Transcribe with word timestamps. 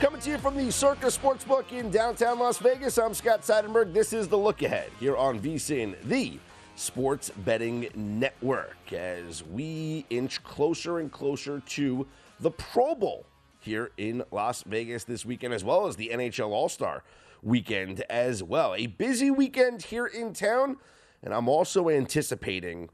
Coming 0.00 0.20
to 0.20 0.30
you 0.30 0.38
from 0.38 0.56
the 0.56 0.70
Circa 0.70 1.06
Sportsbook 1.06 1.72
in 1.72 1.90
downtown 1.90 2.38
Las 2.38 2.58
Vegas, 2.58 2.98
I'm 2.98 3.14
Scott 3.14 3.42
Seidenberg. 3.42 3.92
This 3.92 4.12
is 4.12 4.28
the 4.28 4.38
look 4.38 4.62
ahead 4.62 4.92
here 5.00 5.16
on 5.16 5.40
VSIN, 5.40 5.96
the 6.04 6.38
Sports 6.76 7.32
Betting 7.38 7.88
Network, 7.96 8.92
as 8.92 9.42
we 9.42 10.06
inch 10.08 10.40
closer 10.44 11.00
and 11.00 11.10
closer 11.10 11.58
to 11.66 12.06
the 12.38 12.52
Pro 12.52 12.94
Bowl 12.94 13.26
here 13.58 13.90
in 13.96 14.22
Las 14.30 14.62
Vegas 14.62 15.02
this 15.02 15.26
weekend, 15.26 15.52
as 15.52 15.64
well 15.64 15.88
as 15.88 15.96
the 15.96 16.10
NHL 16.14 16.50
All 16.50 16.68
Star 16.68 17.02
weekend 17.42 18.04
as 18.08 18.40
well. 18.40 18.76
A 18.76 18.86
busy 18.86 19.32
weekend 19.32 19.82
here 19.82 20.06
in 20.06 20.32
town, 20.32 20.76
and 21.24 21.34
I'm 21.34 21.48
also 21.48 21.88
anticipating 21.88 22.90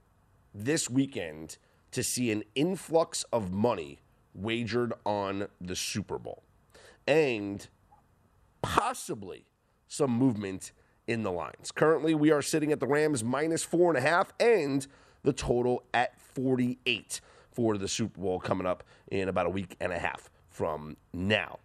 this 0.54 0.88
weekend 0.88 1.58
to 1.90 2.02
see 2.02 2.30
an 2.30 2.44
influx 2.54 3.24
of 3.24 3.52
money 3.52 4.00
wagered 4.32 4.94
on 5.04 5.48
the 5.60 5.76
Super 5.76 6.18
Bowl 6.18 6.43
and 7.06 7.66
possibly 8.62 9.46
some 9.88 10.10
movement 10.10 10.72
in 11.06 11.22
the 11.22 11.30
lines. 11.30 11.70
Currently, 11.70 12.14
we 12.14 12.30
are 12.30 12.42
sitting 12.42 12.72
at 12.72 12.80
the 12.80 12.86
Rams 12.86 13.22
minus 13.22 13.62
four 13.62 13.90
and 13.90 13.98
a 13.98 14.00
half 14.00 14.32
and 14.40 14.86
the 15.22 15.32
total 15.32 15.84
at 15.92 16.18
48 16.20 17.20
for 17.50 17.78
the 17.78 17.88
Super 17.88 18.20
Bowl 18.20 18.40
coming 18.40 18.66
up 18.66 18.84
in 19.10 19.28
about 19.28 19.46
a 19.46 19.50
week 19.50 19.76
and 19.80 19.92
a 19.92 19.98
half 19.98 20.30
from 20.48 20.96
now. 21.12 21.58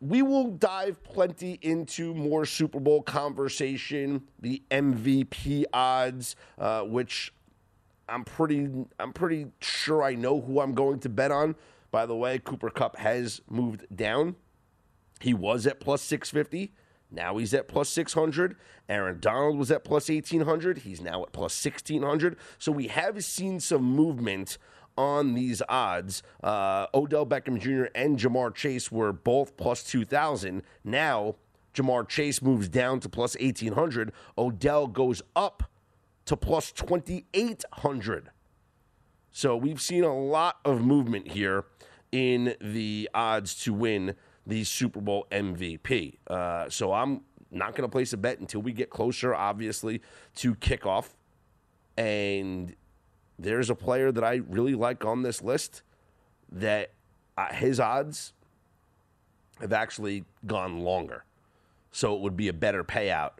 We 0.00 0.22
will 0.22 0.50
dive 0.50 1.02
plenty 1.04 1.58
into 1.62 2.12
more 2.14 2.44
Super 2.44 2.80
Bowl 2.80 3.02
conversation, 3.02 4.22
the 4.40 4.62
MVP 4.70 5.64
odds, 5.72 6.34
uh, 6.58 6.82
which 6.82 7.32
I'm 8.08 8.24
pretty 8.24 8.68
I'm 8.98 9.12
pretty 9.12 9.46
sure 9.60 10.02
I 10.02 10.16
know 10.16 10.40
who 10.40 10.60
I'm 10.60 10.74
going 10.74 10.98
to 11.00 11.08
bet 11.08 11.30
on. 11.30 11.54
By 11.92 12.06
the 12.06 12.16
way, 12.16 12.40
Cooper 12.40 12.70
Kupp 12.70 12.96
has 12.96 13.42
moved 13.48 13.86
down. 13.94 14.34
He 15.20 15.34
was 15.34 15.66
at 15.66 15.78
plus 15.78 16.02
650. 16.02 16.72
Now 17.10 17.36
he's 17.36 17.52
at 17.52 17.68
plus 17.68 17.90
600. 17.90 18.56
Aaron 18.88 19.20
Donald 19.20 19.58
was 19.58 19.70
at 19.70 19.84
plus 19.84 20.08
1800. 20.08 20.78
He's 20.78 21.02
now 21.02 21.22
at 21.22 21.32
plus 21.32 21.64
1600. 21.64 22.36
So 22.58 22.72
we 22.72 22.88
have 22.88 23.22
seen 23.22 23.60
some 23.60 23.84
movement 23.84 24.56
on 24.96 25.34
these 25.34 25.62
odds. 25.68 26.22
Uh, 26.42 26.86
Odell 26.94 27.26
Beckham 27.26 27.60
Jr. 27.60 27.90
and 27.94 28.18
Ja'Marr 28.18 28.54
Chase 28.54 28.90
were 28.90 29.12
both 29.12 29.56
plus 29.58 29.84
2000. 29.84 30.62
Now 30.82 31.36
Ja'Marr 31.74 32.08
Chase 32.08 32.40
moves 32.40 32.68
down 32.68 33.00
to 33.00 33.08
plus 33.08 33.36
1800. 33.38 34.12
Odell 34.38 34.86
goes 34.86 35.20
up 35.36 35.64
to 36.24 36.36
plus 36.36 36.72
2800. 36.72 38.30
So 39.30 39.56
we've 39.56 39.80
seen 39.80 40.04
a 40.04 40.14
lot 40.14 40.58
of 40.64 40.84
movement 40.84 41.28
here 41.28 41.64
in 42.12 42.54
the 42.60 43.08
odds 43.14 43.54
to 43.64 43.72
win 43.72 44.14
the 44.46 44.64
Super 44.64 45.00
Bowl 45.00 45.26
MVP. 45.32 46.18
Uh, 46.26 46.68
so 46.68 46.92
I'm 46.92 47.22
not 47.50 47.74
going 47.74 47.88
to 47.88 47.92
place 47.92 48.12
a 48.12 48.16
bet 48.16 48.38
until 48.38 48.62
we 48.62 48.72
get 48.72 48.90
closer, 48.90 49.34
obviously, 49.34 50.02
to 50.36 50.54
kickoff. 50.54 51.10
And 51.96 52.74
there's 53.38 53.70
a 53.70 53.74
player 53.74 54.12
that 54.12 54.24
I 54.24 54.36
really 54.48 54.74
like 54.74 55.04
on 55.04 55.22
this 55.22 55.42
list 55.42 55.82
that 56.50 56.92
uh, 57.36 57.52
his 57.52 57.80
odds 57.80 58.32
have 59.60 59.72
actually 59.72 60.24
gone 60.46 60.80
longer. 60.80 61.24
So 61.92 62.14
it 62.14 62.20
would 62.20 62.36
be 62.36 62.48
a 62.48 62.52
better 62.52 62.84
payout 62.84 63.32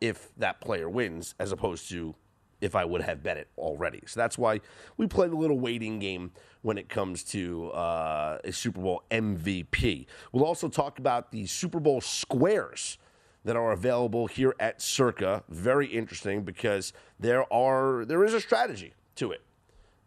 if 0.00 0.30
that 0.36 0.60
player 0.60 0.88
wins 0.88 1.34
as 1.38 1.52
opposed 1.52 1.88
to 1.90 2.14
if 2.60 2.74
I 2.74 2.84
would 2.84 3.02
have 3.02 3.22
bet 3.22 3.36
it 3.36 3.48
already. 3.56 4.02
So 4.06 4.20
that's 4.20 4.36
why 4.36 4.60
we 4.96 5.06
played 5.06 5.30
a 5.30 5.36
little 5.36 5.58
waiting 5.58 5.98
game 5.98 6.32
when 6.62 6.78
it 6.78 6.88
comes 6.88 7.22
to 7.24 7.70
uh, 7.70 8.38
a 8.44 8.52
Super 8.52 8.80
Bowl 8.80 9.02
MVP. 9.10 10.06
We'll 10.32 10.44
also 10.44 10.68
talk 10.68 10.98
about 10.98 11.30
the 11.30 11.46
Super 11.46 11.80
Bowl 11.80 12.00
squares 12.00 12.98
that 13.44 13.56
are 13.56 13.72
available 13.72 14.26
here 14.26 14.54
at 14.58 14.82
Circa. 14.82 15.44
Very 15.48 15.86
interesting 15.86 16.42
because 16.42 16.92
there 17.18 17.50
are 17.52 18.04
there 18.04 18.24
is 18.24 18.34
a 18.34 18.40
strategy 18.40 18.94
to 19.16 19.32
it, 19.32 19.42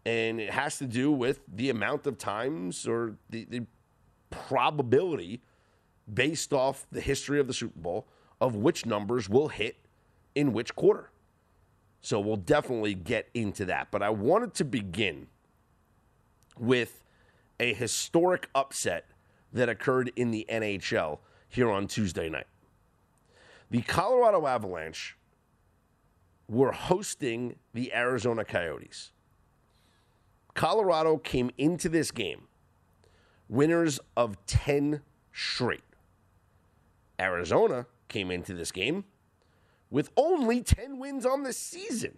and 0.06 0.40
it 0.40 0.52
has 0.52 0.78
to 0.80 0.86
do 0.86 1.12
with 1.12 1.40
the 1.48 1.70
amount 1.70 2.06
of 2.06 2.18
times 2.18 2.88
or 2.88 3.16
the, 3.30 3.46
the 3.46 3.66
probability 4.30 5.42
based 6.14 6.52
off 6.52 6.86
the 6.92 7.02
history 7.02 7.40
of 7.40 7.48
the 7.48 7.54
Super 7.54 7.80
Bowl 7.80 8.08
of 8.42 8.56
which 8.56 8.86
numbers 8.86 9.30
will 9.30 9.50
hit 9.50 9.78
in 10.34 10.52
which 10.52 10.76
quarter. 10.76 11.11
So 12.02 12.20
we'll 12.20 12.38
definitely 12.38 12.96
get 12.96 13.30
into 13.34 13.66
that. 13.66 13.90
But 13.92 14.02
I 14.02 14.10
wanted 14.10 14.54
to 14.56 14.66
begin 14.66 15.28
with 16.58 17.04
a 17.60 17.74
historic 17.74 18.50
upset 18.56 19.06
that 19.54 19.70
occurred 19.70 20.12
in 20.16 20.32
the 20.32 20.46
NHL 20.50 21.20
here 21.48 21.70
on 21.70 21.88
Tuesday 21.88 22.30
night. 22.30 22.48
The 23.70 23.82
Colorado 23.82 24.48
Avalanche 24.48 25.18
were 26.48 26.72
hosting 26.72 27.56
the 27.74 27.94
Arizona 27.94 28.44
Coyotes. 28.44 29.12
Colorado 30.54 31.18
came 31.18 31.52
into 31.58 31.88
this 31.88 32.12
game 32.12 32.48
winners 33.48 34.00
of 34.16 34.44
10 34.48 35.02
straight. 35.34 35.84
Arizona 37.20 37.86
came 38.08 38.32
into 38.32 38.54
this 38.54 38.72
game 38.72 39.04
with 39.92 40.10
only 40.18 40.62
10 40.62 40.98
wins 40.98 41.26
on 41.26 41.44
the 41.44 41.54
season. 41.54 42.18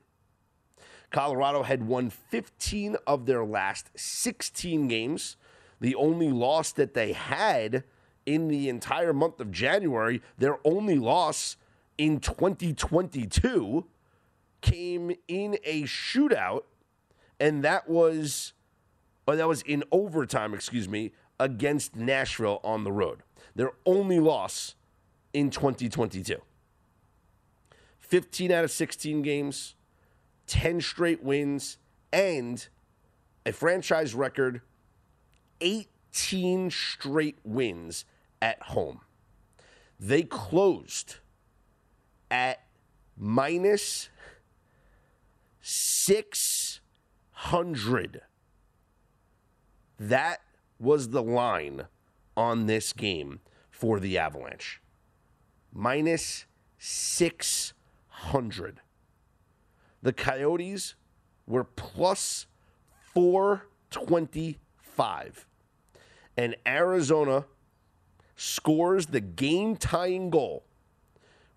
Colorado 1.12 1.64
had 1.64 1.86
won 1.86 2.10
15 2.10 2.96
of 3.06 3.26
their 3.26 3.44
last 3.44 3.90
16 3.96 4.88
games. 4.88 5.36
The 5.80 5.96
only 5.96 6.32
loss 6.32 6.72
that 6.72 6.94
they 6.94 7.12
had 7.14 7.84
in 8.26 8.48
the 8.48 8.70
entire 8.70 9.12
month 9.12 9.40
of 9.42 9.52
January, 9.52 10.22
their 10.38 10.60
only 10.64 10.98
loss 10.98 11.58
in 11.98 12.20
2022 12.20 13.86
came 14.62 15.12
in 15.28 15.58
a 15.66 15.84
shootout 15.84 16.62
and 17.40 17.64
that 17.64 17.90
was 17.90 18.54
or 19.28 19.36
that 19.36 19.48
was 19.48 19.62
in 19.64 19.84
overtime, 19.92 20.54
excuse 20.54 20.88
me, 20.90 21.12
against 21.40 21.96
Nashville 21.96 22.60
on 22.64 22.84
the 22.84 22.92
road. 22.92 23.20
Their 23.56 23.72
only 23.86 24.20
loss 24.20 24.76
in 25.34 25.50
2022. 25.50 26.42
15 28.14 28.52
out 28.52 28.64
of 28.64 28.70
16 28.70 29.24
games, 29.24 29.74
10 30.46 30.82
straight 30.82 31.24
wins, 31.24 31.80
and 32.12 32.68
a 33.44 33.52
franchise 33.52 34.14
record 34.14 34.62
18 35.62 36.70
straight 36.70 37.40
wins 37.44 38.06
at 38.40 38.62
home. 38.62 39.02
They 40.00 40.22
closed 40.22 41.16
at 42.30 42.60
minus 43.18 44.10
600 45.62 48.22
That 49.98 50.42
was 50.78 51.10
the 51.10 51.24
line 51.24 51.88
on 52.38 52.68
this 52.68 52.94
game 52.94 53.40
for 53.72 54.00
the 54.00 54.20
Avalanche. 54.20 54.84
Minus 55.74 56.46
600. 56.78 57.74
The 60.02 60.14
Coyotes 60.14 60.96
were 61.48 61.64
plus 61.64 62.48
425. 63.14 65.48
And 66.36 66.56
Arizona 66.66 67.46
scores 68.36 69.06
the 69.08 69.22
game 69.22 69.76
tying 69.76 70.30
goal 70.30 70.64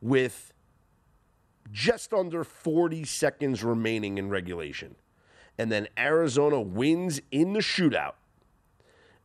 with 0.00 0.52
just 1.72 2.12
under 2.12 2.44
40 2.44 3.04
seconds 3.04 3.64
remaining 3.64 4.18
in 4.18 4.28
regulation. 4.28 4.96
And 5.58 5.72
then 5.72 5.88
Arizona 5.98 6.60
wins 6.60 7.20
in 7.30 7.54
the 7.54 7.60
shootout 7.60 8.14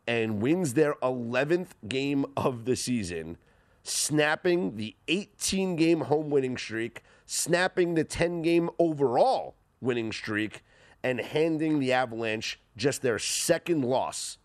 and 0.08 0.42
wins 0.42 0.74
their 0.74 0.96
11th 0.96 1.70
game 1.88 2.26
of 2.36 2.66
the 2.66 2.76
season, 2.76 3.38
snapping 3.84 4.78
the 4.78 4.96
18 5.08 5.76
game 5.76 6.02
home 6.02 6.30
winning 6.30 6.58
streak, 6.58 7.04
snapping 7.32 7.94
the 7.94 8.04
10 8.04 8.42
game 8.42 8.70
overall 8.78 9.56
winning 9.80 10.12
streak, 10.12 10.64
and 11.02 11.20
handing 11.20 11.80
the 11.80 11.94
Avalanche 11.94 12.60
just 12.76 13.02
their 13.02 13.18
second 13.18 13.84
loss 13.84 14.38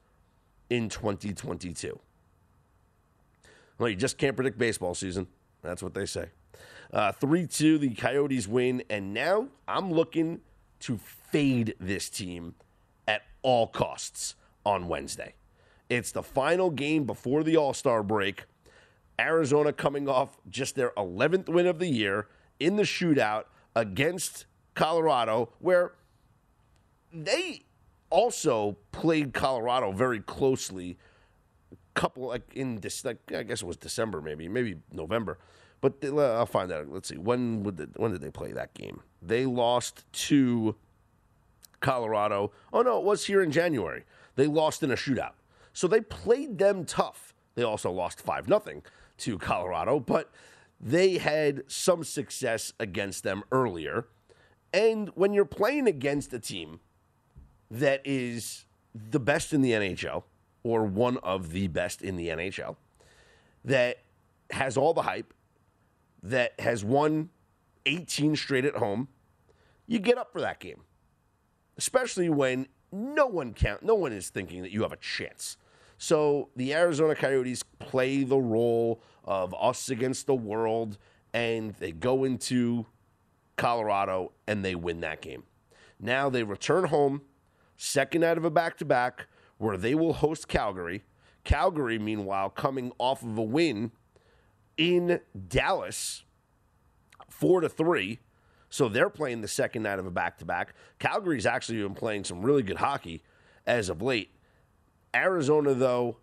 in 0.70 0.88
2022. 0.88 1.98
Well, 3.78 3.90
you 3.90 3.96
just 3.96 4.16
can't 4.16 4.36
predict 4.36 4.56
baseball 4.56 4.94
season. 4.94 5.26
That's 5.62 5.82
what 5.82 5.94
they 5.94 6.06
say. 6.06 6.30
Uh, 6.92 7.12
3 7.12 7.42
uh, 7.42 7.46
2, 7.50 7.78
the 7.78 7.90
Coyotes 7.90 8.48
win. 8.48 8.82
And 8.88 9.12
now 9.12 9.48
I'm 9.68 9.92
looking 9.92 10.40
to 10.80 10.96
fade 10.96 11.74
this 11.78 12.08
team 12.08 12.54
at 13.06 13.22
all 13.42 13.66
costs 13.66 14.36
on 14.64 14.88
Wednesday. 14.88 15.34
It's 15.90 16.12
the 16.12 16.22
final 16.22 16.70
game 16.70 17.04
before 17.04 17.42
the 17.42 17.56
All 17.56 17.74
Star 17.74 18.02
break. 18.02 18.44
Arizona 19.18 19.72
coming 19.72 20.08
off 20.08 20.38
just 20.48 20.76
their 20.76 20.92
11th 20.96 21.48
win 21.48 21.66
of 21.66 21.78
the 21.78 21.88
year 21.88 22.28
in 22.58 22.76
the 22.76 22.82
shootout 22.82 23.44
against 23.74 24.46
Colorado, 24.74 25.50
where 25.58 25.92
they 27.12 27.62
also 28.10 28.76
played 28.92 29.32
Colorado 29.32 29.92
very 29.92 30.20
closely. 30.20 30.98
A 31.72 31.76
couple 31.94 32.28
like 32.28 32.52
in 32.54 32.76
this, 32.76 33.04
like 33.04 33.18
I 33.32 33.42
guess 33.42 33.62
it 33.62 33.66
was 33.66 33.76
December, 33.76 34.20
maybe, 34.20 34.48
maybe 34.48 34.76
November. 34.92 35.38
But 35.80 36.00
they, 36.00 36.08
I'll 36.08 36.46
find 36.46 36.72
out. 36.72 36.88
Let's 36.88 37.08
see. 37.08 37.18
When 37.18 37.62
would 37.62 37.76
the, 37.76 37.88
when 37.96 38.12
did 38.12 38.20
they 38.20 38.30
play 38.30 38.52
that 38.52 38.74
game? 38.74 39.00
They 39.20 39.46
lost 39.46 40.04
to 40.12 40.76
Colorado. 41.80 42.52
Oh 42.72 42.82
no, 42.82 42.98
it 42.98 43.04
was 43.04 43.26
here 43.26 43.42
in 43.42 43.50
January. 43.50 44.04
They 44.36 44.46
lost 44.46 44.82
in 44.82 44.90
a 44.90 44.96
shootout. 44.96 45.32
So 45.72 45.86
they 45.86 46.00
played 46.00 46.58
them 46.58 46.84
tough. 46.84 47.34
They 47.54 47.62
also 47.62 47.90
lost 47.90 48.20
5 48.20 48.46
0 48.46 48.82
to 49.18 49.38
Colorado, 49.38 50.00
but 50.00 50.30
they 50.80 51.18
had 51.18 51.64
some 51.66 52.04
success 52.04 52.72
against 52.78 53.22
them 53.22 53.42
earlier. 53.50 54.06
And 54.72 55.10
when 55.14 55.32
you're 55.32 55.44
playing 55.44 55.86
against 55.86 56.32
a 56.32 56.38
team 56.38 56.80
that 57.70 58.02
is 58.04 58.66
the 58.94 59.20
best 59.20 59.52
in 59.52 59.62
the 59.62 59.72
NHL, 59.72 60.24
or 60.62 60.84
one 60.84 61.16
of 61.18 61.52
the 61.52 61.68
best 61.68 62.02
in 62.02 62.16
the 62.16 62.28
NHL, 62.28 62.76
that 63.64 63.98
has 64.50 64.76
all 64.76 64.94
the 64.94 65.02
hype, 65.02 65.32
that 66.22 66.58
has 66.60 66.84
won 66.84 67.30
18 67.86 68.36
straight 68.36 68.64
at 68.64 68.76
home, 68.76 69.08
you 69.86 69.98
get 69.98 70.18
up 70.18 70.32
for 70.32 70.40
that 70.40 70.60
game. 70.60 70.82
Especially 71.78 72.28
when 72.28 72.66
no 72.90 73.26
one 73.26 73.54
count, 73.54 73.82
no 73.82 73.94
one 73.94 74.12
is 74.12 74.28
thinking 74.28 74.62
that 74.62 74.70
you 74.70 74.82
have 74.82 74.92
a 74.92 74.96
chance. 74.96 75.56
So 75.98 76.50
the 76.56 76.74
Arizona 76.74 77.14
Coyotes 77.14 77.62
play 77.62 78.24
the 78.24 78.38
role 78.38 79.02
of 79.26 79.54
us 79.58 79.88
against 79.90 80.26
the 80.26 80.34
world, 80.34 80.98
and 81.34 81.74
they 81.74 81.92
go 81.92 82.24
into 82.24 82.86
Colorado 83.56 84.32
and 84.46 84.64
they 84.64 84.74
win 84.74 85.00
that 85.00 85.20
game. 85.20 85.44
Now 85.98 86.28
they 86.28 86.42
return 86.42 86.84
home, 86.84 87.22
second 87.76 88.22
out 88.22 88.38
of 88.38 88.44
a 88.44 88.50
back 88.50 88.76
to 88.78 88.84
back, 88.84 89.26
where 89.58 89.76
they 89.76 89.94
will 89.94 90.14
host 90.14 90.48
Calgary. 90.48 91.02
Calgary, 91.44 91.98
meanwhile, 91.98 92.50
coming 92.50 92.92
off 92.98 93.22
of 93.22 93.38
a 93.38 93.42
win 93.42 93.92
in 94.76 95.20
Dallas, 95.48 96.24
four 97.28 97.60
to 97.60 97.68
three. 97.68 98.20
So 98.68 98.88
they're 98.88 99.08
playing 99.10 99.40
the 99.40 99.48
second 99.48 99.84
night 99.84 99.98
of 99.98 100.06
a 100.06 100.10
back 100.10 100.38
to 100.38 100.44
back. 100.44 100.74
Calgary's 100.98 101.46
actually 101.46 101.82
been 101.82 101.94
playing 101.94 102.24
some 102.24 102.42
really 102.42 102.62
good 102.62 102.78
hockey 102.78 103.22
as 103.66 103.88
of 103.88 104.02
late. 104.02 104.30
Arizona, 105.14 105.72
though, 105.72 106.18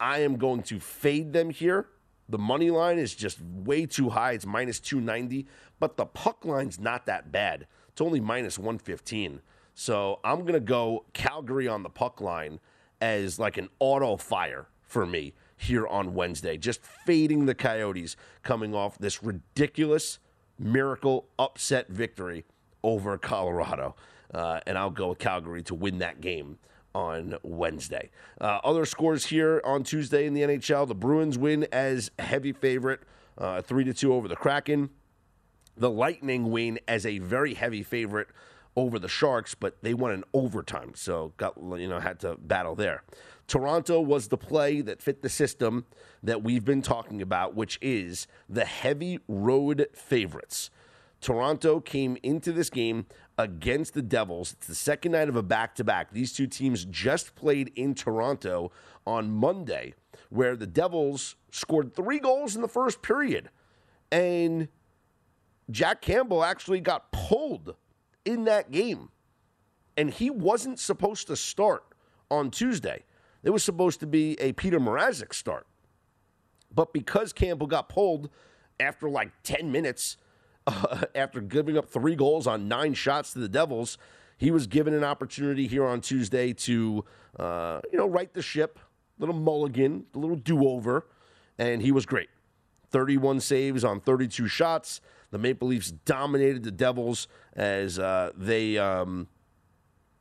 I 0.00 0.20
am 0.20 0.36
going 0.36 0.62
to 0.64 0.80
fade 0.80 1.32
them 1.32 1.50
here. 1.50 1.88
The 2.28 2.38
money 2.38 2.70
line 2.70 2.98
is 2.98 3.14
just 3.14 3.40
way 3.40 3.86
too 3.86 4.10
high. 4.10 4.32
It's 4.32 4.46
minus 4.46 4.80
290, 4.80 5.46
but 5.80 5.96
the 5.96 6.06
puck 6.06 6.44
line's 6.44 6.78
not 6.78 7.06
that 7.06 7.32
bad. 7.32 7.66
It's 7.88 8.00
only 8.00 8.20
minus 8.20 8.58
115. 8.58 9.40
So 9.74 10.20
I'm 10.24 10.40
going 10.40 10.54
to 10.54 10.60
go 10.60 11.04
Calgary 11.12 11.68
on 11.68 11.82
the 11.82 11.88
puck 11.88 12.20
line 12.20 12.60
as 13.00 13.38
like 13.38 13.56
an 13.56 13.68
auto 13.78 14.16
fire 14.16 14.66
for 14.82 15.06
me 15.06 15.34
here 15.56 15.86
on 15.86 16.14
Wednesday. 16.14 16.58
Just 16.58 16.84
fading 16.84 17.46
the 17.46 17.54
Coyotes 17.54 18.16
coming 18.42 18.74
off 18.74 18.98
this 18.98 19.22
ridiculous 19.22 20.18
miracle 20.58 21.28
upset 21.38 21.88
victory 21.88 22.44
over 22.82 23.16
Colorado. 23.18 23.94
Uh, 24.32 24.60
and 24.66 24.76
I'll 24.76 24.90
go 24.90 25.08
with 25.08 25.18
Calgary 25.18 25.62
to 25.64 25.74
win 25.74 25.98
that 25.98 26.20
game 26.20 26.58
on 26.98 27.36
Wednesday. 27.44 28.10
Uh, 28.40 28.58
other 28.64 28.84
scores 28.84 29.26
here 29.26 29.62
on 29.64 29.84
Tuesday 29.84 30.26
in 30.26 30.34
the 30.34 30.42
NHL: 30.42 30.88
the 30.88 30.96
Bruins 30.96 31.38
win 31.38 31.66
as 31.70 32.10
heavy 32.18 32.52
favorite, 32.52 33.00
uh, 33.38 33.62
three 33.62 33.84
to 33.84 33.94
two 33.94 34.12
over 34.12 34.26
the 34.26 34.34
Kraken. 34.34 34.90
The 35.76 35.90
Lightning 35.90 36.50
win 36.50 36.80
as 36.88 37.06
a 37.06 37.18
very 37.18 37.54
heavy 37.54 37.84
favorite 37.84 38.26
over 38.74 38.98
the 38.98 39.08
Sharks, 39.08 39.54
but 39.54 39.80
they 39.80 39.94
won 39.94 40.12
in 40.12 40.24
overtime, 40.34 40.92
so 40.96 41.32
got 41.36 41.54
you 41.56 41.86
know 41.86 42.00
had 42.00 42.18
to 42.20 42.36
battle 42.36 42.74
there. 42.74 43.04
Toronto 43.46 44.00
was 44.00 44.28
the 44.28 44.36
play 44.36 44.80
that 44.80 45.00
fit 45.00 45.22
the 45.22 45.28
system 45.28 45.86
that 46.22 46.42
we've 46.42 46.64
been 46.64 46.82
talking 46.82 47.22
about, 47.22 47.54
which 47.54 47.78
is 47.80 48.26
the 48.48 48.64
heavy 48.64 49.20
road 49.28 49.86
favorites. 49.94 50.70
Toronto 51.20 51.80
came 51.80 52.16
into 52.22 52.52
this 52.52 52.70
game 52.70 53.06
against 53.38 53.94
the 53.94 54.02
Devils. 54.02 54.52
It's 54.54 54.66
the 54.66 54.74
second 54.74 55.12
night 55.12 55.28
of 55.28 55.36
a 55.36 55.42
back 55.42 55.76
to 55.76 55.84
back. 55.84 56.10
These 56.10 56.32
two 56.32 56.48
teams 56.48 56.84
just 56.84 57.36
played 57.36 57.72
in 57.76 57.94
Toronto 57.94 58.72
on 59.06 59.30
Monday, 59.30 59.94
where 60.28 60.56
the 60.56 60.66
Devils 60.66 61.36
scored 61.52 61.94
three 61.94 62.18
goals 62.18 62.56
in 62.56 62.62
the 62.62 62.68
first 62.68 63.00
period. 63.00 63.50
And 64.10 64.68
Jack 65.70 66.02
Campbell 66.02 66.42
actually 66.42 66.80
got 66.80 67.12
pulled 67.12 67.76
in 68.24 68.44
that 68.44 68.70
game. 68.70 69.10
And 69.96 70.10
he 70.10 70.30
wasn't 70.30 70.78
supposed 70.78 71.26
to 71.28 71.36
start 71.36 71.84
on 72.30 72.50
Tuesday. 72.50 73.04
It 73.42 73.50
was 73.50 73.62
supposed 73.62 74.00
to 74.00 74.06
be 74.06 74.32
a 74.40 74.52
Petr 74.52 74.78
Mrazek 74.78 75.32
start. 75.32 75.66
But 76.74 76.92
because 76.92 77.32
Campbell 77.32 77.66
got 77.66 77.88
pulled 77.88 78.30
after 78.78 79.08
like 79.08 79.30
10 79.42 79.72
minutes, 79.72 80.16
uh, 80.68 81.04
after 81.14 81.40
giving 81.40 81.76
up 81.76 81.88
three 81.88 82.14
goals 82.14 82.46
on 82.46 82.68
nine 82.68 82.94
shots 82.94 83.32
to 83.32 83.38
the 83.38 83.48
Devils, 83.48 83.98
he 84.36 84.50
was 84.50 84.66
given 84.66 84.94
an 84.94 85.04
opportunity 85.04 85.66
here 85.66 85.84
on 85.84 86.00
Tuesday 86.00 86.52
to, 86.52 87.04
uh, 87.38 87.80
you 87.90 87.98
know, 87.98 88.08
right 88.08 88.32
the 88.32 88.42
ship, 88.42 88.78
little 89.18 89.34
mulligan, 89.34 90.04
a 90.14 90.18
little 90.18 90.36
do 90.36 90.66
over, 90.68 91.06
and 91.58 91.82
he 91.82 91.90
was 91.90 92.06
great. 92.06 92.28
31 92.90 93.40
saves 93.40 93.84
on 93.84 94.00
32 94.00 94.46
shots. 94.46 95.00
The 95.30 95.38
Maple 95.38 95.68
Leafs 95.68 95.90
dominated 95.90 96.62
the 96.62 96.70
Devils 96.70 97.28
as 97.54 97.98
uh, 97.98 98.30
they, 98.36 98.78
um, 98.78 99.28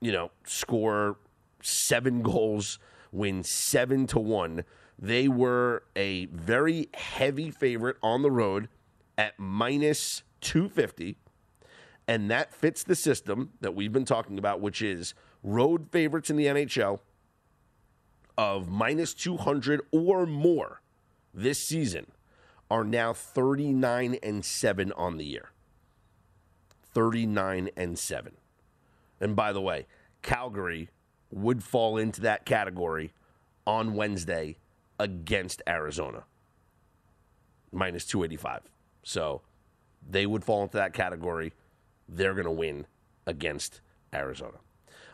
you 0.02 0.12
know, 0.12 0.32
score 0.46 1.18
seven 1.62 2.22
goals, 2.24 2.80
win 3.12 3.44
seven 3.44 4.08
to 4.08 4.20
one. 4.20 4.66
They 5.00 5.28
were 5.28 5.84
a 5.96 6.26
very 6.26 6.90
heavy 6.94 7.52
favorite 7.52 7.98
on 8.02 8.24
the 8.24 8.32
road 8.32 8.68
at 9.18 9.38
minus 9.38 10.24
250. 10.42 11.18
And 12.08 12.32
that 12.32 12.54
fits 12.54 12.84
the 12.84 12.96
system 12.96 13.52
that 13.60 13.76
we've 13.76 13.92
been 13.92 14.06
talking 14.06 14.38
about, 14.38 14.62
which 14.62 14.82
is 14.82 15.14
road 15.44 15.90
favorites 15.92 16.30
in 16.30 16.38
the 16.38 16.46
NHL 16.46 17.00
of 18.38 18.70
minus 18.70 19.14
200 19.14 19.82
or 19.92 20.26
more 20.26 20.82
this 21.34 21.60
season 21.60 22.08
are 22.70 22.84
now 22.84 23.14
39 23.14 24.18
and 24.24 24.44
7 24.44 24.92
on 24.94 25.18
the 25.18 25.26
year. 25.26 25.52
39 26.94 27.70
and 27.76 27.98
7. 27.98 28.34
And 29.20 29.36
by 29.36 29.54
the 29.54 29.62
way, 29.62 29.86
Calgary 30.22 30.90
would 31.32 31.64
fall 31.64 31.98
into 31.98 32.22
that 32.22 32.46
category 32.46 33.14
on 33.66 33.94
Wednesday 33.94 34.58
against 35.00 35.62
Arizona. 35.68 36.24
Minus 37.72 38.06
285. 38.06 38.62
So 39.04 39.42
they 40.10 40.26
would 40.26 40.44
fall 40.44 40.64
into 40.64 40.78
that 40.78 40.94
category. 40.94 41.54
They're 42.08 42.34
going 42.34 42.46
to 42.46 42.52
win 42.52 42.86
against 43.26 43.82
Arizona. 44.14 44.58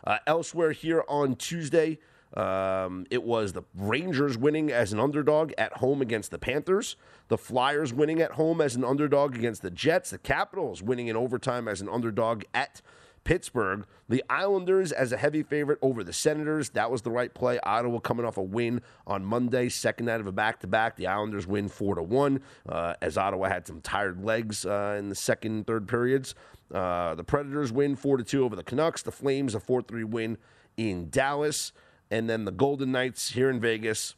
Uh, 0.06 0.18
elsewhere 0.26 0.72
here 0.72 1.04
on 1.08 1.36
Tuesday, 1.36 1.98
Um, 2.36 3.06
it 3.12 3.22
was 3.22 3.52
the 3.52 3.62
Rangers 3.76 4.36
winning 4.36 4.72
as 4.72 4.92
an 4.92 4.98
underdog 4.98 5.52
at 5.56 5.74
home 5.74 6.02
against 6.02 6.32
the 6.32 6.38
Panthers, 6.38 6.96
the 7.28 7.38
Flyers 7.38 7.92
winning 7.94 8.20
at 8.20 8.32
home 8.32 8.60
as 8.60 8.74
an 8.74 8.82
underdog 8.82 9.36
against 9.36 9.62
the 9.62 9.70
Jets, 9.70 10.10
the 10.10 10.18
Capitals 10.18 10.82
winning 10.82 11.06
in 11.06 11.16
overtime 11.16 11.68
as 11.68 11.80
an 11.80 11.88
underdog 11.88 12.42
at 12.52 12.82
Pittsburgh. 13.24 13.86
The 14.08 14.22
Islanders 14.28 14.92
as 14.92 15.12
a 15.12 15.16
heavy 15.16 15.42
favorite 15.42 15.78
over 15.82 16.04
the 16.04 16.12
Senators. 16.12 16.70
That 16.70 16.90
was 16.90 17.02
the 17.02 17.10
right 17.10 17.32
play. 17.32 17.58
Ottawa 17.60 17.98
coming 17.98 18.24
off 18.24 18.36
a 18.36 18.42
win 18.42 18.82
on 19.06 19.24
Monday, 19.24 19.68
second 19.68 20.06
night 20.06 20.20
of 20.20 20.26
a 20.26 20.32
back 20.32 20.60
to 20.60 20.66
back. 20.66 20.96
The 20.96 21.06
Islanders 21.06 21.46
win 21.46 21.68
four 21.68 21.94
to 21.94 22.02
one 22.02 22.40
uh, 22.68 22.94
as 23.00 23.16
Ottawa 23.18 23.48
had 23.48 23.66
some 23.66 23.80
tired 23.80 24.22
legs 24.22 24.66
uh, 24.66 24.96
in 24.98 25.08
the 25.08 25.14
second, 25.14 25.66
third 25.66 25.88
periods. 25.88 26.34
Uh, 26.72 27.14
the 27.14 27.24
Predators 27.24 27.72
win 27.72 27.96
four 27.96 28.16
to 28.16 28.24
two 28.24 28.44
over 28.44 28.54
the 28.54 28.62
Canucks. 28.62 29.02
The 29.02 29.12
Flames 29.12 29.54
a 29.54 29.60
four 29.60 29.82
three 29.82 30.04
win 30.04 30.38
in 30.76 31.08
Dallas, 31.08 31.72
and 32.10 32.28
then 32.28 32.44
the 32.44 32.52
Golden 32.52 32.92
Knights 32.92 33.30
here 33.30 33.48
in 33.48 33.60
Vegas, 33.60 34.14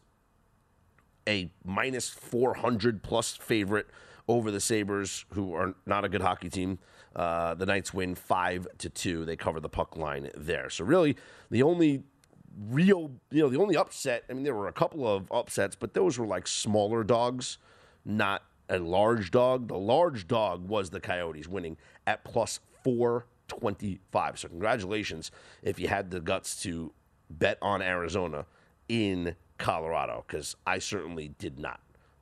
a 1.29 1.51
minus 1.65 2.09
four 2.09 2.55
hundred 2.55 3.03
plus 3.03 3.37
favorite 3.37 3.89
over 4.29 4.51
the 4.51 4.61
Sabres, 4.61 5.25
who 5.35 5.55
are 5.55 5.75
not 5.87 6.05
a 6.05 6.09
good 6.09 6.23
hockey 6.23 6.49
team. 6.49 6.79
Uh, 7.17 7.55
the 7.55 7.65
Knights 7.65 7.95
win 7.95 8.15
five 8.15 8.69
to 8.77 8.91
two. 8.91 9.25
They 9.25 9.37
cover 9.37 9.59
the 9.59 9.71
puck 9.71 9.97
line 9.97 10.29
there. 10.37 10.69
So 10.69 10.85
really, 10.85 11.17
the 11.51 11.63
only 11.63 12.03
real, 12.69 13.11
you 13.31 13.43
know, 13.43 13.49
the 13.49 13.59
only 13.59 13.75
upset. 13.75 14.25
I 14.29 14.35
mean, 14.35 14.45
there 14.45 14.55
were 14.55 14.69
a 14.69 14.73
couple 14.73 15.09
of 15.09 15.33
upsets, 15.33 15.75
but 15.75 15.95
those 15.95 16.19
were 16.19 16.27
like 16.27 16.47
smaller 16.47 17.03
dogs, 17.05 17.57
not 18.05 18.43
a 18.69 18.79
large 18.79 19.31
dog. 19.31 19.69
The 19.69 19.79
large 19.79 20.29
dog 20.29 20.69
was 20.69 20.91
the 20.91 21.01
Coyotes 21.01 21.49
winning 21.49 21.79
at 22.07 22.23
plus 22.23 22.61
four 22.85 23.25
twenty 23.49 23.99
five. 24.13 24.39
So 24.39 24.49
congratulations 24.49 25.31
if 25.63 25.79
you 25.81 25.89
had 25.89 26.11
the 26.11 26.21
guts 26.21 26.63
to 26.65 26.93
bet 27.31 27.57
on 27.63 27.81
Arizona 27.81 28.45
in 28.89 29.37
Colorado, 29.57 30.23
because 30.27 30.55
I 30.67 30.81
certainly 30.81 31.29
did 31.39 31.59
not. 31.59 31.81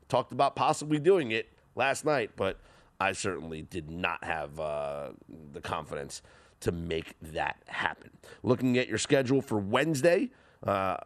Talked 0.09 0.31
about 0.31 0.55
possibly 0.55 1.01
doing 1.01 1.33
it 1.33 1.49
last 1.75 2.05
night, 2.05 2.31
but 2.37 2.61
I 3.05 3.13
certainly 3.13 3.61
did 3.61 3.91
not 3.91 4.25
have 4.25 4.59
uh, 4.59 5.11
the 5.53 5.61
confidence 5.61 6.23
to 6.61 6.73
make 6.73 7.15
that 7.21 7.63
happen. 7.67 8.11
Looking 8.43 8.79
at 8.79 8.89
your 8.89 8.97
schedule 8.97 9.43
for 9.43 9.59
Wednesday, 9.59 10.31
uh, 10.67 10.97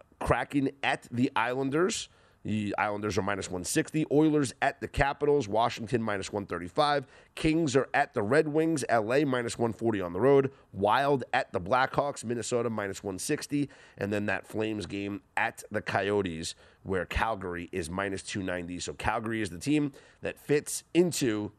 at 0.85 1.09
the 1.11 1.33
Islanders. 1.35 2.09
The 2.45 2.73
Islanders 2.79 3.19
are 3.19 3.23
minus 3.23 3.49
160. 3.49 4.07
Oilers 4.13 4.55
at 4.63 4.81
the 4.81 4.87
Capitals. 4.87 5.49
Washington 5.49 6.01
minus 6.01 6.33
135. 6.33 7.09
Kings 7.35 7.75
are 7.75 7.89
at 7.93 8.15
the 8.15 8.23
Red 8.23 8.47
Wings. 8.47 8.85
LA 8.89 9.25
minus 9.25 9.59
140 9.59 10.01
on 10.01 10.13
the 10.13 10.21
road. 10.21 10.53
Wild 10.73 11.25
at 11.33 11.53
the 11.53 11.61
Blackhawks. 11.61 12.25
Minnesota 12.25 12.71
minus 12.71 13.03
160. 13.03 13.69
And 13.97 14.13
then 14.13 14.27
that 14.27 14.47
Flames 14.47 14.87
game 14.87 15.21
at 15.37 15.65
the 15.73 15.83
Coyotes, 15.83 16.55
where 16.85 17.05
Calgary 17.05 17.69
is 17.73 17.91
minus 17.91 18.23
290. 18.23 18.79
So 18.79 18.93
Calgary 18.93 19.43
is 19.43 19.51
the 19.51 19.59
team 19.59 19.91
that 20.23 20.39
fits 20.39 20.85
into 20.95 21.51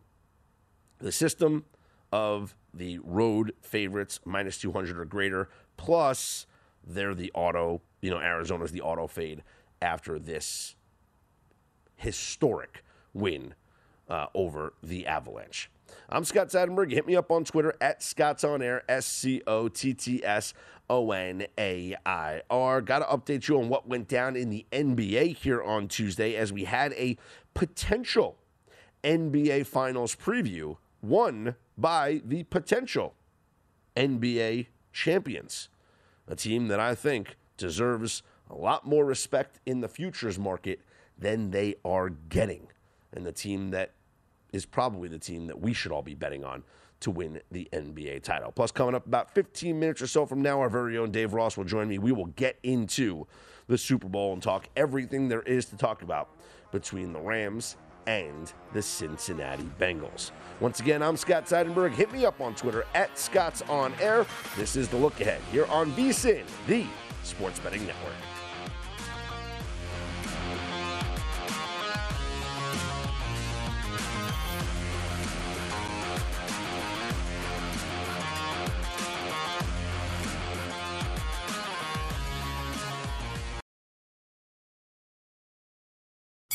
the 1.00 1.12
system 1.12 1.66
of 2.12 2.56
the 2.74 3.00
road 3.00 3.54
favorites 3.62 4.20
minus 4.26 4.58
200 4.58 5.00
or 5.00 5.06
greater. 5.06 5.50
Plus, 5.78 6.46
they're 6.86 7.16
the 7.16 7.32
auto, 7.34 7.82
you 8.02 8.10
know, 8.10 8.20
Arizona's 8.20 8.72
the 8.72 8.82
auto 8.82 9.08
fade 9.08 9.44
after 9.82 10.20
this 10.20 10.76
historic 11.96 12.84
win 13.14 13.54
uh, 14.10 14.28
over 14.34 14.74
the 14.82 15.06
Avalanche. 15.06 15.70
I'm 16.10 16.24
Scott 16.24 16.50
Seidenberg. 16.50 16.92
Hit 16.92 17.08
me 17.08 17.16
up 17.16 17.32
on 17.32 17.44
Twitter 17.44 17.74
at 17.82 18.04
Scott's 18.04 18.44
On 18.44 18.62
Air, 18.62 18.84
S 18.88 19.06
C 19.06 19.42
O 19.48 19.68
T 19.68 19.94
T 19.94 20.24
S 20.24 20.54
O 20.90 21.12
N 21.12 21.46
A 21.58 21.96
I 22.06 22.42
R. 22.50 22.82
Got 22.82 23.00
to 23.00 23.06
update 23.06 23.48
you 23.48 23.60
on 23.60 23.70
what 23.70 23.88
went 23.88 24.08
down 24.08 24.36
in 24.36 24.50
the 24.50 24.66
NBA 24.72 25.38
here 25.38 25.62
on 25.62 25.88
Tuesday 25.88 26.36
as 26.36 26.54
we 26.54 26.66
had 26.66 26.94
a 26.94 27.18
potential 27.54 28.38
NBA 29.04 29.66
Finals 29.66 30.16
preview 30.16 30.78
won 31.02 31.56
by 31.78 32.22
the 32.26 32.44
potential 32.44 33.16
NBA 33.96 34.68
champions, 34.92 35.70
a 36.28 36.36
team 36.36 36.68
that 36.68 36.80
I 36.80 36.96
think 36.96 37.38
deserves 37.58 38.24
a 38.50 38.56
lot 38.56 38.86
more 38.86 39.06
respect 39.06 39.60
in 39.66 39.82
the 39.82 39.88
futures 39.88 40.40
market 40.40 40.82
than 41.18 41.52
they 41.52 41.76
are 41.84 42.10
getting, 42.10 42.68
and 43.14 43.26
the 43.26 43.32
team 43.32 43.72
that 43.72 43.92
is 44.52 44.66
probably 44.66 45.08
the 45.08 45.20
team 45.20 45.48
that 45.48 45.60
we 45.60 45.74
should 45.74 45.92
all 45.92 46.02
be 46.02 46.16
betting 46.16 46.44
on 46.44 46.64
to 47.02 47.12
win 47.12 47.40
the 47.52 47.68
NBA 47.72 48.24
title. 48.24 48.52
Plus, 48.52 48.72
coming 48.72 48.96
up 48.96 49.06
about 49.06 49.34
15 49.34 49.80
minutes 49.80 50.02
or 50.02 50.08
so 50.08 50.26
from 50.26 50.42
now, 50.42 50.60
our 50.60 50.70
very 50.70 50.98
own 50.98 51.12
Dave 51.12 51.34
Ross 51.34 51.56
will 51.56 51.64
join 51.64 51.88
me. 51.88 51.98
We 51.98 52.12
will 52.12 52.26
get 52.26 52.58
into 52.64 53.28
the 53.68 53.78
Super 53.78 54.08
Bowl 54.10 54.34
and 54.34 54.42
talk 54.42 54.68
everything 54.76 55.30
there 55.30 55.44
is 55.44 55.66
to 55.68 55.78
talk 55.78 56.02
about 56.02 56.30
between 56.72 57.14
the 57.14 57.20
Rams 57.20 57.78
and 58.08 58.52
the 58.74 58.82
Cincinnati 58.82 59.70
Bengals. 59.80 60.32
Once 60.60 60.80
again, 60.80 61.02
I'm 61.02 61.18
Scott 61.18 61.46
Seidenberg. 61.46 61.92
Hit 61.92 62.12
me 62.12 62.26
up 62.26 62.42
on 62.42 62.56
Twitter 62.56 62.86
at 62.94 63.18
Scott's 63.18 63.62
On 63.64 63.94
Air. 64.02 64.26
This 64.58 64.76
is 64.76 64.88
the 64.88 64.98
look 64.98 65.20
ahead 65.22 65.42
here 65.52 65.66
on 65.68 65.92
VSIN, 65.94 66.44
the 66.68 66.86
Sports 67.24 67.60
Betting 67.60 67.86
Network. 67.86 68.14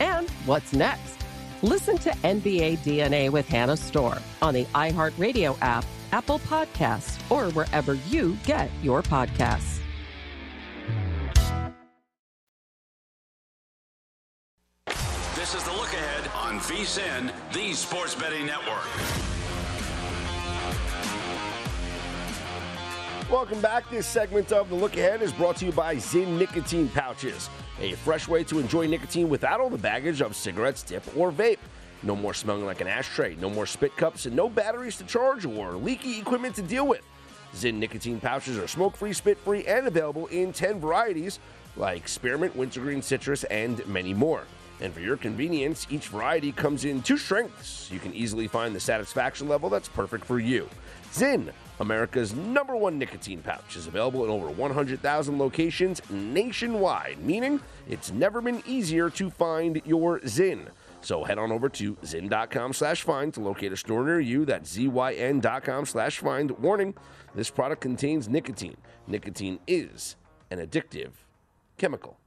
And 0.00 0.28
what's 0.46 0.72
next? 0.72 1.18
Listen 1.62 1.96
to 1.98 2.10
NBA 2.10 2.78
DNA 2.78 3.30
with 3.30 3.48
Hannah 3.48 3.76
Storm 3.76 4.18
on 4.40 4.54
the 4.54 4.64
iHeartRadio 4.74 5.56
app, 5.60 5.84
Apple 6.10 6.40
Podcasts, 6.40 7.18
or 7.30 7.50
wherever 7.52 7.94
you 7.94 8.36
get 8.44 8.70
your 8.82 9.02
podcasts. 9.02 9.78
This 15.42 15.54
is 15.54 15.64
the 15.64 15.72
look 15.72 15.92
ahead 15.92 16.30
on 16.36 16.60
VSIN, 16.60 17.32
the 17.52 17.72
Sports 17.72 18.14
Betting 18.14 18.46
Network. 18.46 19.31
Welcome 23.32 23.62
back. 23.62 23.88
This 23.88 24.06
segment 24.06 24.52
of 24.52 24.68
The 24.68 24.74
Look 24.74 24.94
Ahead 24.94 25.22
is 25.22 25.32
brought 25.32 25.56
to 25.56 25.64
you 25.64 25.72
by 25.72 25.96
Zyn 25.96 26.38
Nicotine 26.38 26.90
Pouches, 26.90 27.48
a 27.80 27.92
fresh 27.92 28.28
way 28.28 28.44
to 28.44 28.58
enjoy 28.58 28.86
nicotine 28.86 29.30
without 29.30 29.58
all 29.58 29.70
the 29.70 29.78
baggage 29.78 30.20
of 30.20 30.36
cigarettes, 30.36 30.82
dip, 30.82 31.02
or 31.16 31.32
vape. 31.32 31.56
No 32.02 32.14
more 32.14 32.34
smelling 32.34 32.66
like 32.66 32.82
an 32.82 32.88
ashtray, 32.88 33.34
no 33.36 33.48
more 33.48 33.64
spit 33.64 33.96
cups, 33.96 34.26
and 34.26 34.36
no 34.36 34.50
batteries 34.50 34.98
to 34.98 35.04
charge 35.04 35.46
or 35.46 35.72
leaky 35.72 36.18
equipment 36.18 36.54
to 36.56 36.62
deal 36.62 36.86
with. 36.86 37.00
Zyn 37.54 37.76
nicotine 37.76 38.20
pouches 38.20 38.58
are 38.58 38.68
smoke 38.68 38.98
free, 38.98 39.14
spit 39.14 39.38
free, 39.38 39.64
and 39.64 39.86
available 39.86 40.26
in 40.26 40.52
10 40.52 40.78
varieties 40.78 41.38
like 41.74 42.08
spearmint, 42.08 42.54
wintergreen, 42.54 43.00
citrus, 43.00 43.44
and 43.44 43.84
many 43.86 44.12
more. 44.12 44.44
And 44.82 44.92
for 44.92 45.00
your 45.00 45.16
convenience, 45.16 45.86
each 45.88 46.08
variety 46.08 46.52
comes 46.52 46.84
in 46.84 47.00
two 47.00 47.16
strengths. 47.16 47.90
You 47.90 47.98
can 47.98 48.12
easily 48.12 48.46
find 48.46 48.74
the 48.74 48.80
satisfaction 48.80 49.48
level 49.48 49.70
that's 49.70 49.88
perfect 49.88 50.26
for 50.26 50.38
you. 50.38 50.68
Zyn, 51.12 51.52
America's 51.82 52.32
number 52.32 52.76
one 52.76 52.96
nicotine 52.96 53.42
pouch, 53.42 53.74
is 53.74 53.88
available 53.88 54.22
in 54.24 54.30
over 54.30 54.48
100,000 54.48 55.36
locations 55.36 56.00
nationwide, 56.10 57.18
meaning 57.18 57.60
it's 57.88 58.12
never 58.12 58.40
been 58.40 58.62
easier 58.64 59.10
to 59.10 59.28
find 59.28 59.82
your 59.84 60.20
Zyn. 60.20 60.68
So 61.00 61.24
head 61.24 61.38
on 61.38 61.50
over 61.50 61.68
to 61.68 61.96
zyn.com 61.96 62.72
slash 62.72 63.02
find 63.02 63.34
to 63.34 63.40
locate 63.40 63.72
a 63.72 63.76
store 63.76 64.04
near 64.04 64.20
you. 64.20 64.44
That's 64.44 64.76
zyn.com 64.76 65.86
slash 65.86 66.18
find. 66.20 66.52
Warning, 66.52 66.94
this 67.34 67.50
product 67.50 67.80
contains 67.80 68.28
nicotine. 68.28 68.76
Nicotine 69.08 69.58
is 69.66 70.14
an 70.52 70.64
addictive 70.64 71.10
chemical. 71.76 72.18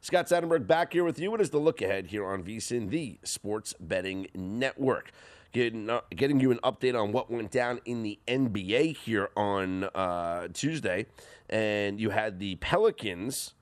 Scott 0.00 0.26
Seidenberg 0.26 0.66
back 0.66 0.92
here 0.92 1.04
with 1.04 1.20
you. 1.20 1.32
It 1.36 1.40
is 1.40 1.50
the 1.50 1.58
look 1.58 1.80
ahead 1.80 2.06
here 2.08 2.26
on 2.26 2.42
VSIN, 2.42 2.90
the 2.90 3.20
Sports 3.22 3.74
Betting 3.78 4.26
Network. 4.34 5.12
Getting, 5.52 5.90
uh, 5.90 6.00
getting 6.14 6.38
you 6.38 6.52
an 6.52 6.60
update 6.62 7.00
on 7.00 7.10
what 7.10 7.30
went 7.30 7.50
down 7.50 7.80
in 7.84 8.02
the 8.02 8.18
NBA 8.28 8.96
here 8.96 9.30
on 9.36 9.84
uh, 9.84 10.48
Tuesday. 10.52 11.06
And 11.48 12.00
you 12.00 12.10
had 12.10 12.38
the 12.38 12.54
Pelicans 12.56 13.54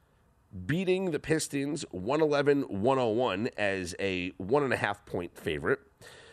beating 0.67 1.11
the 1.11 1.19
Pistons 1.19 1.85
111 1.91 2.63
101 2.63 3.49
as 3.57 3.95
a 3.99 4.31
one 4.37 4.63
and 4.63 4.73
a 4.73 4.77
half 4.77 5.05
point 5.07 5.37
favorite. 5.37 5.81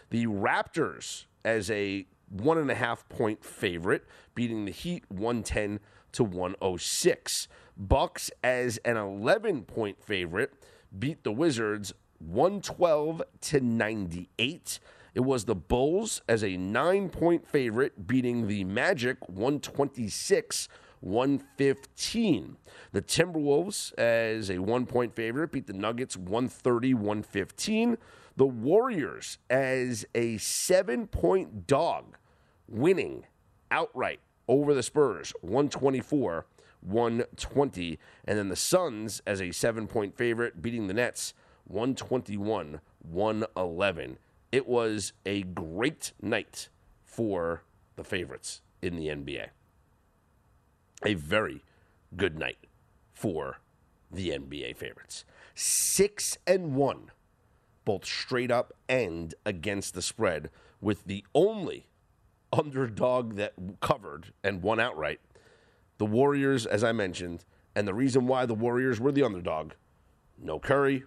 The 0.10 0.26
Raptors 0.26 1.26
as 1.44 1.70
a 1.72 2.06
one 2.30 2.58
and 2.58 2.72
a 2.72 2.76
half 2.76 3.08
point 3.10 3.44
favorite, 3.44 4.04
beating 4.34 4.66
the 4.66 4.72
Heat 4.72 5.04
110 5.10 5.80
to 6.14 6.24
106. 6.24 7.48
Bucks 7.78 8.32
as 8.44 8.78
an 8.80 8.98
11 8.98 9.64
point 9.64 10.04
favorite 10.04 10.54
beat 10.98 11.24
the 11.24 11.32
Wizards 11.32 11.94
112 12.20 13.22
to 13.42 13.60
98. 13.60 14.80
It 15.16 15.22
was 15.22 15.46
the 15.46 15.56
Bulls 15.56 16.22
as 16.28 16.44
a 16.44 16.58
9 16.58 17.10
point 17.10 17.48
favorite 17.48 18.06
beating 18.06 18.48
the 18.48 18.66
Magic 18.66 19.18
126 19.30 20.68
115. 21.00 22.58
The 22.92 23.02
Timberwolves 23.02 23.98
as 23.98 24.52
a 24.52 24.58
1 24.60 24.86
point 24.86 25.16
favorite 25.16 25.54
beat 25.54 25.68
the 25.68 25.74
Nuggets 25.74 26.18
130 26.18 26.94
115. 26.96 27.98
The 28.36 28.46
Warriors 28.46 29.38
as 29.50 30.06
a 30.14 30.38
7 30.38 31.08
point 31.08 31.66
dog 31.66 32.18
winning 32.68 33.26
outright 33.72 34.20
over 34.50 34.74
the 34.74 34.84
Spurs 34.84 35.32
124 35.40 36.46
120. 36.82 38.00
And 38.26 38.38
then 38.38 38.50
the 38.50 38.56
Suns 38.58 39.22
as 39.26 39.42
a 39.42 39.52
seven 39.52 39.88
point 39.88 40.18
favorite, 40.18 40.62
beating 40.62 40.88
the 40.88 40.94
Nets 40.94 41.34
121 41.68 42.82
111. 43.02 44.18
It 44.56 44.70
was 44.70 45.12
a 45.26 45.44
great 45.44 46.14
night 46.22 46.70
for 47.04 47.64
the 47.98 48.06
favorites 48.06 48.62
in 48.82 48.96
the 48.96 49.08
NBA. 49.08 49.48
A 51.04 51.14
very 51.16 51.62
good 52.16 52.40
night 52.40 52.60
for 53.12 53.60
the 54.10 54.30
NBA 54.30 54.78
favorites. 54.78 55.26
Six 55.56 56.38
and 56.48 56.74
one, 56.74 57.12
both 57.84 58.06
straight 58.06 58.50
up 58.50 58.72
and 58.88 59.36
against 59.46 59.94
the 59.94 60.02
spread, 60.02 60.50
with 60.80 61.04
the 61.04 61.26
only 61.36 61.88
underdog 62.54 63.34
that 63.34 63.56
covered 63.82 64.32
and 64.42 64.64
won 64.64 64.80
outright 64.80 65.20
the 65.98 66.06
Warriors, 66.06 66.66
as 66.66 66.82
I 66.82 66.94
mentioned, 66.94 67.44
and 67.76 67.86
the 67.86 67.94
reason 67.94 68.26
why 68.26 68.46
the 68.46 68.56
Warriors 68.56 69.02
were 69.02 69.12
the 69.12 69.24
underdog 69.24 69.74
no 70.42 70.60
Curry, 70.60 71.04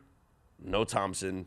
no 0.63 0.85
Thompson, 0.85 1.47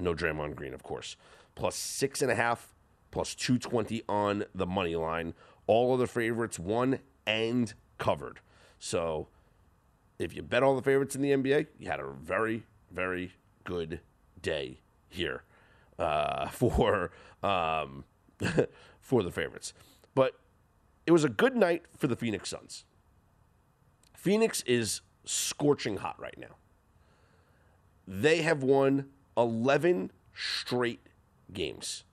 no 0.00 0.14
Draymond 0.14 0.56
Green, 0.56 0.74
of 0.74 0.82
course. 0.82 1.16
Plus 1.54 1.76
six 1.76 2.22
and 2.22 2.30
a 2.30 2.34
half, 2.34 2.74
plus 3.10 3.34
220 3.34 4.02
on 4.08 4.44
the 4.54 4.66
money 4.66 4.96
line. 4.96 5.34
All 5.66 5.94
of 5.94 6.00
the 6.00 6.06
favorites 6.06 6.58
won 6.58 7.00
and 7.26 7.72
covered. 7.98 8.40
So 8.78 9.28
if 10.18 10.34
you 10.34 10.42
bet 10.42 10.62
all 10.62 10.76
the 10.76 10.82
favorites 10.82 11.14
in 11.14 11.22
the 11.22 11.30
NBA, 11.30 11.66
you 11.78 11.88
had 11.88 12.00
a 12.00 12.10
very, 12.10 12.64
very 12.90 13.32
good 13.64 14.00
day 14.42 14.80
here 15.08 15.44
uh, 15.98 16.48
for 16.50 17.10
um, 17.42 18.04
for 19.00 19.22
the 19.22 19.30
favorites. 19.30 19.72
But 20.14 20.34
it 21.06 21.12
was 21.12 21.24
a 21.24 21.28
good 21.28 21.56
night 21.56 21.84
for 21.96 22.06
the 22.06 22.16
Phoenix 22.16 22.50
Suns. 22.50 22.84
Phoenix 24.14 24.62
is 24.66 25.00
scorching 25.24 25.98
hot 25.98 26.20
right 26.20 26.36
now. 26.38 26.56
They 28.06 28.42
have 28.42 28.62
won 28.62 29.06
11 29.36 30.10
straight 30.34 31.06
games. 31.52 32.04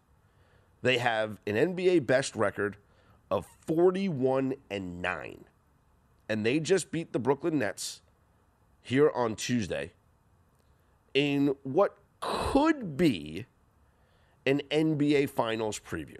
They 0.82 0.98
have 0.98 1.40
an 1.48 1.56
NBA 1.56 2.06
best 2.06 2.36
record 2.36 2.78
of 3.30 3.46
41 3.66 4.56
and 4.70 5.02
9. 5.02 5.46
And 6.30 6.46
they 6.46 6.60
just 6.60 6.92
beat 6.92 7.14
the 7.14 7.20
Brooklyn 7.20 7.60
Nets 7.60 8.02
here 8.82 9.12
on 9.14 9.36
Tuesday 9.36 9.94
in 11.14 11.56
what 11.64 11.98
could 12.20 12.96
be 12.98 13.46
an 14.46 14.62
NBA 14.72 15.30
Finals 15.30 15.80
preview. 15.80 16.20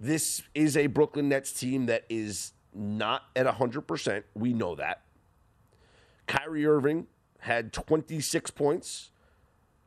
This 0.00 0.42
is 0.54 0.76
a 0.76 0.86
Brooklyn 0.86 1.28
Nets 1.28 1.52
team 1.52 1.86
that 1.86 2.04
is 2.08 2.52
not 2.72 3.24
at 3.34 3.46
100%. 3.46 4.22
We 4.34 4.52
know 4.52 4.74
that. 4.76 5.02
Kyrie 6.26 6.66
Irving 6.66 7.08
had 7.40 7.72
26 7.72 8.50
points. 8.52 9.10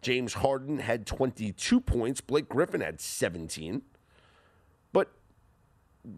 James 0.01 0.33
Harden 0.35 0.79
had 0.79 1.05
22 1.05 1.79
points. 1.79 2.21
Blake 2.21 2.49
Griffin 2.49 2.81
had 2.81 2.99
17. 2.99 3.83
But 4.91 5.11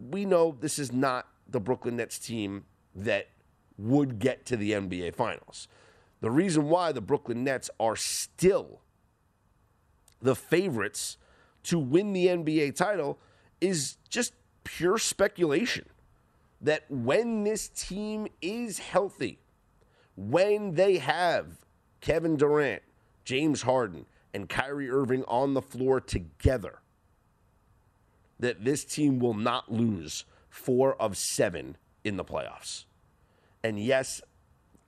we 0.10 0.26
know 0.26 0.56
this 0.60 0.80
is 0.80 0.92
not 0.92 1.28
the 1.48 1.60
Brooklyn 1.60 1.98
Nets 1.98 2.18
team 2.18 2.66
that 2.96 3.30
would 3.78 4.20
get 4.20 4.46
to 4.46 4.58
the 4.58 4.72
NBA 4.72 5.16
Finals. 5.16 5.68
The 6.22 6.32
reason 6.32 6.70
why 6.70 6.92
the 6.92 7.02
Brooklyn 7.02 7.44
Nets 7.44 7.70
are 7.80 7.96
still 7.96 8.80
the 10.22 10.36
favorites 10.36 11.18
to 11.64 11.78
win 11.78 12.14
the 12.14 12.28
NBA 12.28 12.76
title 12.76 13.20
is 13.60 13.98
just 14.10 14.34
pure 14.64 14.98
speculation 14.98 15.86
that 16.62 16.86
when 16.90 17.44
this 17.44 17.68
team 17.68 18.28
is 18.42 18.80
healthy, 18.80 19.40
when 20.16 20.76
they 20.76 20.98
have 20.98 21.66
Kevin 22.00 22.38
Durant, 22.38 22.84
James 23.24 23.64
Harden, 23.64 24.06
and 24.34 24.50
Kyrie 24.50 24.90
Irving 24.90 25.24
on 25.28 25.54
the 25.54 25.62
floor 25.62 26.00
together, 26.02 26.80
that 28.40 28.66
this 28.66 28.84
team 28.84 29.20
will 29.20 29.36
not 29.36 29.72
lose 29.72 30.26
four 30.50 31.00
of 31.02 31.16
seven 31.18 31.78
in 32.04 32.18
the 32.18 32.26
playoffs. 32.26 32.86
And 33.64 33.80
yes, 33.80 34.22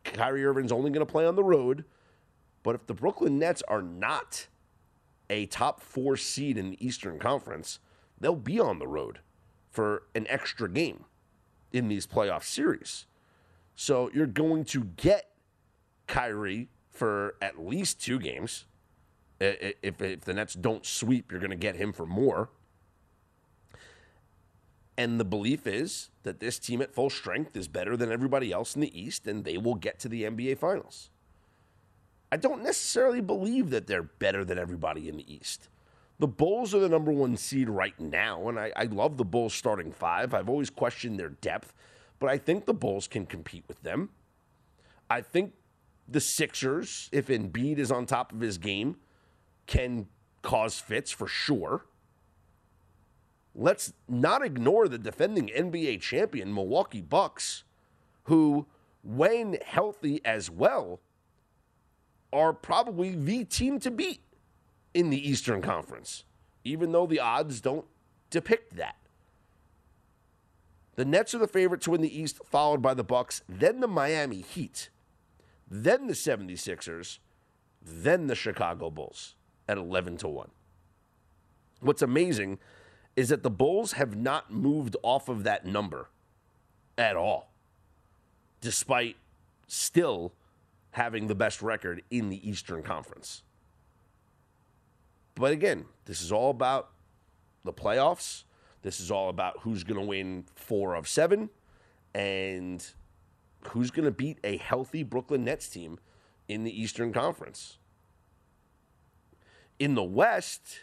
Kyrie 0.04 0.45
Irving's 0.45 0.71
only 0.71 0.91
going 0.91 1.06
to 1.06 1.12
play 1.12 1.26
on 1.26 1.36
the 1.36 1.43
road, 1.43 1.86
but 2.63 2.76
if 2.76 2.88
the 2.88 2.93
Brooklyn 2.93 3.39
Nets 3.39 3.63
are 3.67 3.82
not 3.82 4.48
a 5.30 5.45
top 5.48 5.82
four 5.82 6.17
seed 6.17 6.58
in 6.58 6.71
the 6.71 6.86
Eastern 6.86 7.19
Conference, 7.19 7.80
they'll 8.19 8.36
be 8.36 8.60
on 8.60 8.80
the 8.80 8.88
road 8.88 9.19
for 9.69 10.04
an 10.13 10.26
extra 10.30 10.69
game 10.69 11.06
in 11.71 11.88
these 11.88 12.08
playoff 12.08 12.43
series. 12.43 13.06
So 13.76 14.10
you're 14.13 14.28
going 14.28 14.65
to 14.65 14.84
get 14.84 15.32
Kyrie 16.08 16.69
for 16.95 17.36
at 17.41 17.60
least 17.60 18.01
two 18.01 18.19
games. 18.19 18.65
If, 19.39 20.01
if 20.01 20.21
the 20.21 20.34
Nets 20.34 20.53
don't 20.53 20.86
sweep, 20.86 21.31
you're 21.31 21.41
going 21.41 21.49
to 21.51 21.58
get 21.58 21.75
him 21.75 21.91
for 21.91 22.05
more. 22.05 22.49
And 24.97 25.19
the 25.19 25.25
belief 25.25 25.67
is 25.67 26.10
that 26.23 26.39
this 26.39 26.58
team 26.58 26.81
at 26.81 26.93
full 26.93 27.10
strength 27.10 27.58
is 27.58 27.67
better 27.67 27.97
than 27.97 28.12
everybody 28.12 28.51
else 28.53 28.75
in 28.75 28.81
the 28.81 28.97
East, 28.99 29.27
and 29.27 29.43
they 29.43 29.58
will 29.58 29.75
get 29.75 29.99
to 29.99 30.10
the 30.10 30.23
NBA 30.23 30.58
Finals. 30.58 31.10
I 32.31 32.38
don't 32.38 32.63
necessarily 32.63 33.21
believe 33.21 33.69
that 33.71 33.88
they're 33.88 34.03
better 34.03 34.45
than 34.45 34.58
everybody 34.58 35.10
in 35.10 35.17
the 35.17 35.34
East. 35.34 35.67
The 36.17 36.27
Bulls 36.27 36.73
are 36.73 36.79
the 36.79 36.89
number 36.89 37.12
one 37.12 37.36
seed 37.36 37.69
right 37.69 37.99
now, 37.99 38.47
and 38.47 38.58
I, 38.58 38.71
I 38.75 38.84
love 38.86 39.17
the 39.17 39.25
Bulls 39.25 39.53
starting 39.53 39.91
five. 39.91 40.34
I've 40.34 40.49
always 40.49 40.69
questioned 40.69 41.19
their 41.19 41.29
depth, 41.29 41.73
but 42.19 42.29
I 42.29 42.38
think 42.38 42.65
the 42.65 42.73
Bulls 42.73 43.08
can 43.08 43.25
compete 43.25 43.65
with 43.67 43.84
them. 43.84 44.10
I 45.10 45.21
think 45.21 45.53
the 46.08 46.20
Sixers, 46.20 47.10
if 47.12 47.28
Embiid 47.28 47.78
is 47.78 47.91
on 47.91 48.06
top 48.06 48.32
of 48.32 48.39
his 48.39 48.58
game, 48.58 48.98
can 49.68 50.08
cause 50.41 50.80
fits 50.80 51.12
for 51.12 51.28
sure. 51.28 51.86
Let's 53.56 53.94
not 54.08 54.44
ignore 54.44 54.88
the 54.88 54.98
defending 54.98 55.48
NBA 55.48 56.02
champion 56.02 56.54
Milwaukee 56.54 57.02
Bucks, 57.02 57.63
who, 58.24 58.68
when 59.04 59.58
healthy 59.65 60.22
as 60.26 60.50
well, 60.52 61.00
are 62.34 62.54
probably 62.54 63.15
the 63.15 63.46
team 63.46 63.80
to 63.80 63.89
beat 63.89 64.22
in 64.94 65.10
the 65.10 65.30
Eastern 65.30 65.62
Conference, 65.62 66.26
even 66.63 66.91
though 66.91 67.08
the 67.08 67.20
odds 67.20 67.62
don't 67.62 67.86
depict 68.30 68.76
that. 68.76 68.98
The 70.96 71.06
Nets 71.06 71.34
are 71.34 71.39
the 71.39 71.48
favorite 71.48 71.82
to 71.82 71.91
win 71.91 72.02
the 72.02 72.20
East, 72.22 72.39
followed 72.46 72.82
by 72.82 72.94
the 72.94 73.04
Bucks, 73.04 73.41
then 73.48 73.80
the 73.80 73.88
Miami 73.88 74.41
Heat, 74.41 74.89
then 75.69 76.08
the 76.08 76.13
76ers, 76.13 77.19
then 77.82 78.28
the 78.28 78.36
Chicago 78.36 78.89
Bulls 78.89 79.36
at 79.67 79.78
11 79.78 80.17
to 80.17 80.28
1. 80.28 80.49
What's 81.82 82.01
amazing 82.01 82.60
is 83.15 83.30
that 83.30 83.43
the 83.43 83.49
Bulls 83.49 83.93
have 83.93 84.15
not 84.15 84.51
moved 84.51 84.95
off 85.04 85.30
of 85.30 85.43
that 85.43 85.65
number 85.65 86.10
at 86.97 87.15
all, 87.15 87.49
despite 88.62 89.15
still 89.67 90.34
having 90.91 91.28
the 91.28 91.36
best 91.36 91.62
record 91.62 92.01
in 92.10 92.30
the 92.30 92.47
Eastern 92.47 92.82
Conference. 92.82 93.43
But 95.36 95.51
again, 95.51 95.86
this 96.06 96.21
is 96.21 96.32
all 96.32 96.49
about 96.49 96.89
the 97.63 97.73
playoffs. 97.73 98.43
This 98.82 98.99
is 98.99 99.12
all 99.12 99.30
about 99.30 99.62
who's 99.62 99.84
going 99.84 99.99
to 99.99 100.06
win 100.06 100.45
four 100.56 100.95
of 100.95 101.08
seven 101.08 101.49
and 102.13 102.86
who's 103.70 103.91
going 103.91 104.06
to 104.06 104.12
beat 104.12 104.38
a 104.44 104.58
healthy 104.58 105.04
Brooklyn 105.04 105.44
Nets 105.44 105.68
team 105.68 106.00
in 106.48 106.63
the 106.63 106.82
Eastern 106.82 107.12
Conference. 107.12 107.78
In 109.80 109.96
the 109.96 110.04
West, 110.04 110.82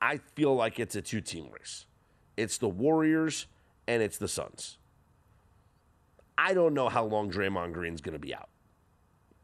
I 0.00 0.18
feel 0.34 0.54
like 0.54 0.78
it's 0.78 0.94
a 0.94 1.02
two 1.02 1.20
team 1.20 1.48
race. 1.52 1.86
It's 2.36 2.58
the 2.58 2.68
Warriors 2.68 3.46
and 3.86 4.02
it's 4.02 4.18
the 4.18 4.28
Suns. 4.28 4.78
I 6.38 6.54
don't 6.54 6.74
know 6.74 6.88
how 6.88 7.04
long 7.04 7.30
Draymond 7.30 7.72
Green's 7.72 8.00
going 8.00 8.14
to 8.14 8.18
be 8.18 8.34
out. 8.34 8.48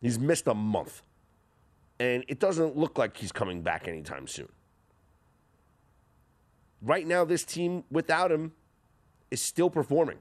He's 0.00 0.18
missed 0.18 0.46
a 0.46 0.54
month. 0.54 1.02
And 2.00 2.24
it 2.28 2.38
doesn't 2.38 2.76
look 2.76 2.96
like 2.96 3.16
he's 3.16 3.32
coming 3.32 3.62
back 3.62 3.88
anytime 3.88 4.26
soon. 4.26 4.48
Right 6.80 7.06
now, 7.06 7.24
this 7.24 7.44
team 7.44 7.84
without 7.90 8.30
him 8.30 8.52
is 9.30 9.40
still 9.40 9.68
performing. 9.68 10.18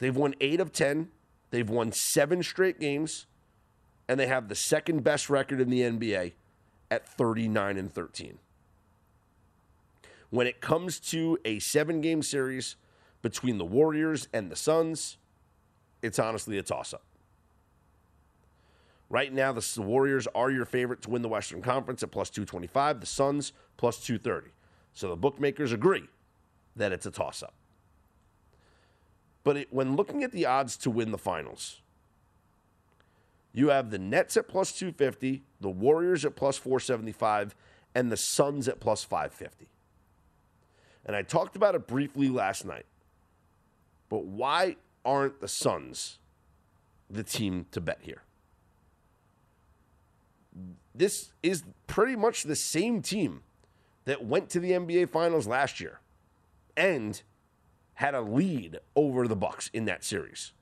They've 0.00 0.16
won 0.16 0.34
eight 0.40 0.60
of 0.60 0.72
10, 0.72 1.08
they've 1.50 1.68
won 1.68 1.92
seven 1.92 2.42
straight 2.42 2.80
games, 2.80 3.26
and 4.08 4.18
they 4.18 4.26
have 4.26 4.48
the 4.48 4.54
second 4.54 5.04
best 5.04 5.30
record 5.30 5.60
in 5.60 5.70
the 5.70 5.82
NBA 5.82 6.32
at 6.90 7.06
39 7.06 7.76
and 7.76 7.92
13. 7.92 8.38
When 10.30 10.46
it 10.46 10.60
comes 10.60 10.98
to 11.10 11.38
a 11.44 11.58
seven 11.58 12.00
game 12.00 12.22
series 12.22 12.76
between 13.22 13.58
the 13.58 13.64
Warriors 13.64 14.26
and 14.32 14.50
the 14.50 14.56
Suns, 14.56 15.18
it's 16.02 16.18
honestly 16.18 16.56
a 16.56 16.62
toss 16.62 16.94
up. 16.94 17.04
Right 19.10 19.32
now, 19.32 19.52
the 19.52 19.82
Warriors 19.82 20.28
are 20.34 20.50
your 20.50 20.64
favorite 20.64 21.02
to 21.02 21.10
win 21.10 21.20
the 21.20 21.28
Western 21.28 21.62
Conference 21.62 22.02
at 22.02 22.12
plus 22.12 22.30
225, 22.30 23.00
the 23.00 23.06
Suns 23.06 23.52
plus 23.76 23.98
230. 23.98 24.52
So 24.94 25.08
the 25.08 25.16
bookmakers 25.16 25.72
agree 25.72 26.04
that 26.76 26.92
it's 26.92 27.06
a 27.06 27.10
toss 27.10 27.42
up. 27.42 27.54
But 29.42 29.56
it, 29.56 29.72
when 29.72 29.96
looking 29.96 30.22
at 30.22 30.32
the 30.32 30.46
odds 30.46 30.76
to 30.78 30.90
win 30.90 31.12
the 31.12 31.18
finals, 31.18 31.80
you 33.52 33.68
have 33.68 33.90
the 33.90 33.98
Nets 33.98 34.36
at 34.36 34.48
plus 34.48 34.72
250, 34.72 35.42
the 35.60 35.68
Warriors 35.68 36.24
at 36.24 36.36
plus 36.36 36.56
475, 36.56 37.54
and 37.94 38.12
the 38.12 38.16
Suns 38.16 38.68
at 38.68 38.80
plus 38.80 39.02
550. 39.02 39.68
And 41.04 41.16
I 41.16 41.22
talked 41.22 41.56
about 41.56 41.74
it 41.74 41.86
briefly 41.86 42.28
last 42.28 42.64
night. 42.64 42.86
But 44.08 44.24
why 44.24 44.76
aren't 45.04 45.40
the 45.40 45.48
Suns 45.48 46.18
the 47.08 47.22
team 47.22 47.66
to 47.72 47.80
bet 47.80 47.98
here? 48.02 48.22
This 50.94 51.32
is 51.42 51.64
pretty 51.86 52.16
much 52.16 52.42
the 52.42 52.56
same 52.56 53.00
team 53.02 53.42
that 54.04 54.24
went 54.24 54.50
to 54.50 54.60
the 54.60 54.72
NBA 54.72 55.08
Finals 55.08 55.46
last 55.46 55.80
year 55.80 56.00
and 56.76 57.22
had 58.00 58.14
a 58.14 58.22
lead 58.22 58.78
over 58.96 59.28
the 59.28 59.36
Bucks 59.36 59.68
in 59.74 59.84
that 59.84 60.02
series. 60.02 60.52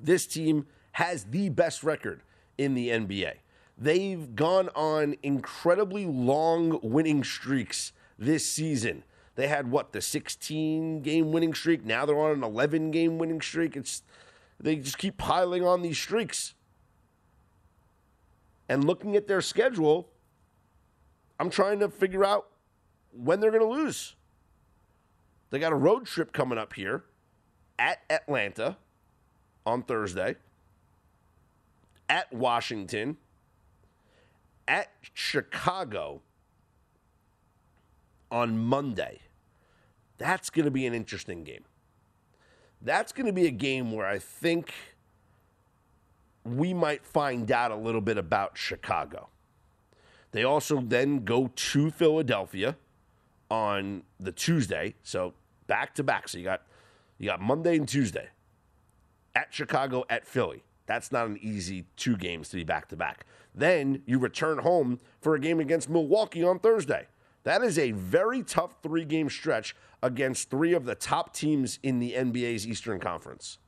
This 0.00 0.26
team 0.26 0.66
has 0.92 1.26
the 1.26 1.48
best 1.48 1.84
record 1.84 2.22
in 2.58 2.74
the 2.74 2.88
NBA. 2.88 3.34
They've 3.78 4.34
gone 4.34 4.68
on 4.74 5.14
incredibly 5.22 6.06
long 6.06 6.80
winning 6.82 7.22
streaks 7.22 7.92
this 8.18 8.44
season. 8.44 9.04
They 9.36 9.46
had 9.46 9.70
what 9.70 9.92
the 9.92 10.00
16 10.00 11.02
game 11.02 11.30
winning 11.30 11.54
streak. 11.54 11.84
Now 11.84 12.04
they're 12.04 12.18
on 12.18 12.32
an 12.32 12.42
11 12.42 12.90
game 12.90 13.16
winning 13.18 13.40
streak. 13.40 13.76
It's 13.76 14.02
they 14.58 14.74
just 14.74 14.98
keep 14.98 15.18
piling 15.18 15.64
on 15.64 15.82
these 15.82 15.98
streaks. 15.98 16.54
And 18.68 18.82
looking 18.82 19.14
at 19.14 19.28
their 19.28 19.40
schedule, 19.40 20.08
I'm 21.38 21.48
trying 21.48 21.78
to 21.78 21.88
figure 21.88 22.24
out 22.24 22.48
when 23.12 23.38
they're 23.38 23.52
going 23.52 23.62
to 23.62 23.82
lose. 23.82 24.16
They 25.50 25.58
got 25.58 25.72
a 25.72 25.76
road 25.76 26.06
trip 26.06 26.32
coming 26.32 26.58
up 26.58 26.74
here 26.74 27.04
at 27.78 28.02
Atlanta 28.10 28.76
on 29.64 29.82
Thursday, 29.82 30.36
at 32.08 32.32
Washington, 32.32 33.16
at 34.66 34.90
Chicago 35.14 36.20
on 38.30 38.58
Monday. 38.58 39.20
That's 40.18 40.50
going 40.50 40.64
to 40.64 40.70
be 40.70 40.86
an 40.86 40.94
interesting 40.94 41.44
game. 41.44 41.64
That's 42.82 43.12
going 43.12 43.26
to 43.26 43.32
be 43.32 43.46
a 43.46 43.52
game 43.52 43.92
where 43.92 44.06
I 44.06 44.18
think 44.18 44.72
we 46.44 46.72
might 46.74 47.04
find 47.04 47.50
out 47.50 47.70
a 47.70 47.76
little 47.76 48.00
bit 48.00 48.18
about 48.18 48.56
Chicago. 48.56 49.28
They 50.32 50.44
also 50.44 50.80
then 50.80 51.24
go 51.24 51.50
to 51.54 51.90
Philadelphia 51.90 52.76
on 53.50 54.02
the 54.20 54.32
Tuesday, 54.32 54.94
so 55.02 55.34
back 55.68 55.94
to 55.94 56.02
back. 56.02 56.28
So 56.28 56.38
you 56.38 56.44
got 56.44 56.62
you 57.18 57.26
got 57.26 57.40
Monday 57.40 57.76
and 57.76 57.86
Tuesday 57.86 58.30
at 59.36 59.54
Chicago 59.54 60.04
at 60.10 60.26
Philly. 60.26 60.64
That's 60.86 61.12
not 61.12 61.26
an 61.26 61.38
easy 61.40 61.84
two 61.96 62.16
games 62.16 62.48
to 62.48 62.56
be 62.56 62.64
back 62.64 62.88
to 62.88 62.96
back. 62.96 63.26
Then 63.54 64.02
you 64.06 64.18
return 64.18 64.58
home 64.58 64.98
for 65.20 65.34
a 65.34 65.40
game 65.40 65.60
against 65.60 65.88
Milwaukee 65.88 66.42
on 66.42 66.58
Thursday. 66.58 67.06
That 67.44 67.62
is 67.62 67.78
a 67.78 67.92
very 67.92 68.42
tough 68.42 68.74
three 68.82 69.04
game 69.04 69.30
stretch 69.30 69.76
against 70.02 70.50
three 70.50 70.72
of 70.72 70.84
the 70.84 70.94
top 70.94 71.34
teams 71.34 71.78
in 71.82 71.98
the 71.98 72.12
NBA's 72.12 72.66
Eastern 72.66 73.00
Conference. 73.00 73.58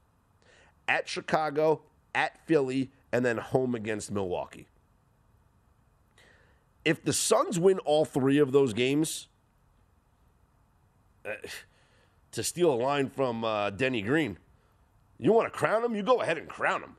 At 0.88 1.08
Chicago, 1.08 1.82
at 2.14 2.44
Philly, 2.46 2.90
and 3.12 3.24
then 3.24 3.38
home 3.38 3.74
against 3.74 4.10
Milwaukee. 4.10 4.66
If 6.84 7.04
the 7.04 7.12
Suns 7.12 7.58
win 7.58 7.78
all 7.80 8.04
three 8.04 8.38
of 8.38 8.52
those 8.52 8.72
games, 8.72 9.28
uh, 11.24 11.32
to 12.32 12.42
steal 12.42 12.72
a 12.72 12.74
line 12.74 13.08
from 13.08 13.44
uh, 13.44 13.70
Denny 13.70 14.02
Green, 14.02 14.38
you 15.18 15.32
want 15.32 15.52
to 15.52 15.56
crown 15.56 15.84
him? 15.84 15.94
You 15.94 16.02
go 16.02 16.20
ahead 16.22 16.38
and 16.38 16.48
crown 16.48 16.82
him. 16.82 16.96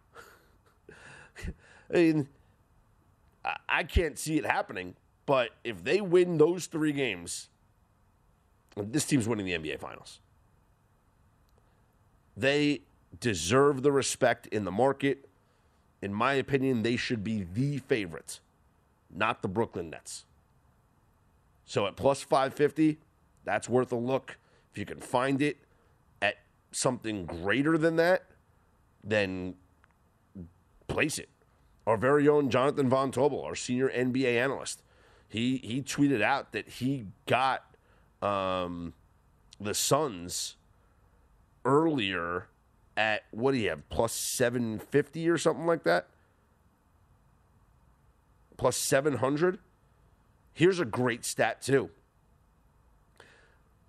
I 1.89 1.93
mean, 1.93 2.27
I 3.67 3.83
can't 3.83 4.19
see 4.19 4.37
it 4.37 4.45
happening, 4.45 4.95
but 5.25 5.49
if 5.63 5.83
they 5.83 6.01
win 6.01 6.37
those 6.37 6.67
three 6.67 6.91
games, 6.91 7.49
this 8.75 9.05
team's 9.05 9.27
winning 9.27 9.45
the 9.45 9.53
NBA 9.53 9.79
Finals. 9.79 10.19
They 12.37 12.81
deserve 13.19 13.81
the 13.81 13.91
respect 13.91 14.47
in 14.47 14.63
the 14.65 14.71
market. 14.71 15.27
In 16.01 16.13
my 16.13 16.33
opinion, 16.33 16.83
they 16.83 16.95
should 16.95 17.23
be 17.23 17.45
the 17.53 17.79
favorites, 17.79 18.41
not 19.13 19.41
the 19.41 19.47
Brooklyn 19.47 19.89
Nets. 19.89 20.25
So 21.65 21.87
at 21.87 21.95
plus 21.95 22.21
550, 22.21 22.97
that's 23.43 23.69
worth 23.69 23.91
a 23.91 23.97
look. 23.97 24.37
If 24.71 24.77
you 24.77 24.85
can 24.85 24.99
find 24.99 25.41
it 25.41 25.57
at 26.21 26.35
something 26.71 27.25
greater 27.25 27.77
than 27.77 27.97
that, 27.97 28.25
then 29.03 29.55
place 30.87 31.17
it. 31.17 31.29
Our 31.87 31.97
very 31.97 32.27
own 32.27 32.49
Jonathan 32.49 32.89
Von 32.89 33.11
Tobel, 33.11 33.43
our 33.43 33.55
senior 33.55 33.89
NBA 33.89 34.39
analyst, 34.39 34.83
he 35.27 35.57
he 35.57 35.81
tweeted 35.81 36.21
out 36.21 36.51
that 36.51 36.67
he 36.67 37.07
got 37.25 37.75
um, 38.21 38.93
the 39.59 39.73
Suns 39.73 40.57
earlier 41.65 42.47
at 42.95 43.23
what 43.31 43.53
do 43.53 43.57
you 43.57 43.69
have 43.69 43.87
plus 43.89 44.13
750 44.13 45.29
or 45.29 45.37
something 45.37 45.65
like 45.65 45.83
that 45.83 46.07
plus 48.61 48.77
700. 48.77 49.57
Here's 50.53 50.79
a 50.79 50.85
great 50.85 51.25
stat, 51.25 51.63
too. 51.63 51.89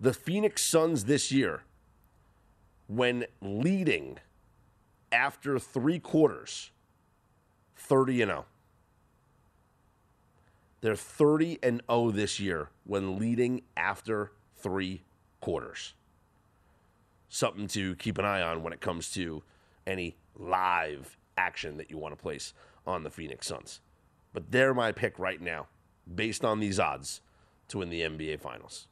The 0.03 0.13
Phoenix 0.13 0.61
Suns 0.61 1.05
this 1.05 1.31
year, 1.31 1.63
when 2.87 3.23
leading 3.41 4.17
after 5.13 5.57
three 5.57 5.97
quarters, 5.97 6.71
30 7.77 8.23
and 8.23 8.29
0. 8.31 8.45
They're 10.81 10.97
30 10.97 11.59
and 11.63 11.81
0 11.89 12.11
this 12.11 12.37
year 12.37 12.67
when 12.83 13.17
leading 13.17 13.61
after 13.77 14.33
three 14.57 15.03
quarters. 15.39 15.93
Something 17.29 17.67
to 17.67 17.95
keep 17.95 18.17
an 18.17 18.25
eye 18.25 18.41
on 18.41 18.61
when 18.61 18.73
it 18.73 18.81
comes 18.81 19.09
to 19.13 19.41
any 19.87 20.17
live 20.35 21.17
action 21.37 21.77
that 21.77 21.89
you 21.89 21.97
want 21.97 22.11
to 22.13 22.21
place 22.21 22.53
on 22.85 23.03
the 23.03 23.09
Phoenix 23.09 23.47
Suns. 23.47 23.79
But 24.33 24.51
they're 24.51 24.73
my 24.73 24.91
pick 24.91 25.17
right 25.17 25.39
now, 25.41 25.67
based 26.13 26.43
on 26.43 26.59
these 26.59 26.77
odds, 26.77 27.21
to 27.69 27.77
win 27.77 27.89
the 27.89 28.01
NBA 28.01 28.41
Finals. 28.41 28.87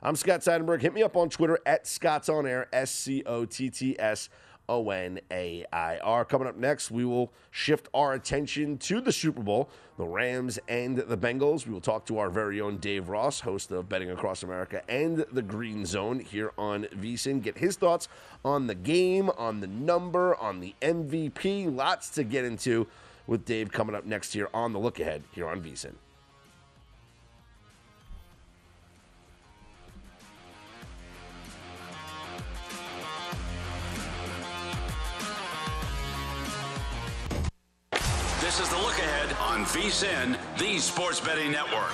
I'm 0.00 0.14
Scott 0.14 0.42
Seidenberg. 0.42 0.80
Hit 0.80 0.94
me 0.94 1.02
up 1.02 1.16
on 1.16 1.28
Twitter 1.28 1.58
at 1.66 1.84
Scott's 1.84 2.28
On 2.28 2.46
Air, 2.46 2.68
S 2.72 2.92
C 2.92 3.24
O 3.26 3.44
T 3.44 3.68
T 3.68 3.98
S 3.98 4.28
O 4.68 4.90
N 4.90 5.18
A 5.32 5.64
I 5.72 5.98
R. 5.98 6.24
Coming 6.24 6.46
up 6.46 6.56
next, 6.56 6.92
we 6.92 7.04
will 7.04 7.32
shift 7.50 7.88
our 7.92 8.12
attention 8.12 8.78
to 8.78 9.00
the 9.00 9.10
Super 9.10 9.42
Bowl, 9.42 9.68
the 9.96 10.06
Rams 10.06 10.56
and 10.68 10.98
the 10.98 11.16
Bengals. 11.16 11.66
We 11.66 11.72
will 11.72 11.80
talk 11.80 12.06
to 12.06 12.18
our 12.18 12.30
very 12.30 12.60
own 12.60 12.76
Dave 12.76 13.08
Ross, 13.08 13.40
host 13.40 13.72
of 13.72 13.88
Betting 13.88 14.12
Across 14.12 14.44
America 14.44 14.88
and 14.88 15.26
the 15.32 15.42
Green 15.42 15.84
Zone 15.84 16.20
here 16.20 16.52
on 16.56 16.84
VSIN. 16.84 17.42
Get 17.42 17.58
his 17.58 17.74
thoughts 17.74 18.06
on 18.44 18.68
the 18.68 18.76
game, 18.76 19.30
on 19.30 19.58
the 19.58 19.66
number, 19.66 20.36
on 20.36 20.60
the 20.60 20.76
MVP. 20.80 21.74
Lots 21.74 22.10
to 22.10 22.22
get 22.22 22.44
into 22.44 22.86
with 23.26 23.44
Dave 23.44 23.72
coming 23.72 23.96
up 23.96 24.06
next 24.06 24.32
here 24.32 24.48
on 24.54 24.72
the 24.72 24.78
look 24.78 25.00
ahead 25.00 25.24
here 25.32 25.48
on 25.48 25.60
VSIN. 25.60 25.94
VSIN, 39.68 40.38
the 40.56 40.78
Sports 40.78 41.20
Betting 41.20 41.52
Network. 41.52 41.92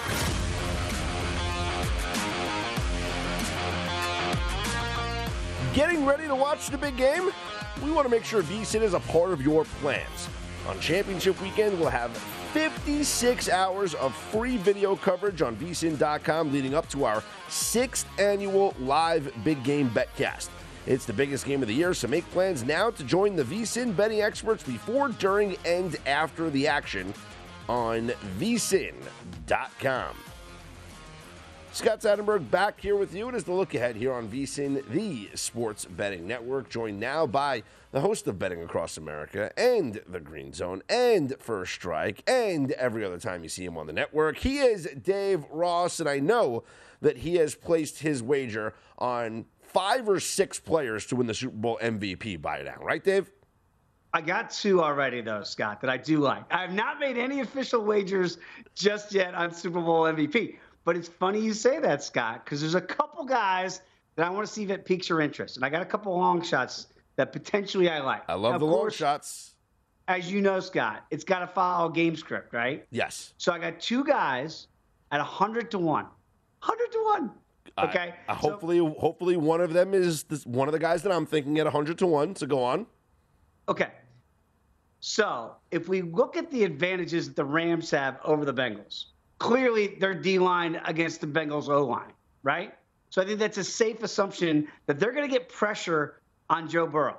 Getting 5.75 6.07
ready 6.07 6.29
to 6.29 6.37
watch 6.37 6.69
the 6.69 6.79
big 6.79 6.97
game? 6.97 7.33
We 7.83 7.91
want 7.91 8.07
to 8.07 8.09
make 8.09 8.25
sure 8.25 8.45
VSIN 8.45 8.83
is 8.83 8.95
a 8.95 9.01
part 9.01 9.33
of 9.33 9.43
your 9.43 9.65
plans. 9.65 10.29
On 10.69 10.79
championship 10.79 11.43
weekend, 11.43 11.77
we'll 11.81 11.89
have 11.89 12.17
56 12.53 13.49
hours 13.49 13.95
of 13.95 14.15
free 14.15 14.57
video 14.57 14.95
coverage 14.95 15.43
on 15.43 15.57
vsin.com 15.57 16.53
leading 16.53 16.77
up 16.77 16.89
to 16.91 17.05
our 17.05 17.25
sixth 17.49 18.07
annual 18.21 18.73
live 18.79 19.33
big 19.43 19.65
game 19.65 19.91
betcast. 19.91 20.49
It's 20.87 21.07
the 21.07 21.13
biggest 21.13 21.45
game 21.45 21.61
of 21.61 21.67
the 21.67 21.75
year, 21.75 21.93
so 21.93 22.07
make 22.07 22.31
plans 22.31 22.63
now 22.63 22.91
to 22.91 23.03
join 23.03 23.35
the 23.35 23.43
VSIN 23.43 23.97
betting 23.97 24.21
experts 24.21 24.63
before, 24.63 25.09
during, 25.09 25.57
and 25.65 25.97
after 26.07 26.51
the 26.51 26.69
action 26.69 27.13
on 27.69 28.09
vsin.com. 28.39 30.17
Scott 31.75 32.01
Seidenberg 32.03 32.49
back 32.53 32.81
here 32.81 32.95
with 32.95 33.13
you. 33.13 33.29
It 33.29 33.35
is 33.35 33.43
the 33.43 33.53
look 33.53 33.75
ahead 33.75 33.97
here 33.97 34.13
on 34.13 34.29
VSIN, 34.29 34.89
the 34.91 35.29
sports 35.35 35.85
betting 35.85 36.25
network, 36.25 36.69
joined 36.69 37.01
now 37.01 37.27
by 37.27 37.65
the 37.91 38.01
host 38.01 38.29
of 38.29 38.39
Betting 38.39 38.63
Across 38.63 38.97
America 38.97 39.51
and 39.59 40.01
the 40.07 40.21
Green 40.21 40.53
Zone 40.53 40.83
and 40.89 41.35
First 41.41 41.75
Strike 41.75 42.23
and 42.29 42.71
every 42.73 43.05
other 43.05 43.19
time 43.19 43.43
you 43.43 43.49
see 43.49 43.65
him 43.65 43.77
on 43.77 43.89
the 43.89 43.93
network. 43.93 44.39
He 44.39 44.59
is 44.59 44.89
Dave 45.03 45.45
Ross, 45.51 45.99
and 45.99 46.09
I 46.09 46.21
know 46.21 46.63
that 47.01 47.19
he 47.19 47.35
has 47.37 47.57
placed 47.57 47.99
his 47.99 48.23
wager 48.23 48.75
on 48.97 49.47
five 49.61 50.09
or 50.09 50.21
six 50.21 50.61
players 50.61 51.07
to 51.07 51.17
win 51.17 51.27
the 51.27 51.35
Super 51.35 51.57
Bowl 51.57 51.79
MVP 51.83 52.41
by 52.41 52.63
now, 52.63 52.77
right, 52.81 53.03
Dave? 53.03 53.33
I 54.15 54.21
got 54.21 54.49
two 54.49 54.81
already, 54.81 55.21
though, 55.23 55.43
Scott, 55.43 55.81
that 55.81 55.91
I 55.91 55.97
do 55.97 56.21
like. 56.21 56.45
I 56.53 56.63
have 56.63 56.73
not 56.73 57.01
made 57.01 57.19
any 57.19 57.41
official 57.41 57.85
wagers 57.85 58.39
just 58.73 59.13
yet 59.13 59.35
on 59.35 59.53
Super 59.53 59.81
Bowl 59.81 60.05
MVP. 60.05 60.57
But 60.85 60.97
it's 60.97 61.09
funny 61.09 61.41
you 61.41 61.53
say 61.53 61.81
that, 61.81 62.01
Scott, 62.01 62.45
because 62.45 62.61
there's 62.61 62.77
a 62.77 62.81
couple 62.81 63.25
guys 63.25 63.81
that 64.15 64.25
I 64.25 64.31
want 64.31 64.47
to 64.47 64.53
see 64.53 64.63
if 64.63 64.71
it 64.71 64.85
piques 64.85 65.09
your 65.09 65.21
interest. 65.21 65.57
And 65.57 65.65
I 65.65 65.69
got 65.69 65.83
a 65.83 65.85
couple 65.85 66.17
long 66.17 66.43
shots 66.43 66.87
that 67.17 67.33
potentially 67.33 67.91
I 67.91 67.99
like. 68.03 68.23
I 68.29 68.35
love 68.35 68.53
Now, 68.53 68.59
the 68.59 68.67
of 68.67 68.71
long 68.71 68.91
shots. 68.91 69.55
As 70.07 70.31
you 70.31 70.41
know, 70.41 70.61
Scott, 70.61 71.07
it's 71.11 71.25
got 71.25 71.41
to 71.41 71.49
follow 71.49 71.89
game 71.89 72.15
script, 72.15 72.55
right? 72.55 72.87
Yes. 72.93 73.35
So 73.39 73.53
I 73.53 73.59
got 73.59 73.81
two 73.81 74.05
guys 74.05 74.69
at 75.11 75.19
100 75.19 75.73
to 75.73 75.79
1. 75.79 76.05
100 76.05 76.93
to 76.93 77.05
1. 77.05 77.31
Okay. 77.89 78.15
Uh, 78.29 78.35
hopefully, 78.35 78.79
hopefully 78.79 79.37
one 79.37 79.61
of 79.61 79.73
them 79.73 79.93
is 79.93 80.23
this, 80.25 80.47
one 80.47 80.69
of 80.69 80.73
the 80.73 80.79
guys 80.79 81.03
that 81.03 81.11
I'm 81.11 81.27
thinking 81.27 81.59
at 81.59 81.65
100 81.65 81.99
to 81.99 82.07
one. 82.07 82.37
So 82.37 82.47
go 82.47 82.63
on. 82.63 82.87
Okay. 83.69 83.89
So 85.07 85.57
if 85.71 85.87
we 85.87 86.01
look 86.01 86.35
at 86.35 86.51
the 86.51 86.65
advantages 86.65 87.27
that 87.27 87.37
the 87.37 87.45
Rams 87.45 87.91
have 87.91 88.19
over 88.25 88.47
the 88.47 88.55
Bengals, 88.55 89.05
clearly 89.39 89.97
their 90.01 90.15
D 90.15 90.39
line 90.39 90.81
against 90.87 91.21
the 91.21 91.27
Bengals 91.27 91.69
O 91.69 91.85
line, 91.85 92.15
right? 92.43 92.73
So 93.11 93.21
I 93.21 93.27
think 93.27 93.39
that's 93.39 93.59
a 93.59 93.65
safe 93.65 94.03
assumption 94.03 94.67
that 94.87 94.99
they're 94.99 95.13
going 95.13 95.29
to 95.29 95.31
get 95.31 95.51
pressure 95.51 96.23
on 96.49 96.71
Joe 96.71 96.87
Burrow. 96.87 97.19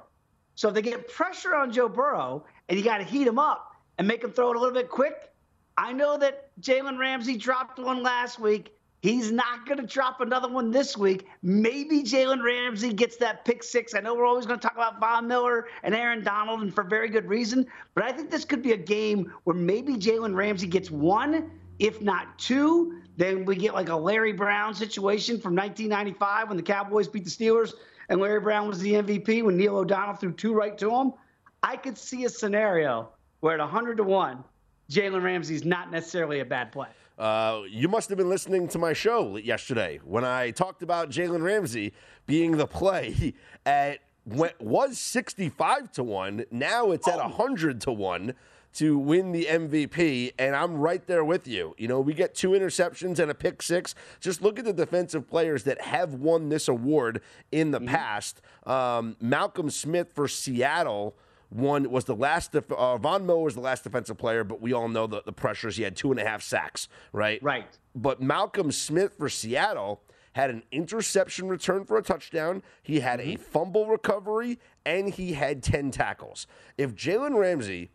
So 0.56 0.70
if 0.70 0.74
they 0.74 0.82
get 0.82 1.14
pressure 1.14 1.54
on 1.54 1.72
Joe 1.72 1.88
Burrow 1.88 2.44
and 2.70 2.80
you 2.80 2.84
got 2.84 2.98
to 2.98 3.04
heat 3.04 3.28
him 3.28 3.38
up 3.38 3.76
and 4.00 4.08
make 4.08 4.24
him 4.24 4.32
throw 4.32 4.50
it 4.50 4.56
a 4.56 4.60
little 4.60 4.74
bit 4.74 4.90
quick, 4.90 5.32
I 5.78 5.94
know 5.94 6.18
that 6.18 6.50
Jalen 6.60 6.98
Ramsey 6.98 7.38
dropped 7.38 7.78
one 7.78 8.02
last 8.02 8.40
week. 8.40 8.75
He's 9.06 9.32
not 9.32 9.68
going 9.68 9.78
to 9.78 9.86
drop 9.86 10.20
another 10.20 10.48
one 10.48 10.72
this 10.72 10.98
week. 10.98 11.28
Maybe 11.44 12.02
Jalen 12.02 12.44
Ramsey 12.44 12.92
gets 12.92 13.18
that 13.18 13.46
pick 13.46 13.62
six. 13.62 13.94
I 13.94 14.00
know 14.00 14.16
we're 14.16 14.26
always 14.26 14.48
going 14.48 14.60
to 14.60 14.68
talk 14.68 14.76
about 14.76 15.00
Von 15.00 15.28
Miller 15.28 15.68
and 15.84 15.94
Aaron 15.94 16.24
Donald, 16.24 16.64
and 16.64 16.74
for 16.74 16.84
very 16.84 17.08
good 17.08 17.30
reason. 17.30 17.68
But 17.94 18.04
I 18.04 18.12
think 18.12 18.32
this 18.32 18.46
could 18.46 18.64
be 18.64 18.72
a 18.72 18.78
game 18.78 19.32
where 19.44 19.56
maybe 19.56 19.94
Jalen 19.94 20.34
Ramsey 20.36 20.66
gets 20.66 20.90
one, 20.90 21.52
if 21.78 22.02
not 22.02 22.40
two. 22.40 23.00
Then 23.16 23.46
we 23.46 23.56
get 23.58 23.76
like 23.76 23.90
a 23.90 23.96
Larry 23.96 24.34
Brown 24.34 24.74
situation 24.74 25.40
from 25.40 25.56
1995 25.56 26.48
when 26.48 26.58
the 26.58 26.64
Cowboys 26.64 27.08
beat 27.08 27.26
the 27.26 27.30
Steelers 27.30 27.74
and 28.10 28.20
Larry 28.20 28.40
Brown 28.40 28.68
was 28.68 28.80
the 28.80 28.94
MVP 28.94 29.44
when 29.44 29.56
Neil 29.56 29.78
O'Donnell 29.78 30.16
threw 30.16 30.32
two 30.32 30.56
right 30.56 30.76
to 30.80 30.90
him. 30.90 31.14
I 31.62 31.78
could 31.78 32.00
see 32.00 32.26
a 32.26 32.30
scenario 32.30 33.10
where 33.42 33.54
at 33.54 33.60
100 33.60 33.98
to 33.98 34.04
1, 34.04 34.44
Jalen 34.90 35.22
Ramsey's 35.22 35.64
not 35.64 35.92
necessarily 35.92 36.40
a 36.40 36.46
bad 36.46 36.72
play. 36.72 36.88
Uh, 37.18 37.62
you 37.70 37.88
must 37.88 38.10
have 38.10 38.18
been 38.18 38.30
listening 38.30 38.68
to 38.68 38.78
my 38.78 38.92
show 38.92 39.38
yesterday 39.38 40.00
when 40.04 40.26
I 40.26 40.52
talked 40.52 40.84
about 40.84 41.10
Jalen 41.10 41.42
Ramsey 41.42 41.94
being 42.26 42.58
the 42.58 42.68
play 42.68 43.34
at 43.66 44.00
what 44.26 44.60
was 44.62 44.98
65 44.98 45.92
to 45.94 46.04
1. 46.04 46.46
Now 46.52 46.92
it's 46.92 47.08
at 47.08 47.18
100 47.18 47.80
to 47.82 47.92
1 47.92 48.34
to 48.74 48.98
win 48.98 49.32
the 49.32 49.46
MVP, 49.46 50.34
and 50.38 50.54
I'm 50.54 50.76
right 50.76 51.06
there 51.08 51.24
with 51.24 51.48
you. 51.48 51.74
You 51.78 51.88
know, 51.88 52.02
we 52.02 52.14
get 52.14 52.36
two 52.36 52.50
interceptions 52.50 53.20
and 53.20 53.32
a 53.32 53.34
pick 53.34 53.62
six. 53.62 53.96
Just 54.20 54.42
look 54.42 54.60
at 54.60 54.66
the 54.66 54.74
defensive 54.74 55.30
players 55.30 55.64
that 55.64 55.80
have 55.80 56.16
won 56.16 56.50
this 56.50 56.68
award 56.68 57.22
in 57.54 57.72
the 57.72 57.80
past. 57.80 58.42
Um, 58.66 59.16
Malcolm 59.22 59.70
Smith 59.70 60.10
for 60.14 60.28
Seattle 60.28 61.16
one 61.50 61.90
was 61.90 62.06
the 62.06 62.16
last. 62.16 62.52
Def- 62.52 62.72
uh, 62.72 62.98
Von 62.98 63.26
Miller 63.26 63.44
was 63.44 63.56
the 63.56 63.62
last 63.62 63.84
defensive 63.84 64.18
player, 64.18 64.44
but 64.44 64.62
we 64.62 64.74
all 64.74 64.88
know 64.88 65.08
the, 65.08 65.22
the 65.26 65.34
pressures. 65.34 65.78
He 65.78 65.84
had 65.84 65.96
two 65.96 66.12
and 66.12 66.20
a 66.20 66.26
half 66.26 66.42
sacks, 66.42 66.88
right? 67.14 67.42
Right. 67.44 67.78
But 67.94 68.22
Malcolm 68.22 68.72
Smith 68.72 69.16
for 69.18 69.30
Seattle 69.30 70.02
had 70.34 70.50
an 70.50 70.64
interception 70.72 71.48
return 71.48 71.86
for 71.86 71.98
a 71.98 72.02
touchdown. 72.02 72.62
He 72.84 73.00
had 73.00 73.22
a 73.22 73.38
fumble 73.38 73.88
recovery, 73.88 74.60
and 74.86 75.14
he 75.14 75.34
had 75.34 75.64
ten 75.64 75.92
tackles. 75.92 76.46
If 76.78 76.94
Jalen 76.94 77.38
Ramsey 77.38 77.92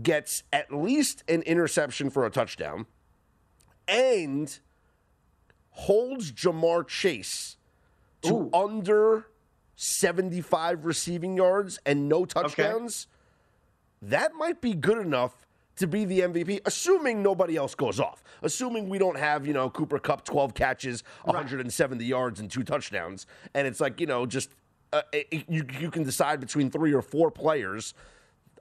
gets 0.00 0.44
at 0.52 0.72
least 0.72 1.24
an 1.28 1.42
interception 1.42 2.10
for 2.10 2.24
a 2.24 2.30
touchdown 2.30 2.86
and 3.88 4.60
holds 5.70 6.32
Ja'Marr 6.32 6.86
Chase 6.86 7.56
to 8.22 8.50
under 8.52 9.26
75 9.82 10.84
receiving 10.84 11.38
yards 11.38 11.78
and 11.86 12.06
no 12.06 12.26
touchdowns, 12.26 13.06
that 14.02 14.34
might 14.34 14.60
be 14.60 14.74
good 14.74 14.98
enough 14.98 15.46
to 15.76 15.86
be 15.86 16.04
the 16.04 16.20
MVP, 16.20 16.60
assuming 16.66 17.22
nobody 17.22 17.56
else 17.56 17.74
goes 17.74 17.98
off. 17.98 18.22
Assuming 18.42 18.90
we 18.90 18.98
don't 18.98 19.16
have, 19.16 19.46
you 19.46 19.54
know, 19.54 19.70
Cooper 19.70 19.98
Kupp 19.98 20.26
12 20.26 20.52
catches, 20.52 21.02
170 21.24 22.04
yards, 22.04 22.40
and 22.40 22.50
two 22.50 22.62
touchdowns. 22.62 23.26
And 23.54 23.66
it's 23.66 23.80
like, 23.80 24.00
you 24.00 24.06
know, 24.06 24.26
just 24.26 24.50
uh, 24.92 25.00
it, 25.12 25.46
you, 25.48 25.64
you 25.78 25.90
can 25.90 26.02
decide 26.02 26.40
between 26.40 26.70
three 26.70 26.92
or 26.92 27.00
four 27.00 27.30
players. 27.30 27.94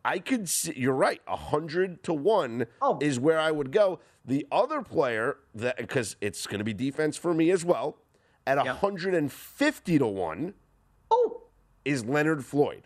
I 0.05 0.19
could 0.19 0.47
see, 0.47 0.71
you're 0.77 0.93
right, 0.93 1.21
100 1.27 2.01
to 2.03 2.13
1 2.13 2.65
is 3.01 3.19
where 3.19 3.39
I 3.39 3.51
would 3.51 3.73
go. 3.73 3.99
The 4.23 4.47
other 4.53 4.81
player, 4.83 5.35
that 5.53 5.75
because 5.75 6.15
it's 6.21 6.47
going 6.47 6.59
to 6.59 6.63
be 6.63 6.73
defense 6.73 7.17
for 7.17 7.33
me 7.33 7.51
as 7.51 7.65
well, 7.65 7.97
at 8.47 8.55
150 8.57 9.99
to 9.99 10.07
1 10.07 10.53
Oh, 11.11 11.41
is 11.85 12.05
Leonard 12.05 12.45
Floyd. 12.45 12.83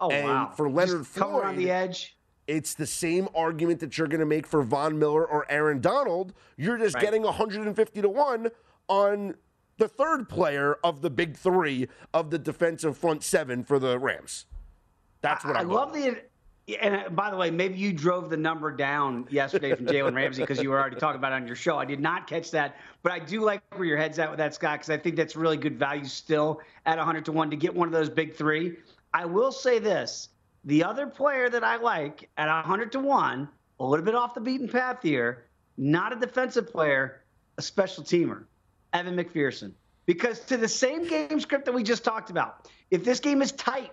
Oh, 0.00 0.10
and 0.10 0.28
wow. 0.28 0.52
for 0.56 0.68
Leonard 0.68 1.00
Just 1.04 1.10
Floyd, 1.14 1.44
on 1.44 1.56
the 1.56 1.70
edge. 1.70 2.16
it's 2.46 2.74
the 2.74 2.86
same 2.86 3.28
argument 3.34 3.80
that 3.80 3.96
you're 3.96 4.06
going 4.08 4.20
to 4.20 4.26
make 4.26 4.46
for 4.46 4.62
Von 4.62 4.98
Miller 4.98 5.26
or 5.26 5.50
Aaron 5.50 5.80
Donald. 5.80 6.32
You're 6.56 6.76
just 6.78 6.94
Right. 6.96 7.04
getting 7.04 7.22
150 7.22 8.02
to 8.02 8.08
1 8.08 8.50
on 8.88 9.34
the 9.78 9.88
third 9.88 10.28
player 10.28 10.78
of 10.84 11.02
the 11.02 11.10
big 11.10 11.36
three 11.36 11.88
of 12.14 12.30
the 12.30 12.38
defensive 12.38 12.96
front 12.96 13.22
seven 13.22 13.64
for 13.64 13.78
the 13.78 13.98
Rams. 13.98 14.46
That's 15.22 15.44
what 15.44 15.56
I, 15.56 15.60
I, 15.60 15.62
I 15.62 15.64
love 15.64 15.92
the. 15.92 16.20
And 16.80 16.96
uh, 16.96 17.08
by 17.10 17.30
the 17.30 17.36
way, 17.36 17.50
maybe 17.50 17.76
you 17.76 17.92
drove 17.92 18.28
the 18.28 18.36
number 18.36 18.72
down 18.72 19.26
yesterday 19.30 19.74
from 19.74 19.86
Jalen 19.86 20.14
Ramsey 20.14 20.42
because 20.42 20.60
you 20.60 20.70
were 20.70 20.80
already 20.80 20.96
talking 20.96 21.18
about 21.18 21.32
it 21.32 21.36
on 21.36 21.46
your 21.46 21.54
show. 21.54 21.78
I 21.78 21.84
did 21.84 22.00
not 22.00 22.26
catch 22.26 22.50
that, 22.50 22.76
but 23.04 23.12
I 23.12 23.20
do 23.20 23.40
like 23.42 23.62
where 23.76 23.86
your 23.86 23.96
head's 23.96 24.18
at 24.18 24.30
with 24.30 24.38
that, 24.38 24.54
Scott, 24.54 24.80
because 24.80 24.90
I 24.90 24.96
think 24.96 25.14
that's 25.14 25.36
really 25.36 25.56
good 25.56 25.78
value 25.78 26.06
still 26.06 26.60
at 26.84 26.98
100 26.98 27.24
to 27.26 27.32
1 27.32 27.50
to 27.50 27.56
get 27.56 27.72
one 27.72 27.86
of 27.86 27.92
those 27.92 28.10
big 28.10 28.34
three. 28.34 28.76
I 29.14 29.26
will 29.26 29.52
say 29.52 29.78
this 29.78 30.30
the 30.64 30.82
other 30.82 31.06
player 31.06 31.48
that 31.48 31.62
I 31.62 31.76
like 31.76 32.28
at 32.36 32.48
100 32.48 32.90
to 32.92 32.98
1, 32.98 33.48
a 33.78 33.84
little 33.84 34.04
bit 34.04 34.16
off 34.16 34.34
the 34.34 34.40
beaten 34.40 34.68
path 34.68 34.98
here, 35.02 35.44
not 35.76 36.12
a 36.12 36.16
defensive 36.16 36.68
player, 36.68 37.22
a 37.58 37.62
special 37.62 38.02
teamer, 38.02 38.42
Evan 38.92 39.16
McPherson. 39.16 39.72
Because 40.06 40.40
to 40.40 40.56
the 40.56 40.68
same 40.68 41.06
game 41.06 41.38
script 41.38 41.64
that 41.66 41.72
we 41.72 41.84
just 41.84 42.02
talked 42.02 42.30
about, 42.30 42.68
if 42.90 43.04
this 43.04 43.20
game 43.20 43.40
is 43.40 43.52
tight, 43.52 43.92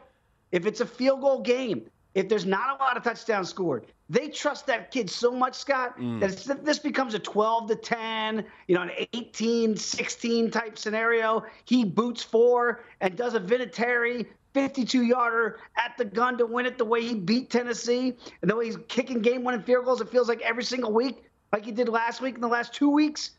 if 0.52 0.66
it's 0.66 0.82
a 0.82 0.86
field 0.86 1.22
goal 1.22 1.42
game, 1.42 1.86
if 2.16 2.30
there's 2.30 2.46
not 2.46 2.80
a 2.80 2.84
lot 2.84 2.96
of 2.96 3.04
touchdowns 3.04 3.50
scored, 3.50 3.88
they 4.10 4.30
trust 4.30 4.68
that 4.68 4.92
kid 4.92 5.10
so 5.10 5.32
much, 5.32 5.56
Scott, 5.56 5.98
mm. 5.98 6.20
that 6.20 6.32
it's, 6.32 6.46
this 6.46 6.80
becomes 6.80 7.14
a 7.14 7.20
12 7.20 7.70
to 7.70 7.76
10, 7.76 8.46
you 8.68 8.76
know, 8.76 8.84
an 8.84 8.92
18, 9.14 9.76
16 9.76 10.52
type 10.52 10.78
scenario. 10.78 11.44
He 11.66 11.84
boots 11.84 12.22
four 12.22 12.84
and 13.02 13.16
does 13.16 13.34
a 13.34 13.40
Vinatieri 13.40 14.28
52 14.54 15.04
yarder 15.04 15.60
at 15.78 15.98
the 15.98 16.06
gun 16.06 16.38
to 16.38 16.46
win 16.46 16.66
it 16.66 16.78
the 16.78 16.86
way 16.86 17.02
he 17.02 17.16
beat 17.16 17.50
Tennessee 17.50 18.16
and 18.42 18.52
the 18.52 18.56
way 18.56 18.66
he's 18.66 18.78
kicking 18.88 19.20
game 19.20 19.44
winning 19.44 19.64
field 19.64 19.86
goals. 19.86 20.00
It 20.00 20.10
feels 20.10 20.30
like 20.30 20.42
every 20.42 20.64
single 20.64 20.92
week, 20.92 21.24
like 21.52 21.66
he 21.66 21.72
did 21.72 21.90
last 21.90 22.22
week 22.22 22.36
and 22.36 22.44
the 22.44 22.48
last 22.48 22.74
two 22.74 22.90
weeks. 22.90 23.32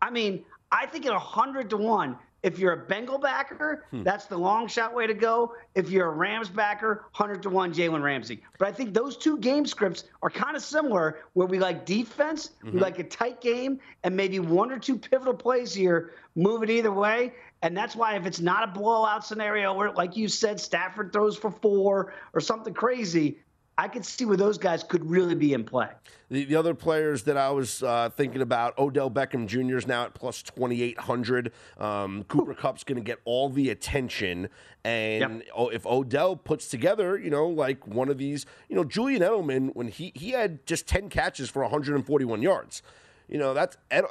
I 0.00 0.10
mean, 0.10 0.44
I 0.70 0.86
think 0.86 1.06
at 1.06 1.12
100 1.12 1.70
to 1.70 1.76
1, 1.76 2.16
if 2.42 2.58
you're 2.58 2.72
a 2.72 2.76
Bengal 2.76 3.18
backer, 3.18 3.84
hmm. 3.90 4.02
that's 4.02 4.26
the 4.26 4.36
long 4.36 4.66
shot 4.66 4.94
way 4.94 5.06
to 5.06 5.14
go. 5.14 5.54
If 5.74 5.90
you're 5.90 6.08
a 6.08 6.12
Rams 6.12 6.48
backer, 6.48 7.04
100 7.16 7.42
to 7.44 7.50
1 7.50 7.72
Jalen 7.72 8.02
Ramsey. 8.02 8.42
But 8.58 8.68
I 8.68 8.72
think 8.72 8.94
those 8.94 9.16
two 9.16 9.38
game 9.38 9.64
scripts 9.64 10.04
are 10.22 10.30
kind 10.30 10.56
of 10.56 10.62
similar 10.62 11.20
where 11.34 11.46
we 11.46 11.58
like 11.58 11.86
defense, 11.86 12.50
we 12.62 12.70
mm-hmm. 12.70 12.78
like 12.78 12.98
a 12.98 13.04
tight 13.04 13.40
game, 13.40 13.78
and 14.02 14.16
maybe 14.16 14.40
one 14.40 14.72
or 14.72 14.78
two 14.78 14.98
pivotal 14.98 15.34
plays 15.34 15.72
here 15.72 16.12
move 16.34 16.62
it 16.62 16.70
either 16.70 16.92
way. 16.92 17.32
And 17.62 17.76
that's 17.76 17.94
why 17.94 18.16
if 18.16 18.26
it's 18.26 18.40
not 18.40 18.64
a 18.64 18.66
blowout 18.66 19.24
scenario 19.24 19.72
where, 19.72 19.92
like 19.92 20.16
you 20.16 20.28
said, 20.28 20.58
Stafford 20.58 21.12
throws 21.12 21.36
for 21.36 21.50
four 21.50 22.12
or 22.34 22.40
something 22.40 22.74
crazy, 22.74 23.38
I 23.78 23.88
could 23.88 24.04
see 24.04 24.26
where 24.26 24.36
those 24.36 24.58
guys 24.58 24.82
could 24.82 25.08
really 25.08 25.34
be 25.34 25.54
in 25.54 25.64
play. 25.64 25.88
The, 26.28 26.44
the 26.44 26.56
other 26.56 26.74
players 26.74 27.22
that 27.24 27.38
I 27.38 27.50
was 27.50 27.82
uh, 27.82 28.10
thinking 28.10 28.42
about, 28.42 28.78
Odell 28.78 29.10
Beckham 29.10 29.46
Jr. 29.46 29.78
is 29.78 29.86
now 29.86 30.04
at 30.04 30.14
plus 30.14 30.42
2,800. 30.42 31.52
Um, 31.78 32.24
Cooper 32.24 32.54
Kupp's 32.54 32.84
going 32.84 32.96
to 32.96 33.02
get 33.02 33.18
all 33.24 33.48
the 33.48 33.70
attention. 33.70 34.50
And 34.84 35.42
oh, 35.54 35.68
if 35.68 35.86
Odell 35.86 36.36
puts 36.36 36.68
together, 36.68 37.18
you 37.18 37.30
know, 37.30 37.46
like 37.46 37.86
one 37.86 38.10
of 38.10 38.18
these, 38.18 38.44
you 38.68 38.76
know, 38.76 38.84
Julian 38.84 39.22
Edelman, 39.22 39.74
when 39.74 39.88
he, 39.88 40.12
he 40.14 40.30
had 40.30 40.66
just 40.66 40.86
10 40.86 41.08
catches 41.08 41.48
for 41.48 41.62
141 41.62 42.42
yards. 42.42 42.82
You 43.28 43.38
know, 43.38 43.54
that's 43.54 43.78
uh, 43.90 44.02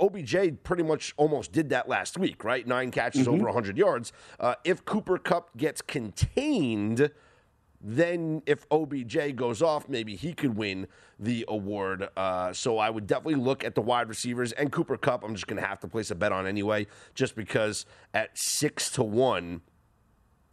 OBJ 0.00 0.62
pretty 0.62 0.82
much 0.82 1.12
almost 1.18 1.52
did 1.52 1.68
that 1.70 1.88
last 1.88 2.16
week, 2.16 2.42
right? 2.42 2.66
Nine 2.66 2.90
catches 2.90 3.28
over 3.28 3.44
100 3.44 3.76
yards. 3.76 4.14
Uh, 4.40 4.54
if 4.64 4.82
Cooper 4.86 5.18
Kupp 5.18 5.54
gets 5.58 5.82
contained, 5.82 7.10
then 7.82 8.42
if 8.46 8.64
OBJ 8.70 9.34
goes 9.34 9.60
off, 9.60 9.88
maybe 9.88 10.14
he 10.14 10.32
could 10.32 10.56
win 10.56 10.86
the 11.18 11.44
award. 11.48 12.08
Uh, 12.16 12.52
so 12.52 12.78
I 12.78 12.88
would 12.90 13.06
definitely 13.06 13.42
look 13.42 13.64
at 13.64 13.74
the 13.74 13.80
wide 13.80 14.08
receivers 14.08 14.52
and 14.52 14.70
Cooper 14.70 14.96
Kupp. 14.96 15.24
I'm 15.24 15.34
just 15.34 15.48
going 15.48 15.60
to 15.60 15.66
have 15.66 15.80
to 15.80 15.88
place 15.88 16.10
a 16.10 16.14
bet 16.14 16.30
on 16.32 16.46
anyway, 16.46 16.86
just 17.14 17.34
because 17.34 17.84
at 18.14 18.38
six 18.38 18.88
to 18.90 19.02
one, 19.02 19.62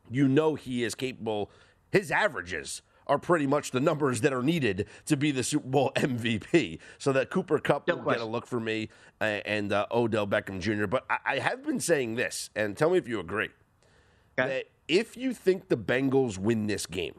you 0.10 0.28
know 0.28 0.56
he 0.56 0.84
is 0.84 0.96
capable. 0.96 1.52
His 1.92 2.12
averages 2.12 2.82
are 3.06 3.20
pretty 3.20 3.48
much 3.48 3.72
the 3.72 3.80
numbers 3.80 4.22
that 4.22 4.32
are 4.34 4.44
needed 4.44 4.88
to 5.06 5.18
be 5.18 5.32
the 5.32 5.44
Super 5.44 5.68
Bowl 5.68 5.92
MVP. 5.96 6.80
So 6.98 7.12
that 7.14 7.30
Cooper 7.30 7.60
Kupp 7.60 7.88
will 7.88 7.98
get 7.98 8.22
a 8.22 8.26
look 8.26 8.48
for 8.48 8.60
me 8.60 8.90
uh, 9.22 9.42
and 9.46 9.72
uh, 9.74 9.86
Odell 9.92 10.28
Beckham 10.28 10.60
Jr. 10.60 10.86
But 10.88 11.06
I, 11.10 11.18
I 11.26 11.40
have 11.40 11.64
been 11.64 11.80
saying 11.80 12.16
this, 12.16 12.50
and 12.56 12.78
tell 12.78 12.90
me 12.90 12.98
if 12.98 13.08
you 13.08 13.20
agree. 13.20 13.50
That 14.48 14.66
if 14.90 15.16
you 15.16 15.34
think 15.34 15.70
the 15.70 15.78
Bengals 15.78 16.38
win 16.38 16.68
this 16.68 16.86
game, 16.86 17.16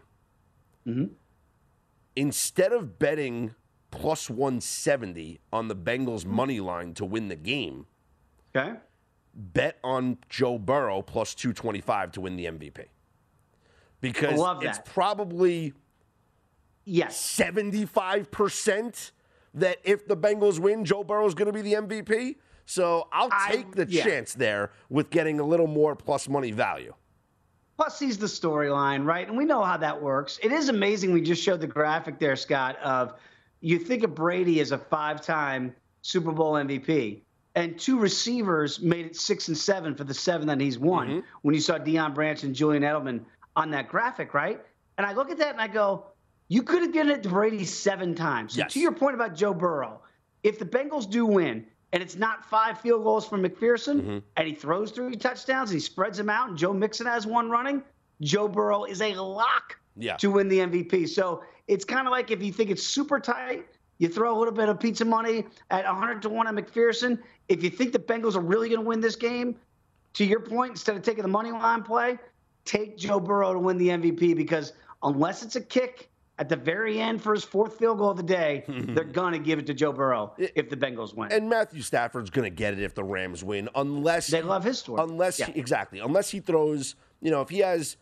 instead 2.16 2.72
of 2.72 2.98
betting 2.98 3.54
plus 3.90 4.28
170 4.28 5.40
on 5.52 5.68
the 5.68 5.76
Bengals 5.76 6.26
money 6.26 6.61
line 6.61 6.92
to 6.94 7.04
win 7.04 7.28
the 7.28 7.37
game, 7.37 7.87
okay, 8.54 8.74
bet 9.35 9.78
on 9.83 10.18
Joe 10.28 10.59
Burrow 10.59 11.00
plus 11.00 11.35
225 11.35 12.12
to 12.12 12.20
win 12.20 12.37
the 12.37 12.46
MVP. 12.46 12.87
Because 14.00 14.40
it's 14.62 14.80
probably 14.85 15.72
yes 16.85 17.38
75% 17.38 19.12
that 19.54 19.78
if 19.85 20.06
the 20.09 20.16
Bengals 20.16 20.59
win, 20.59 20.85
Joe 20.85 21.04
Burrow 21.04 21.26
is 21.26 21.35
going 21.35 21.46
to 21.46 21.52
be 21.52 21.62
the 21.62 21.74
MVP. 21.74 22.37
So 22.64 23.09
I'll 23.12 23.30
take 23.48 23.72
the 23.72 23.87
yeah. 23.88 24.04
chance 24.04 24.33
there 24.35 24.70
with 24.88 25.11
getting 25.11 25.40
a 25.40 25.44
little 25.44 25.66
more 25.66 25.96
plus 25.96 26.28
money 26.28 26.52
value. 26.52 26.94
Plus, 27.81 27.99
he's 27.99 28.19
the 28.19 28.27
storyline, 28.27 29.07
right? 29.07 29.27
And 29.27 29.38
we 29.38 29.47
know 29.47 29.64
how 29.64 29.79
that 29.79 30.03
works. 30.03 30.38
It 30.43 30.53
is 30.53 30.69
amazing. 30.69 31.14
We 31.14 31.23
just 31.23 31.43
showed 31.43 31.62
the 31.62 31.66
graphic 31.66 32.19
there, 32.19 32.37
Scott, 32.37 32.79
of 32.83 33.14
you 33.62 33.79
think 33.79 34.03
of 34.03 34.14
Brady 34.14 34.61
as 34.61 34.71
a 34.71 34.77
five 34.77 35.23
time 35.23 35.75
Super 36.03 36.31
Bowl 36.31 36.53
MVP, 36.53 37.23
and 37.55 37.79
two 37.79 37.99
receivers 37.99 38.81
made 38.81 39.07
it 39.07 39.16
six 39.16 39.49
and 39.49 39.57
seven 39.57 39.95
for 39.95 40.05
the 40.05 40.12
seven 40.12 40.47
that 40.49 40.61
he's 40.61 40.79
won 40.79 41.09
mm-hmm. 41.09 41.21
when 41.40 41.55
you 41.55 41.61
saw 41.62 41.79
Deion 41.79 42.14
Branch 42.14 42.43
and 42.43 42.55
Julian 42.55 42.83
Edelman 42.83 43.25
on 43.57 43.71
that 43.71 43.88
graphic, 43.88 44.35
right? 44.35 44.61
And 44.99 45.07
I 45.07 45.14
look 45.14 45.31
at 45.31 45.38
that 45.38 45.53
and 45.53 45.61
I 45.62 45.66
go, 45.66 46.05
you 46.49 46.62
could 46.62 46.83
have 46.83 46.93
given 46.93 47.11
it 47.11 47.23
to 47.23 47.31
Brady 47.31 47.64
seven 47.64 48.14
times. 48.14 48.53
So 48.53 48.59
Yes. 48.59 48.75
to 48.75 48.81
your 48.81 48.93
point 48.93 49.14
about 49.14 49.35
Joe 49.35 49.55
Burrow, 49.55 50.03
if 50.43 50.59
the 50.59 50.66
Bengals 50.66 51.09
do 51.09 51.25
win, 51.25 51.64
and 51.92 52.03
it's 52.03 52.16
not 52.16 52.44
five 52.44 52.81
field 52.81 53.03
goals 53.05 53.26
from 53.26 53.42
McPherson, 53.42 54.00
mm-hmm. 54.00 54.18
and 54.37 54.48
he 54.48 54.55
throws 54.55 54.92
three 54.92 55.16
touchdowns, 55.16 55.70
and 55.70 55.76
he 55.76 55.81
spreads 55.81 56.18
them 56.18 56.31
out, 56.31 56.48
and 56.48 56.59
Joe 56.59 56.72
Mixon 56.72 57.07
has 57.07 57.26
one 57.26 57.50
running, 57.50 57.83
Joe 58.20 58.48
Burrow 58.48 58.85
is 58.85 59.00
a 59.00 59.14
lock 59.14 59.79
Yeah. 59.96 60.16
to 60.16 60.31
win 60.31 60.48
the 60.48 60.59
MVP. 60.59 61.09
So 61.09 61.42
it's 61.68 61.85
kind 61.85 62.07
of 62.07 62.11
like 62.11 62.31
if 62.31 62.42
you 62.42 62.53
think 62.53 62.70
it's 62.70 62.83
super 62.83 63.18
tight, 63.18 63.66
you 63.98 64.09
throw 64.09 64.37
a 64.37 64.38
little 64.38 64.55
bit 64.55 64.68
of 64.68 64.79
pizza 64.81 65.05
money 65.05 65.44
at 65.70 65.85
100 65.85 66.22
to 66.22 66.29
1 66.29 66.46
on 66.46 66.57
McPherson. 66.57 67.18
If 67.48 67.62
you 67.62 67.70
think 67.70 67.92
the 67.92 67.98
Bengals 67.98 68.35
are 68.35 68.40
really 68.40 68.68
going 68.68 68.81
to 68.81 68.87
win 68.87 69.00
this 69.00 69.16
game, 69.16 69.57
to 70.14 70.24
your 70.24 70.40
point, 70.40 70.72
instead 70.72 70.96
of 70.96 71.03
taking 71.03 71.22
the 71.22 71.29
money 71.29 71.53
line 71.53 71.83
play, 71.83 72.18
take 72.64 72.96
Joe 72.96 73.20
Burrow 73.20 73.53
to 73.53 73.59
win 73.59 73.79
the 73.79 73.88
MVP 73.88 74.37
because 74.37 74.72
unless 75.03 75.42
it's 75.42 75.57
a 75.57 75.61
kick 75.61 76.10
at 76.40 76.48
the 76.48 76.57
very 76.57 76.98
end 76.98 77.22
for 77.22 77.35
his 77.35 77.44
fourth 77.44 77.79
field 77.79 77.98
goal 77.98 78.11
of 78.11 78.16
the 78.16 78.22
day, 78.22 78.64
they're 78.68 79.05
going 79.05 79.35
to 79.35 79.38
give 79.38 79.59
it 79.59 79.66
to 79.66 79.74
Joe 79.74 79.92
Burrow 79.92 80.33
if 80.38 80.70
the 80.70 80.76
Bengals 80.76 81.14
win. 81.14 81.31
And 81.31 81.48
Matthew 81.50 81.83
Stafford's 81.83 82.31
going 82.31 82.50
to 82.50 82.55
get 82.55 82.72
it 82.72 82.81
if 82.83 82.94
the 82.94 83.05
Rams 83.05 83.44
win, 83.44 83.68
unless 83.74 84.26
They 84.29 84.40
love 84.42 84.64
his 84.64 84.79
story. 84.79 85.03
Unless 85.03 85.38
Yeah. 85.38 85.46
he, 85.53 85.61
exactly, 85.61 85.98
unless 86.00 86.31
he 86.31 86.40
throws, 86.40 86.96
you 87.20 87.31
know, 87.31 87.42
if 87.42 87.50
he 87.50 87.59
has 87.59 87.98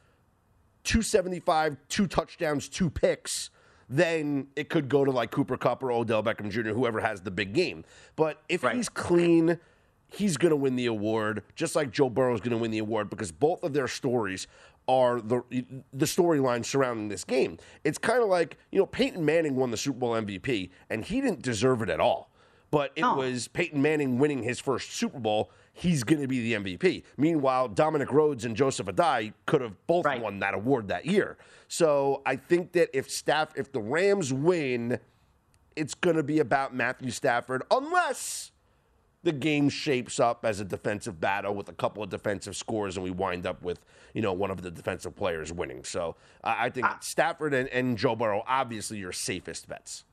275, 0.85 1.77
two 1.89 2.07
touchdowns, 2.07 2.69
two 2.69 2.89
picks, 2.89 3.51
then 3.89 4.47
it 4.55 4.69
could 4.69 4.89
go 4.89 5.05
to 5.05 5.11
like 5.11 5.31
Cooper 5.33 5.57
Kupp 5.57 5.83
or 5.83 5.91
Odell 5.91 6.23
Beckham 6.23 6.49
Jr., 6.51 6.71
whoever 6.71 7.01
has 7.01 7.21
the 7.23 7.31
big 7.33 7.53
game. 7.53 7.85
But 8.17 8.41
if 8.49 8.63
he's 8.63 8.89
clean, 8.89 9.59
he's 10.07 10.37
going 10.37 10.51
to 10.51 10.57
win 10.57 10.77
the 10.77 10.87
award, 10.87 11.43
just 11.57 11.75
like 11.75 11.91
Joe 11.91 12.09
Burrow 12.09 12.35
is 12.35 12.41
going 12.41 12.53
to 12.53 12.59
win 12.59 12.71
the 12.71 12.79
award 12.79 13.11
because 13.11 13.33
both 13.33 13.65
of 13.65 13.73
their 13.73 13.89
stories 13.89 14.47
are 14.89 15.21
the 15.21 15.43
the 15.93 16.07
storyline 16.07 16.65
surrounding 16.65 17.09
this 17.09 17.25
game. 17.25 17.59
It's 17.85 17.99
kind 17.99 18.23
of 18.23 18.29
like 18.29 18.57
you 18.73 18.79
know 18.79 18.87
Peyton 18.87 19.25
Manning 19.25 19.55
won 19.55 19.71
the 19.71 19.77
Super 19.77 19.99
Bowl 19.99 20.13
MVP 20.13 20.71
and 20.91 21.05
he 21.05 21.21
didn't 21.21 21.43
deserve 21.43 21.83
it 21.83 21.91
at 21.91 22.01
all, 22.01 22.31
but 22.71 22.93
it 22.97 23.05
was 23.05 23.49
Peyton 23.49 23.81
Manning 23.81 24.19
winning 24.19 24.43
his 24.43 24.59
first 24.59 24.93
Super 24.93 25.19
Bowl. 25.19 25.51
He's 25.75 26.03
going 26.03 26.21
to 26.21 26.27
be 26.27 26.53
the 26.53 26.55
MVP. 26.55 27.05
Meanwhile, 27.17 27.69
Dominic 27.69 28.11
Rhodes 28.11 28.45
and 28.45 28.57
Joseph 28.57 28.87
Addai 28.89 29.33
could 29.47 29.61
have 29.61 29.75
both 29.87 30.07
won 30.07 30.41
that 30.41 30.55
award 30.55 30.89
that 30.89 31.07
year. 31.07 31.39
So 31.69 32.23
I 32.27 32.35
think 32.35 32.73
that 32.73 32.89
if 32.93 33.09
staff, 33.09 33.53
if 33.57 33.71
the 33.71 33.81
Rams 33.81 34.33
win, 34.33 34.99
it's 35.77 35.95
going 35.95 36.17
to 36.17 36.25
be 36.25 36.41
about 36.41 36.75
Matthew 36.75 37.13
Stafford, 37.13 37.63
unless 37.71 38.51
the 39.29 39.33
game 39.33 39.69
shapes 39.69 40.19
up 40.19 40.47
as 40.47 40.59
a 40.59 40.65
defensive 40.65 41.21
battle 41.21 41.55
with 41.55 41.69
a 41.69 41.73
couple 41.75 42.03
of 42.03 42.09
defensive 42.09 42.57
scores 42.57 42.97
and 42.97 43.05
we 43.05 43.11
wind 43.11 43.45
up 43.45 43.61
with 43.63 43.79
you 44.15 44.23
know 44.23 44.33
one 44.33 44.51
of 44.51 44.63
the 44.63 44.71
defensive 44.71 45.15
players 45.15 45.53
winning. 45.53 45.85
So 45.85 46.17
I 46.43 46.67
I 46.67 46.71
think 46.71 46.87
Stafford 47.01 47.53
and, 47.53 47.69
and 47.69 47.99
Joe 47.99 48.17
Burrow 48.17 48.43
obviously 48.47 48.97
your 48.97 49.13
safest 49.13 49.69
bets. 49.69 50.05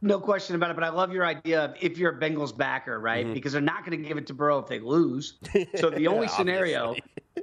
No 0.00 0.20
question 0.20 0.54
about 0.54 0.70
it, 0.70 0.74
but 0.74 0.84
I 0.84 0.90
love 0.90 1.12
your 1.12 1.24
idea 1.24 1.64
of 1.64 1.74
if 1.80 1.98
you're 1.98 2.16
a 2.16 2.20
Bengals 2.20 2.56
backer, 2.56 3.00
right? 3.00 3.26
Mhm. 3.26 3.34
Because 3.34 3.52
they're 3.52 3.60
not 3.60 3.84
going 3.84 4.00
to 4.00 4.08
give 4.08 4.16
it 4.16 4.28
to 4.28 4.34
Burrow 4.34 4.60
if 4.60 4.68
they 4.68 4.78
lose. 4.78 5.38
So 5.76 5.90
the 5.90 6.06
only 6.12 6.28
scenario, 6.28 6.94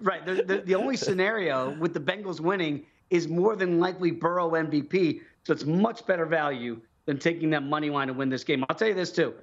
right? 0.01 0.26
The, 0.26 0.36
the, 0.43 0.57
the 0.65 0.76
only 0.76 0.95
scenario 0.95 1.78
with 1.80 1.93
the 1.93 1.99
Bengals 1.99 2.39
winning 2.39 2.86
is 3.09 3.28
more 3.28 3.57
than 3.57 3.80
likely 3.80 4.11
Burrow 4.11 4.51
MVP 4.51 5.20
So 5.43 5.51
it's 5.51 5.65
much 5.65 6.05
better 6.05 6.26
value 6.26 6.82
than 7.05 7.17
taking 7.17 7.49
that 7.49 7.63
money 7.63 7.89
line 7.89 8.07
to 8.07 8.13
win 8.13 8.30
this 8.30 8.45
game. 8.45 8.63
I'll 8.70 8.76
tell 8.76 8.88
you 8.88 8.93
this 8.93 9.11
too 9.11 9.34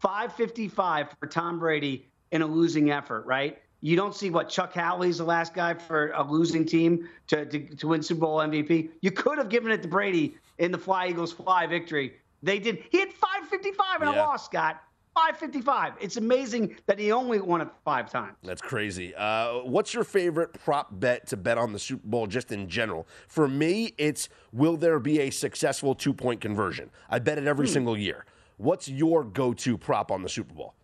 555 0.00 1.14
for 1.18 1.26
Tom 1.26 1.58
Brady 1.58 2.08
in 2.32 2.42
a 2.42 2.46
losing 2.46 2.90
effort, 2.90 3.24
right? 3.26 3.58
You 3.82 3.96
don't 3.96 4.14
see 4.14 4.28
what 4.30 4.48
Chuck 4.48 4.74
Howley's 4.74 5.18
the 5.18 5.24
last 5.24 5.54
guy 5.54 5.74
for 5.74 6.10
a 6.12 6.22
losing 6.22 6.66
team 6.66 7.08
to, 7.28 7.46
to, 7.46 7.74
to 7.76 7.88
win 7.88 8.02
Super 8.02 8.20
Bowl 8.22 8.38
MVP. 8.38 8.90
You 9.00 9.10
could 9.10 9.38
have 9.38 9.48
given 9.48 9.72
it 9.72 9.80
to 9.82 9.88
Brady 9.88 10.36
in 10.58 10.70
the 10.70 10.78
Fly 10.78 11.08
Eagles 11.08 11.32
Fly 11.32 11.66
victory. 11.66 12.14
They 12.42 12.58
did. 12.58 12.82
He 12.90 12.98
had 13.00 13.12
555 13.12 14.02
in 14.02 14.08
Yeah. 14.08 14.14
a 14.14 14.16
loss, 14.18 14.44
Scott. 14.46 14.82
555. 15.14 15.94
It's 16.00 16.16
amazing 16.18 16.76
that 16.86 16.98
he 16.98 17.10
only 17.10 17.40
won 17.40 17.60
it 17.60 17.68
five 17.84 18.10
times. 18.10 18.36
That's 18.44 18.62
crazy. 18.62 19.12
Uh, 19.14 19.58
what's 19.64 19.92
your 19.92 20.04
favorite 20.04 20.52
prop 20.64 20.88
bet 21.00 21.26
to 21.28 21.36
bet 21.36 21.58
on 21.58 21.72
the 21.72 21.78
Super 21.80 22.06
Bowl 22.06 22.26
just 22.26 22.52
in 22.52 22.68
general? 22.68 23.08
For 23.28 23.48
me, 23.48 23.92
it's 23.98 24.28
will 24.52 24.76
there 24.76 24.98
be 25.00 25.20
a 25.20 25.30
successful 25.30 25.94
two 25.94 26.14
point 26.14 26.40
conversion? 26.40 26.90
I 27.10 27.18
bet 27.18 27.38
it 27.38 27.46
every 27.46 27.66
Hmm. 27.66 27.72
single 27.72 27.98
year. 27.98 28.24
What's 28.60 28.88
your 28.88 29.24
go 29.24 29.54
to 29.54 29.78
prop 29.78 30.10
on 30.10 30.22
the 30.22 30.28
Super 30.28 30.52
Bowl? 30.52 30.74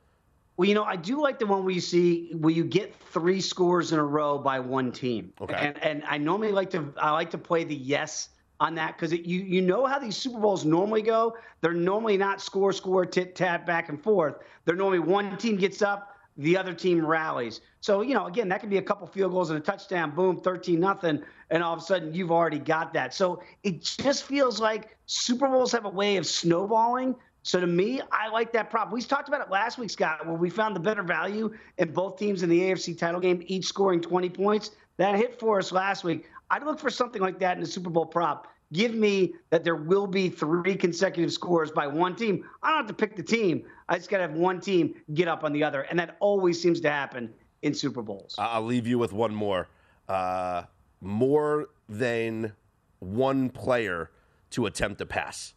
Well, 0.57 0.67
you 0.67 0.75
know, 0.75 0.85
I 0.85 0.97
do 0.97 1.21
like 1.21 1.39
the 1.39 1.45
one 1.45 1.63
where 1.63 1.75
you 1.75 1.83
see 1.83 2.33
where 2.33 2.53
you 2.53 2.65
get 2.65 2.99
three 3.13 3.39
scores 3.39 3.93
in 3.93 3.99
a 3.99 4.05
row 4.05 4.39
by 4.39 4.59
one 4.61 4.91
team. 4.91 5.35
Okay. 5.43 5.55
And 5.55 5.83
and 5.85 6.03
I 6.09 6.17
normally 6.17 6.53
like 6.53 6.71
to 6.71 6.95
I 6.97 7.11
like 7.11 7.29
to 7.33 7.39
play 7.39 7.65
the 7.65 7.75
yes 7.75 8.31
on 8.61 8.75
that 8.77 8.97
because 8.97 9.13
you 9.13 9.43
you 9.43 9.61
know 9.61 9.85
how 9.85 9.99
these 9.99 10.17
Super 10.17 10.41
Bowls 10.41 10.65
normally 10.65 11.03
go. 11.03 11.37
They're 11.61 11.75
normally 11.75 12.17
not 12.17 12.41
score 12.41 12.73
score 12.73 13.05
tit 13.05 13.37
tat 13.37 13.67
back 13.67 13.91
and 13.91 14.03
forth. 14.03 14.37
They're 14.65 14.75
normally 14.75 15.01
one 15.01 15.37
team 15.37 15.57
gets 15.57 15.83
up, 15.83 16.17
the 16.39 16.57
other 16.57 16.73
team 16.73 17.05
rallies. 17.05 17.61
So 17.83 18.01
you 18.01 18.15
know, 18.15 18.25
again, 18.25 18.49
that 18.49 18.61
could 18.61 18.71
be 18.71 18.79
a 18.79 18.83
couple 18.83 19.07
field 19.07 19.33
goals 19.33 19.51
and 19.51 19.59
a 19.59 19.63
touchdown. 19.63 20.13
Boom, 20.13 20.41
thirteen 20.41 20.81
nothing, 20.81 21.23
and 21.51 21.63
all 21.63 21.75
of 21.75 21.81
a 21.81 21.85
sudden 21.85 22.15
you've 22.15 22.33
already 22.33 22.59
got 22.59 22.95
that. 22.95 23.13
So 23.13 23.43
it 23.65 23.83
just 23.83 24.23
feels 24.23 24.61
like 24.61 24.97
Super 25.05 25.47
Bowls 25.47 25.73
have 25.73 25.85
a 25.85 25.91
way 25.91 26.17
of 26.17 26.27
snowballing. 26.27 27.15
So 27.47 27.61
to 27.61 27.67
me, 27.67 28.01
I 28.11 28.29
like 28.29 28.53
that 28.55 28.71
prop. 28.71 28.91
We 28.91 29.01
talked 29.03 29.29
about 29.29 29.41
it 29.41 29.53
last 29.53 29.79
week, 29.79 29.91
Scott, 29.91 30.27
where 30.27 30.35
we 30.35 30.51
found 30.51 30.75
the 30.75 30.81
better 30.81 31.05
value 31.05 31.55
in 31.79 31.93
both 31.93 32.19
teams 32.19 32.43
in 32.43 32.49
the 32.49 32.59
AFC 32.59 32.99
title 32.99 33.21
game, 33.21 33.41
each 33.47 33.67
scoring 33.67 34.01
20 34.01 34.29
points. 34.31 34.73
That 34.97 35.15
hit 35.15 35.39
for 35.39 35.61
us 35.61 35.71
last 35.71 36.03
week. 36.03 36.29
I'd 36.51 36.65
look 36.65 36.81
for 36.81 36.91
something 36.91 37.23
like 37.23 37.39
that 37.39 37.57
in 37.57 37.63
the 37.63 37.69
Super 37.69 37.89
Bowl 37.89 38.05
prop. 38.05 38.49
Give 38.73 38.93
me 38.93 39.35
that 39.51 39.63
there 39.63 39.77
will 39.77 40.09
be 40.09 40.29
three 40.29 40.75
consecutive 40.75 41.33
scores 41.33 41.71
by 41.71 41.87
one 41.87 42.17
team. 42.17 42.45
I 42.65 42.71
don't 42.71 42.79
have 42.79 42.87
to 42.89 42.95
pick 42.95 43.15
the 43.15 43.23
team. 43.23 43.63
I 43.89 43.97
just 43.97 44.11
got 44.11 44.17
to 44.17 44.23
have 44.23 44.33
one 44.33 44.61
team 44.61 44.97
get 45.15 45.29
up 45.29 45.45
on 45.45 45.53
the 45.53 45.63
other. 45.63 45.83
And 45.83 46.01
that 46.01 46.17
always 46.19 46.61
seems 46.61 46.81
to 46.81 46.91
happen 46.91 47.33
in 47.63 47.75
Super 47.75 48.03
Bowls. 48.03 48.35
I'll 48.39 48.63
leave 48.63 48.89
you 48.89 48.99
with 48.99 49.13
one 49.13 49.33
more. 49.33 49.69
Uh, 50.09 50.65
more 51.01 51.69
than 51.89 52.55
one 52.99 53.51
player 53.51 54.11
to 54.51 54.67
attempt 54.67 55.01
a 55.01 55.07
pass. 55.07 55.55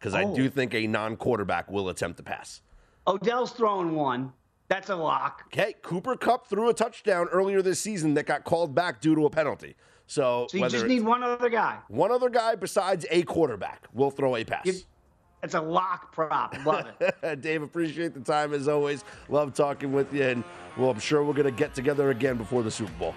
Because 0.00 0.14
I 0.14 0.24
Oh. 0.24 0.34
do 0.34 0.48
think 0.48 0.74
a 0.74 0.86
non 0.86 1.16
quarterback 1.16 1.70
will 1.70 1.90
attempt 1.90 2.16
the 2.16 2.22
pass. 2.22 2.62
Odell's 3.06 3.52
throwing 3.52 3.94
one. 3.94 4.32
That's 4.68 4.88
a 4.88 4.96
lock. 4.96 5.42
Okay, 5.52 5.74
Cooper 5.82 6.16
Kupp 6.16 6.46
threw 6.48 6.68
a 6.70 6.74
touchdown 6.74 7.28
earlier 7.28 7.60
this 7.60 7.80
season 7.80 8.14
that 8.14 8.24
got 8.26 8.44
called 8.44 8.74
back 8.74 9.00
due 9.00 9.14
to 9.16 9.26
a 9.26 9.30
penalty. 9.30 9.74
So, 10.06 10.46
So 10.50 10.58
you 10.58 10.68
just 10.68 10.86
need 10.86 11.02
one 11.04 11.22
other 11.22 11.48
guy. 11.50 11.78
one 11.88 12.10
other 12.10 12.30
guy 12.30 12.54
besides 12.54 13.04
a 13.10 13.22
quarterback 13.24 13.86
will 13.92 14.10
throw 14.10 14.36
a 14.36 14.44
pass. 14.44 14.84
It's 15.42 15.54
a 15.54 15.60
lock 15.60 16.12
prop. 16.12 16.54
Love 16.64 16.86
it. 17.00 17.40
Dave, 17.40 17.62
appreciate 17.62 18.14
the 18.14 18.20
time 18.20 18.52
as 18.54 18.68
always. 18.68 19.04
Love 19.28 19.54
talking 19.54 19.92
with 19.92 20.12
you, 20.12 20.22
and 20.24 20.44
well, 20.76 20.90
I'm 20.90 20.98
sure 21.00 21.22
we're 21.24 21.32
going 21.32 21.46
to 21.46 21.50
get 21.52 21.74
together 21.74 22.10
again 22.10 22.36
before 22.36 22.62
the 22.62 22.70
Super 22.70 22.92
Bowl. 22.98 23.14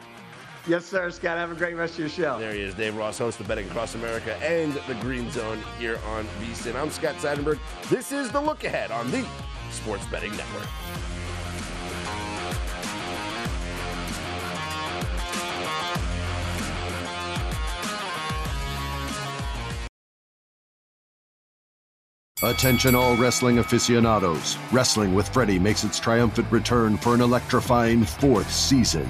Yes, 0.67 0.85
sir, 0.85 1.09
Scott. 1.11 1.37
Have 1.37 1.51
a 1.51 1.55
great 1.55 1.75
rest 1.75 1.93
of 1.93 1.99
your 1.99 2.09
show. 2.09 2.39
There 2.39 2.53
he 2.53 2.61
is, 2.61 2.73
Dave 2.73 2.95
Ross, 2.95 3.17
host 3.17 3.39
of 3.39 3.47
Betting 3.47 3.67
Across 3.69 3.95
America 3.95 4.35
and 4.37 4.73
the 4.87 4.95
Green 4.95 5.29
Zone 5.31 5.59
here 5.79 5.99
on 6.07 6.25
VSIN. 6.41 6.75
I'm 6.75 6.89
Scott 6.89 7.15
Seidenberg. 7.15 7.59
This 7.89 8.11
is 8.11 8.31
the 8.31 8.41
look 8.41 8.63
ahead 8.63 8.91
on 8.91 9.09
the 9.11 9.25
Sports 9.71 10.05
Betting 10.07 10.35
Network. 10.35 10.67
Attention 22.43 22.93
all 22.93 23.15
wrestling 23.15 23.59
aficionados. 23.59 24.57
Wrestling 24.73 25.13
with 25.13 25.29
Freddie 25.29 25.57
makes 25.57 25.85
its 25.85 25.97
triumphant 25.97 26.51
return 26.51 26.97
for 26.97 27.13
an 27.13 27.21
electrifying 27.21 28.03
fourth 28.03 28.51
season. 28.51 29.09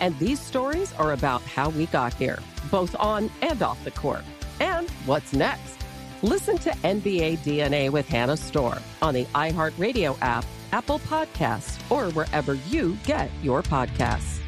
And 0.00 0.18
these 0.18 0.40
stories 0.40 0.92
are 0.94 1.12
about 1.12 1.42
how 1.42 1.68
we 1.68 1.86
got 1.86 2.14
here, 2.14 2.38
both 2.70 2.96
on 2.98 3.30
and 3.42 3.62
off 3.62 3.82
the 3.84 3.90
court. 3.90 4.24
And 4.58 4.88
what's 5.06 5.32
next? 5.32 5.76
Listen 6.22 6.58
to 6.58 6.70
NBA 6.70 7.38
DNA 7.38 7.90
with 7.90 8.08
Hannah 8.08 8.36
Storm 8.36 8.78
on 9.00 9.14
the 9.14 9.26
iHeartRadio 9.26 10.16
app, 10.20 10.44
Apple 10.72 10.98
Podcasts, 11.00 11.78
or 11.90 12.10
wherever 12.12 12.54
you 12.54 12.96
get 13.04 13.30
your 13.42 13.62
podcasts. 13.62 14.40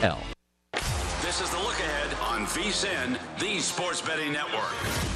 L. 0.00 0.18
This 1.20 1.40
is 1.40 1.50
the 1.50 1.58
look 1.58 1.78
ahead 1.78 2.14
on 2.22 2.46
VSIN, 2.46 3.18
the 3.38 3.60
Sports 3.60 4.00
Betting 4.00 4.32
Network. 4.32 5.11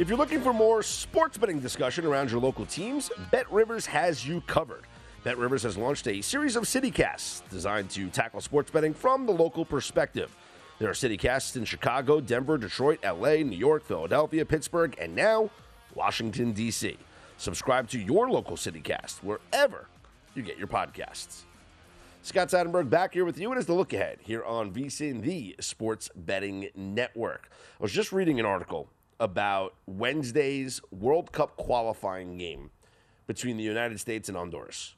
If 0.00 0.08
you're 0.08 0.16
looking 0.16 0.40
for 0.40 0.54
more 0.54 0.82
sports 0.82 1.36
betting 1.36 1.60
discussion 1.60 2.06
around 2.06 2.30
your 2.30 2.40
local 2.40 2.64
teams, 2.64 3.10
Bet 3.30 3.52
Rivers 3.52 3.84
has 3.84 4.26
you 4.26 4.40
covered. 4.46 4.84
Bet 5.24 5.36
Rivers 5.36 5.62
has 5.64 5.76
launched 5.76 6.08
a 6.08 6.22
series 6.22 6.56
of 6.56 6.64
CityCasts 6.64 7.46
designed 7.50 7.90
to 7.90 8.08
tackle 8.08 8.40
sports 8.40 8.70
betting 8.70 8.94
from 8.94 9.26
the 9.26 9.32
local 9.32 9.62
perspective. 9.62 10.34
There 10.78 10.88
are 10.88 10.94
CityCasts 10.94 11.56
in 11.56 11.66
Chicago, 11.66 12.18
Denver, 12.18 12.56
Detroit, 12.56 13.00
LA, 13.04 13.42
New 13.42 13.58
York, 13.58 13.84
Philadelphia, 13.84 14.42
Pittsburgh, 14.46 14.96
and 14.98 15.14
now 15.14 15.50
Washington, 15.94 16.52
D.C. 16.52 16.96
Subscribe 17.36 17.86
to 17.90 17.98
your 17.98 18.30
local 18.30 18.56
CityCast 18.56 19.18
wherever 19.18 19.86
you 20.34 20.42
get 20.42 20.56
your 20.56 20.66
podcasts. 20.66 21.42
Scott 22.22 22.48
Seidenberg 22.48 22.88
back 22.88 23.12
here 23.12 23.26
with 23.26 23.38
you. 23.38 23.50
and 23.50 23.58
It 23.58 23.60
is 23.60 23.66
the 23.66 23.74
look 23.74 23.92
ahead 23.92 24.16
here 24.22 24.44
on 24.44 24.72
VSIN, 24.72 25.20
the 25.20 25.56
Sports 25.60 26.08
Betting 26.16 26.70
Network. 26.74 27.50
I 27.78 27.82
was 27.82 27.92
just 27.92 28.12
reading 28.12 28.40
an 28.40 28.46
article 28.46 28.88
about 29.20 29.74
Wednesday's 29.86 30.80
World 30.90 31.30
Cup 31.30 31.56
qualifying 31.56 32.38
game 32.38 32.70
between 33.26 33.56
the 33.56 33.62
United 33.62 34.00
States 34.00 34.28
and 34.28 34.36
Honduras. 34.36 34.96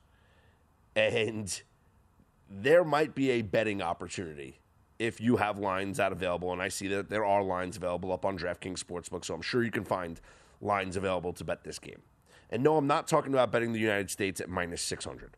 And 0.97 1.61
there 2.49 2.85
might 2.85 3.15
be 3.15 3.31
a 3.31 3.43
betting 3.43 3.83
opportunity 3.83 4.61
if 4.99 5.21
you 5.21 5.37
have 5.37 5.59
lines 5.59 5.99
out 5.99 6.13
available. 6.13 6.53
And 6.53 6.63
I 6.63 6.69
see 6.69 6.87
that 6.89 7.11
there 7.11 7.25
are 7.25 7.43
lines 7.43 7.77
available 7.77 8.13
up 8.13 8.25
on 8.25 8.39
DraftKings 8.39 8.83
Sportsbook, 8.83 9.25
so 9.25 9.35
I'm 9.35 9.43
sure 9.43 9.65
you 9.65 9.71
can 9.71 9.85
find 9.85 10.21
lines 10.61 10.97
available 10.97 11.33
to 11.35 11.45
bet 11.45 11.65
this 11.65 11.79
game. 11.79 12.03
And 12.49 12.63
no, 12.63 12.77
I'm 12.77 12.87
not 12.87 13.09
talking 13.09 13.33
about 13.33 13.51
betting 13.51 13.73
the 13.73 13.81
United 13.81 14.11
States 14.11 14.41
at 14.41 14.49
minus 14.49 14.83
600. 14.83 15.37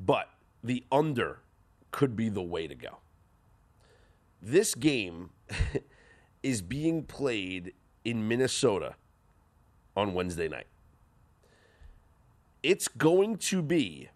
But 0.00 0.30
the 0.64 0.84
under 0.90 1.40
could 1.90 2.16
be 2.16 2.28
the 2.28 2.42
way 2.42 2.66
to 2.66 2.74
go. 2.74 2.98
This 4.40 4.74
game 4.74 5.30
is 6.46 6.62
being 6.62 7.02
played 7.02 7.72
in 8.04 8.28
Minnesota 8.28 8.94
on 9.96 10.14
Wednesday 10.14 10.46
night. 10.46 10.68
It's 12.62 12.86
going 12.86 13.38
to 13.38 13.62
be 13.62 14.10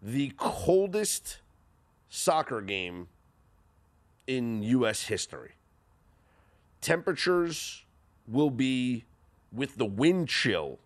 the 0.00 0.32
coldest 0.38 1.40
soccer 2.08 2.62
game 2.62 3.08
in 4.26 4.62
U.S. 4.62 5.02
history. 5.02 5.56
Temperatures 6.80 7.84
will 8.26 8.50
be 8.50 9.04
with 9.52 9.76
the 9.76 9.84
wind 9.84 10.26
chill 10.26 10.78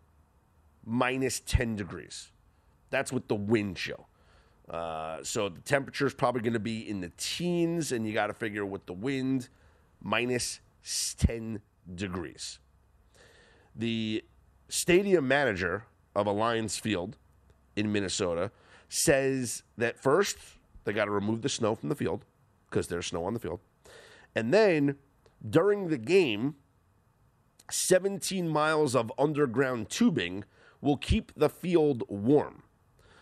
minus 0.85 1.39
10 1.47 1.76
degrees. 1.76 2.32
That's 2.91 3.12
with 3.12 3.28
the 3.28 3.37
wind 3.37 3.76
chill. 3.76 4.09
Uh, 4.68 5.18
so 5.22 5.49
the 5.49 5.61
temperature 5.61 6.07
is 6.07 6.14
probably 6.14 6.41
going 6.41 6.55
to 6.55 6.59
be 6.59 6.89
in 6.89 7.01
the 7.01 7.12
teens, 7.16 7.93
and 7.93 8.05
you 8.05 8.12
got 8.12 8.26
to 8.26 8.35
figure 8.35 8.66
with 8.66 8.85
the 8.87 8.93
wind, 8.93 9.49
minus 10.05 10.61
10 11.18 11.61
degrees. 11.92 12.61
The 13.74 14.22
stadium 14.68 15.26
manager 15.26 15.84
of 16.14 16.26
Allianz 16.26 16.78
Field 16.78 17.16
in 17.74 17.90
Minnesota 17.90 18.52
says 18.88 19.64
that 19.76 19.98
first 19.98 20.36
they 20.84 20.92
got 20.92 21.07
to 21.07 21.11
remove 21.11 21.42
the 21.42 21.48
snow 21.48 21.74
from 21.74 21.88
the 21.88 21.96
field 21.96 22.24
because 22.70 22.86
there's 22.86 23.07
snow 23.07 23.24
on 23.24 23.34
the 23.34 23.40
field. 23.40 23.61
And 24.36 24.52
then 24.52 24.96
during 25.48 25.88
the 25.88 25.98
game, 25.98 26.57
17 27.70 28.48
miles 28.48 28.94
of 28.94 29.11
underground 29.18 29.88
tubing 29.88 30.44
will 30.80 30.96
keep 30.96 31.32
the 31.34 31.48
field 31.48 32.05
warm. 32.09 32.62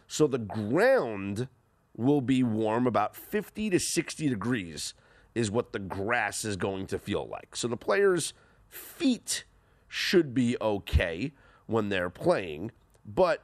So 0.08 0.26
the 0.26 0.38
ground 0.38 1.48
will 1.96 2.20
be 2.20 2.42
warm, 2.42 2.86
about 2.86 3.14
50 3.14 3.70
to 3.70 3.78
60 3.78 4.28
degrees 4.28 4.94
is 5.34 5.50
what 5.50 5.72
the 5.72 5.78
grass 5.78 6.44
is 6.44 6.56
going 6.56 6.86
to 6.86 6.98
feel 6.98 7.26
like. 7.26 7.56
So 7.56 7.68
the 7.68 7.76
players' 7.76 8.34
feet 8.68 9.44
should 9.88 10.34
be 10.34 10.56
okay 10.60 11.32
when 11.66 11.88
they're 11.88 12.10
playing, 12.10 12.70
but 13.04 13.42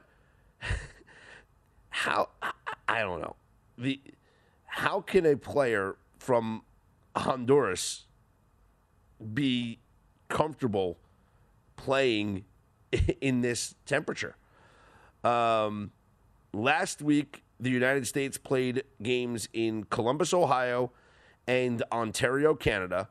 how 1.89 2.29
I, 2.87 3.01
don't 3.01 3.21
know. 3.21 3.35
The 3.77 4.01
how 4.65 5.01
can 5.01 5.25
a 5.25 5.35
player 5.35 5.95
from 6.17 6.63
Honduras 7.15 8.05
be 9.33 9.79
comfortable 10.27 10.97
playing 11.75 12.45
in 13.21 13.41
this 13.41 13.75
temperature? 13.85 14.35
Um, 15.23 15.91
last 16.53 17.01
week, 17.01 17.43
the 17.59 17.69
United 17.69 18.07
States 18.07 18.37
played 18.37 18.83
games 19.01 19.49
in 19.53 19.83
Columbus, 19.85 20.33
Ohio, 20.33 20.91
and 21.47 21.83
Ontario, 21.91 22.55
Canada, 22.55 23.09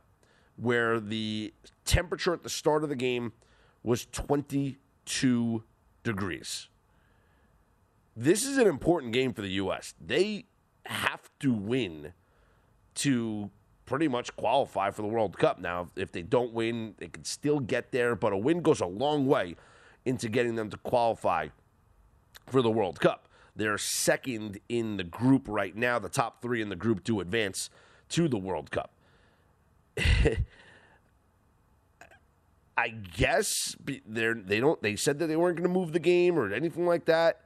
where 0.56 1.00
the 1.00 1.52
temperature 1.84 2.32
at 2.32 2.42
the 2.42 2.50
start 2.50 2.82
of 2.82 2.88
the 2.88 2.96
game 2.96 3.32
was 3.82 4.06
22 4.06 5.62
degrees. 6.02 6.68
This 8.16 8.44
is 8.44 8.58
an 8.58 8.66
important 8.66 9.12
game 9.12 9.32
for 9.32 9.42
the 9.42 9.50
U.S. 9.50 9.94
They 10.04 10.46
have 10.86 11.30
to 11.40 11.52
win 11.52 12.12
to 12.96 13.50
pretty 13.86 14.08
much 14.08 14.34
qualify 14.36 14.90
for 14.90 15.02
the 15.02 15.08
World 15.08 15.38
Cup. 15.38 15.58
Now, 15.60 15.88
if 15.96 16.12
they 16.12 16.22
don't 16.22 16.52
win, 16.52 16.94
they 16.98 17.06
can 17.06 17.24
still 17.24 17.60
get 17.60 17.92
there, 17.92 18.14
but 18.14 18.32
a 18.32 18.36
win 18.36 18.60
goes 18.60 18.80
a 18.80 18.86
long 18.86 19.26
way 19.26 19.56
into 20.04 20.28
getting 20.28 20.56
them 20.56 20.68
to 20.70 20.76
qualify 20.78 21.48
for 22.46 22.60
the 22.60 22.70
World 22.70 23.00
Cup. 23.00 23.28
They're 23.56 23.78
second 23.78 24.60
in 24.68 24.96
the 24.96 25.04
group 25.04 25.46
right 25.48 25.74
now. 25.74 25.98
The 25.98 26.08
top 26.08 26.42
three 26.42 26.60
in 26.60 26.68
the 26.68 26.76
group 26.76 27.02
do 27.02 27.20
advance 27.20 27.70
to 28.10 28.28
the 28.28 28.38
World 28.38 28.70
Cup. 28.70 28.90
I 32.78 32.88
guess 32.90 33.76
they're 34.06 34.34
they 34.34 34.60
don't 34.60 34.80
they 34.82 34.94
said 34.94 35.18
that 35.18 35.26
they 35.26 35.34
weren't 35.34 35.56
going 35.56 35.68
to 35.68 35.74
move 35.74 35.92
the 35.92 35.98
game 35.98 36.38
or 36.38 36.52
anything 36.52 36.86
like 36.86 37.06
that, 37.06 37.40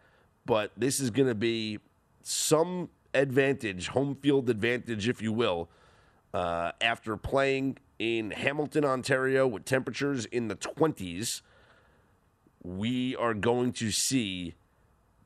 but 0.44 0.72
this 0.76 1.00
is 1.00 1.08
going 1.10 1.28
to 1.28 1.34
be 1.34 1.78
some 2.22 2.90
advantage, 3.14 3.88
home 3.88 4.14
field 4.14 4.50
advantage, 4.50 5.08
if 5.08 5.22
you 5.22 5.32
will, 5.32 5.70
uh, 6.34 6.72
after 6.82 7.16
playing 7.16 7.78
in 7.98 8.30
Hamilton, 8.32 8.84
Ontario, 8.84 9.46
with 9.46 9.64
temperatures 9.64 10.26
in 10.26 10.48
the 10.48 10.54
twenties. 10.54 11.40
We 12.62 13.16
are 13.16 13.32
going 13.34 13.72
to 13.74 13.90
see 13.90 14.54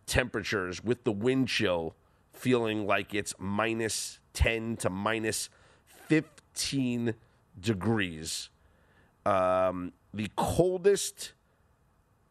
temperatures 0.07 0.85
with 0.85 1.03
the 1.03 1.13
wind 1.13 1.49
chill 1.49 1.97
feeling 2.33 2.87
like 2.87 3.13
it's 3.13 3.35
minus 3.39 4.21
10 4.37 4.77
to 4.77 4.91
minus 4.91 5.49
15 6.09 7.15
degrees. 7.59 8.51
Um, 9.25 9.93
the 10.15 10.31
coldest 10.37 11.33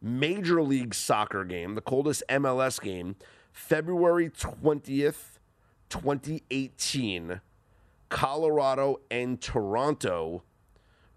Major 0.02 0.62
League 0.62 0.94
Soccer 0.94 1.44
game, 1.44 1.76
the 1.76 1.82
coldest 1.82 2.24
MLS 2.30 2.80
game, 2.80 3.16
February 3.52 4.30
20th, 4.30 5.40
2018, 5.90 7.42
Colorado 8.10 9.02
and 9.10 9.42
Toronto 9.42 10.44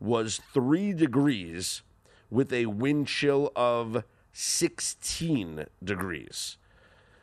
was 0.00 0.40
three 0.52 0.92
degrees 0.92 1.82
with 2.30 2.52
a 2.52 2.66
wind 2.66 3.06
chill 3.08 3.52
of 3.54 4.04
16 4.32 5.66
degrees. 5.82 6.56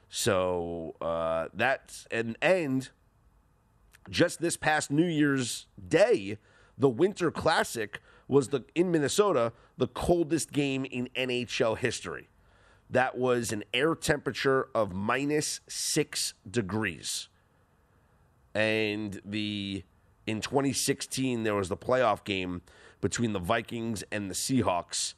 So 0.10 0.96
uh, 1.02 1.48
that's 1.54 2.08
an 2.12 2.36
end. 2.42 2.90
Just 4.10 4.42
this 4.42 4.58
past 4.58 4.92
New 4.92 5.08
Year's 5.08 5.68
Day, 5.88 6.38
the 6.78 6.90
Winter 6.90 7.32
Classic 7.32 8.02
was 8.28 8.50
the 8.50 8.64
in 8.74 8.92
Minnesota 8.92 9.54
the 9.78 9.88
coldest 9.88 10.52
game 10.52 10.86
in 10.86 11.10
NHL 11.16 11.78
history. 11.78 12.30
That 12.90 13.18
was 13.18 13.52
an 13.52 13.64
air 13.74 13.96
temperature 13.96 14.70
of 14.76 14.94
minus 14.94 15.62
six 15.68 16.34
degrees. 16.50 17.30
And 18.54 19.20
the 19.26 19.84
in 20.28 20.42
2016 20.42 21.44
there 21.44 21.56
was 21.56 21.70
the 21.70 21.78
playoff 21.78 22.24
game 22.24 22.62
between 23.02 23.34
the 23.34 23.40
Vikings 23.40 24.04
and 24.12 24.30
the 24.30 24.36
Seahawks 24.36 25.14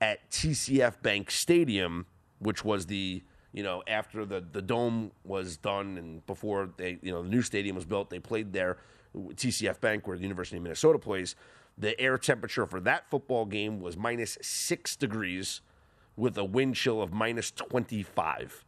at 0.00 0.30
TCF 0.30 1.02
Bank 1.02 1.30
Stadium, 1.30 2.06
which 2.38 2.64
was 2.64 2.86
the 2.86 3.22
you 3.54 3.62
know 3.62 3.82
after 3.86 4.26
the 4.26 4.44
the 4.52 4.60
dome 4.60 5.12
was 5.24 5.56
done 5.56 5.96
and 5.96 6.26
before 6.26 6.68
they 6.76 6.98
you 7.00 7.12
know 7.12 7.22
the 7.22 7.28
new 7.28 7.40
stadium 7.40 7.76
was 7.76 7.86
built, 7.86 8.10
they 8.10 8.18
played 8.18 8.52
there. 8.52 8.76
TCF 9.16 9.80
Bank, 9.80 10.08
where 10.08 10.16
the 10.16 10.24
University 10.24 10.56
of 10.56 10.64
Minnesota 10.64 10.98
plays, 10.98 11.36
the 11.78 11.98
air 12.00 12.18
temperature 12.18 12.66
for 12.66 12.80
that 12.80 13.08
football 13.08 13.44
game 13.44 13.78
was 13.78 13.96
minus 13.96 14.36
six 14.42 14.96
degrees, 14.96 15.60
with 16.16 16.36
a 16.36 16.42
wind 16.44 16.74
chill 16.74 17.00
of 17.00 17.12
minus 17.12 17.52
twenty 17.52 18.02
five. 18.02 18.64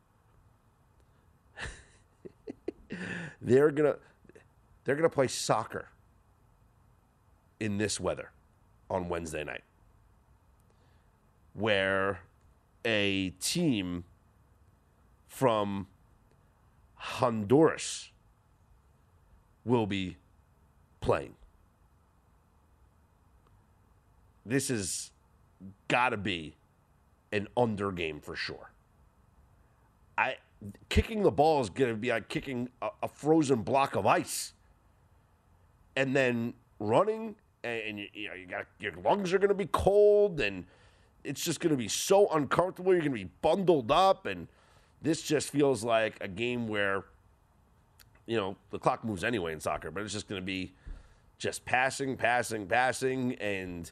they're 3.43 3.73
gonna 3.73 3.97
they're 4.85 4.95
gonna 4.95 5.11
play 5.11 5.27
soccer 5.27 5.89
in 7.59 7.79
this 7.79 7.99
weather 7.99 8.31
on 8.89 9.09
Wednesday 9.09 9.43
night 9.43 9.65
where 11.57 12.21
a 12.85 13.31
team 13.41 14.05
from 15.37 15.87
Honduras 16.95 18.11
will 19.67 19.87
be 19.87 20.17
playing. 21.03 21.35
This 24.47 24.69
has 24.69 25.11
got 25.89 26.11
to 26.11 26.17
be 26.17 26.57
an 27.33 27.49
under 27.55 27.93
game 27.93 28.19
for 28.19 28.35
sure. 28.35 28.71
I 30.17 30.37
kicking 30.89 31.23
the 31.23 31.31
ball 31.31 31.61
is 31.61 31.69
going 31.69 31.91
to 31.91 31.97
be 31.99 32.09
like 32.09 32.31
kicking 32.31 32.71
a, 32.81 32.89
a, 33.03 33.09
frozen 33.09 33.61
block 33.61 33.95
of 33.95 34.07
ice, 34.07 34.55
and 35.97 36.17
then 36.17 36.55
running, 36.81 37.35
and, 37.63 37.83
and 37.83 37.99
you, 37.99 38.07
you 38.15 38.29
know 38.29 38.35
you 38.35 38.47
got 38.47 38.65
your 38.81 38.93
lungs 39.05 39.35
are 39.35 39.39
going 39.39 39.51
to 39.51 39.55
be 39.55 39.69
cold, 39.71 40.41
and 40.41 40.65
it's 41.25 41.45
just 41.45 41.61
going 41.61 41.73
to 41.73 41.77
be 41.77 41.89
so 41.89 42.27
uncomfortable. 42.29 42.93
You're 42.93 43.03
going 43.03 43.13
to 43.13 43.19
be 43.19 43.31
bundled 43.43 43.91
up, 43.91 44.25
and 44.25 44.49
This 45.03 45.23
just 45.23 45.51
feels 45.51 45.85
like 45.85 46.17
a 46.21 46.29
game 46.29 46.69
where, 46.69 47.05
you 48.27 48.37
know, 48.37 48.57
the 48.71 48.79
clock 48.79 49.05
moves 49.05 49.25
anyway 49.25 49.53
in 49.53 49.61
soccer, 49.61 49.91
but 49.91 50.03
it's 50.03 50.13
just 50.13 50.29
going 50.29 50.41
to 50.41 50.45
be 50.45 50.73
just 51.39 51.65
passing, 51.65 52.17
passing, 52.17 52.67
passing, 52.67 53.35
and 53.35 53.91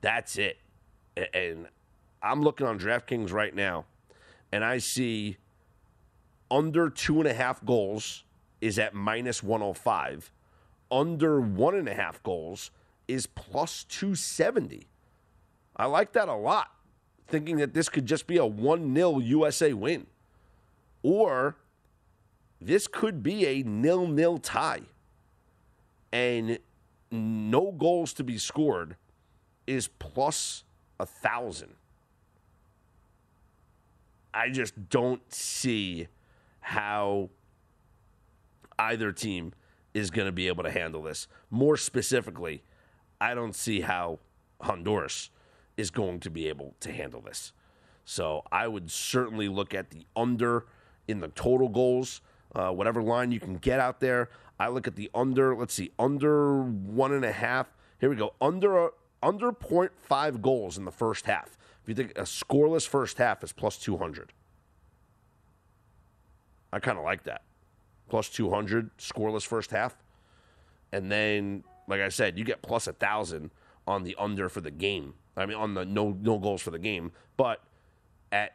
that's 0.00 0.38
it. 0.38 0.58
And 1.34 1.66
I'm 2.22 2.42
looking 2.42 2.66
on 2.66 2.78
DraftKings 2.78 3.32
right 3.32 3.54
now, 3.54 3.84
and 4.52 4.64
I 4.64 4.78
see 4.78 5.36
under 6.50 6.90
two 6.90 7.18
and 7.20 7.28
a 7.28 7.34
half 7.34 7.64
goals 7.64 8.24
is 8.60 8.78
at 8.78 8.94
minus 8.94 9.42
105. 9.42 10.32
Under 10.90 11.40
one 11.40 11.76
and 11.76 11.88
a 11.88 11.94
half 11.94 12.22
goals 12.22 12.70
is 13.06 13.26
plus 13.26 13.84
270. 13.84 14.88
I 15.76 15.86
like 15.86 16.12
that 16.12 16.28
a 16.28 16.34
lot, 16.34 16.72
thinking 17.28 17.58
that 17.58 17.74
this 17.74 17.88
could 17.88 18.06
just 18.06 18.26
be 18.26 18.36
a 18.36 18.44
1 18.44 18.94
0 18.94 19.18
USA 19.18 19.72
win. 19.72 20.06
Or 21.02 21.56
this 22.60 22.86
could 22.86 23.22
be 23.22 23.46
a 23.46 23.62
nil 23.62 24.06
nil 24.06 24.38
tie. 24.38 24.82
And 26.12 26.58
no 27.10 27.72
goals 27.72 28.12
to 28.14 28.24
be 28.24 28.38
scored 28.38 28.96
is 29.66 29.88
plus 29.98 30.64
a 30.98 31.06
thousand. 31.06 31.74
I 34.32 34.50
just 34.50 34.90
don't 34.90 35.22
see 35.32 36.08
how 36.60 37.30
either 38.78 39.12
team 39.12 39.52
is 39.92 40.10
going 40.10 40.26
to 40.26 40.32
be 40.32 40.48
able 40.48 40.62
to 40.62 40.70
handle 40.70 41.02
this. 41.02 41.26
More 41.50 41.76
specifically, 41.76 42.62
I 43.20 43.34
don't 43.34 43.54
see 43.54 43.80
how 43.80 44.20
Honduras 44.60 45.30
is 45.76 45.90
going 45.90 46.20
to 46.20 46.30
be 46.30 46.48
able 46.48 46.74
to 46.80 46.92
handle 46.92 47.20
this. 47.20 47.52
So 48.04 48.44
I 48.52 48.68
would 48.68 48.90
certainly 48.90 49.48
look 49.48 49.74
at 49.74 49.90
the 49.90 50.06
under 50.14 50.66
in 51.10 51.20
the 51.20 51.28
total 51.28 51.68
goals, 51.68 52.20
uh, 52.54 52.70
whatever 52.70 53.02
line 53.02 53.32
you 53.32 53.40
can 53.40 53.56
get 53.56 53.80
out 53.80 54.00
there. 54.00 54.30
I 54.58 54.68
look 54.68 54.86
at 54.86 54.96
the 54.96 55.10
under. 55.14 55.54
Let's 55.56 55.74
see, 55.74 55.90
under 55.98 56.62
one 56.62 57.12
and 57.12 57.24
a 57.24 57.32
half. 57.32 57.72
Here 57.98 58.10
we 58.10 58.16
go. 58.16 58.34
Under 58.40 58.90
under 59.22 59.52
0.5 59.52 60.40
goals 60.40 60.78
in 60.78 60.84
the 60.84 60.90
first 60.92 61.26
half. 61.26 61.58
If 61.82 61.88
you 61.88 61.94
think 61.94 62.12
a 62.12 62.22
scoreless 62.22 62.86
first 62.86 63.18
half 63.18 63.44
is 63.44 63.52
plus 63.52 63.76
200. 63.78 64.32
I 66.72 66.78
kind 66.78 66.98
of 66.98 67.04
like 67.04 67.24
that. 67.24 67.42
Plus 68.08 68.28
200 68.28 68.96
scoreless 68.98 69.46
first 69.46 69.70
half. 69.70 69.96
And 70.92 71.10
then, 71.10 71.64
like 71.86 72.00
I 72.00 72.08
said, 72.08 72.38
you 72.38 72.44
get 72.44 72.62
plus 72.62 72.86
a 72.86 72.90
1,000 72.90 73.50
on 73.86 74.04
the 74.04 74.16
under 74.18 74.48
for 74.48 74.60
the 74.60 74.70
game. 74.70 75.14
I 75.36 75.46
mean, 75.46 75.56
on 75.56 75.74
the 75.74 75.84
no 75.84 76.16
no 76.20 76.38
goals 76.38 76.60
for 76.60 76.70
the 76.70 76.78
game. 76.78 77.12
But 77.36 77.62
at 78.32 78.54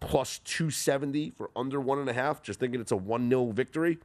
plus 0.00 0.40
270 0.40 1.30
for 1.30 1.50
under 1.56 1.80
one 1.80 1.98
and 1.98 2.08
a 2.08 2.12
half, 2.12 2.42
just 2.42 2.60
thinking 2.60 2.80
it's 2.80 2.92
a 2.92 2.96
1 2.96 3.28
0 3.28 3.50
victory, 3.52 3.98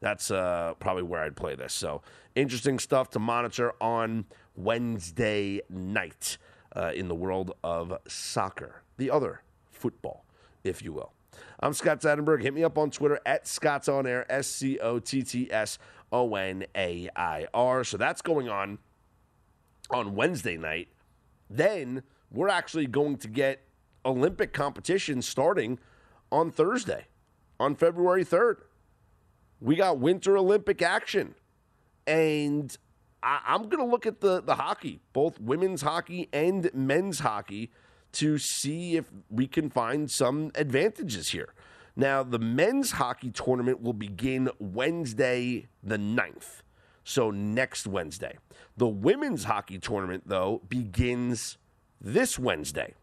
that's 0.00 0.30
uh, 0.30 0.74
probably 0.78 1.02
where 1.02 1.22
I'd 1.22 1.36
play 1.36 1.54
this. 1.54 1.72
So, 1.72 2.02
interesting 2.34 2.78
stuff 2.78 3.10
to 3.10 3.18
monitor 3.18 3.72
on 3.80 4.26
Wednesday 4.54 5.60
night 5.70 6.38
uh, 6.74 6.92
in 6.94 7.08
the 7.08 7.14
world 7.14 7.52
of 7.64 7.96
soccer, 8.06 8.82
the 8.98 9.10
other 9.10 9.42
football, 9.70 10.24
if 10.64 10.82
you 10.82 10.92
will. 10.92 11.12
I'm 11.60 11.72
Scott 11.72 12.00
Seidenberg. 12.00 12.42
Hit 12.42 12.54
me 12.54 12.64
up 12.64 12.76
on 12.76 12.90
Twitter 12.90 13.20
at 13.24 13.46
Scott's 13.46 13.88
On 13.88 14.06
Air, 14.06 14.30
S 14.30 14.46
C 14.46 14.78
O 14.78 14.98
T 14.98 15.22
T 15.22 15.50
S 15.50 15.78
O 16.12 16.34
N 16.34 16.66
A 16.76 17.08
I 17.16 17.46
R. 17.54 17.84
So 17.84 17.96
that's 17.96 18.22
going 18.22 18.48
on 18.48 18.78
on 19.90 20.14
Wednesday 20.14 20.56
night. 20.56 20.88
Then 21.48 22.02
we're 22.30 22.48
actually 22.48 22.86
going 22.86 23.16
to 23.18 23.28
get 23.28 23.65
Olympic 24.06 24.52
competition 24.52 25.20
starting 25.20 25.78
on 26.30 26.50
Thursday, 26.50 27.06
on 27.58 27.74
February 27.74 28.24
3rd. 28.24 28.56
We 29.60 29.76
got 29.76 29.98
Winter 29.98 30.38
Olympic 30.38 30.80
action. 30.80 31.34
And 32.06 32.76
I, 33.22 33.40
am 33.46 33.68
going 33.68 33.84
to 33.84 33.90
look 33.90 34.06
at 34.06 34.20
the, 34.20 34.40
the 34.40 34.54
hockey, 34.54 35.00
both 35.12 35.40
women's 35.40 35.82
hockey 35.82 36.28
and 36.32 36.70
men's 36.72 37.18
hockey, 37.18 37.70
to 38.12 38.38
see 38.38 38.96
if 38.96 39.10
we 39.28 39.46
can 39.46 39.68
find 39.68 40.10
some 40.10 40.50
advantages 40.54 41.30
here. 41.30 41.52
Now, 41.96 42.22
the 42.22 42.38
men's 42.38 42.92
hockey 42.92 43.30
tournament 43.30 43.82
will 43.82 43.92
begin 43.92 44.50
Wednesday, 44.58 45.66
the 45.82 45.96
9th. 45.96 46.62
So, 47.04 47.30
next 47.30 47.86
Wednesday. 47.86 48.38
The 48.76 48.88
women's 48.88 49.44
hockey 49.44 49.78
tournament, 49.78 50.24
though, 50.26 50.62
begins 50.68 51.58
this 52.00 52.38
Wednesday. 52.38 52.94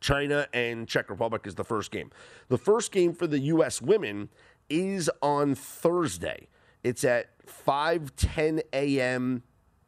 China 0.00 0.46
and 0.52 0.88
Czech 0.88 1.10
Republic 1.10 1.46
is 1.46 1.54
the 1.54 1.64
first 1.64 1.90
game. 1.90 2.10
The 2.48 2.58
first 2.58 2.92
game 2.92 3.12
for 3.12 3.26
the 3.26 3.38
U.S. 3.38 3.80
women 3.80 4.30
is 4.68 5.10
on 5.22 5.54
Thursday. 5.54 6.48
It's 6.82 7.04
at 7.04 7.26
5:10 7.46 8.62
a.m. 8.72 9.42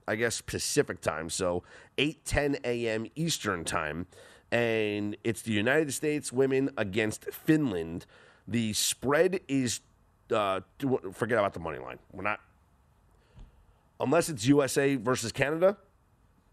I 0.06 0.16
guess 0.16 0.40
Pacific 0.40 1.00
time, 1.00 1.30
so 1.30 1.62
8:10 1.96 2.60
a.m. 2.64 3.06
Eastern 3.14 3.64
time, 3.64 4.06
and 4.50 5.16
it's 5.24 5.42
the 5.42 5.52
United 5.52 5.92
States 5.92 6.32
women 6.32 6.70
against 6.76 7.24
Finland. 7.32 8.04
The 8.46 8.72
spread 8.74 9.40
is 9.48 9.80
uh, 10.34 10.60
forget 11.12 11.38
about 11.38 11.54
the 11.54 11.60
money 11.60 11.78
line. 11.78 11.98
We're 12.12 12.24
not 12.24 12.40
unless 14.00 14.28
it's 14.28 14.46
USA 14.46 14.96
versus 14.96 15.32
Canada. 15.32 15.78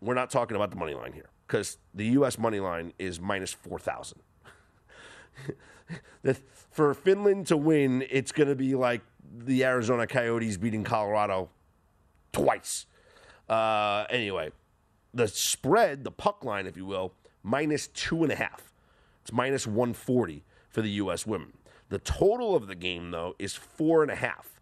We're 0.01 0.13
not 0.13 0.29
talking 0.29 0.55
about 0.55 0.69
the 0.69 0.77
money 0.77 0.93
line 0.93 1.11
here 1.11 1.29
because 1.49 1.79
the 1.95 2.05
U.S. 2.05 2.37
money 2.37 2.59
line 2.59 2.93
is 2.99 3.19
minus 3.19 3.51
four 3.51 3.79
thousand. 3.79 4.21
For 6.71 6.93
Finland 6.93 7.47
to 7.47 7.57
win, 7.57 8.05
it's 8.11 8.31
going 8.31 8.49
to 8.49 8.55
be 8.55 8.75
like 8.75 9.01
the 9.35 9.65
Arizona 9.65 10.05
Coyotes 10.05 10.57
beating 10.57 10.83
Colorado 10.83 11.49
twice. 12.31 12.85
Uh, 13.49 14.05
anyway, 14.11 14.51
the 15.13 15.27
spread, 15.27 16.03
the 16.03 16.11
puck 16.11 16.45
line, 16.45 16.67
if 16.67 16.77
you 16.77 16.85
will, 16.85 17.13
minus 17.41 17.87
two 17.87 18.21
and 18.23 18.31
a 18.31 18.35
half. 18.35 18.71
It's 19.23 19.33
minus 19.33 19.65
140 19.65 20.43
for 20.69 20.83
the 20.83 20.91
U.S. 20.91 21.25
women. 21.25 21.53
The 21.89 21.97
total 21.97 22.55
of 22.55 22.67
the 22.67 22.75
game, 22.75 23.09
though, 23.09 23.35
is 23.39 23.55
four 23.55 24.03
and 24.03 24.11
a 24.11 24.15
half. 24.15 24.61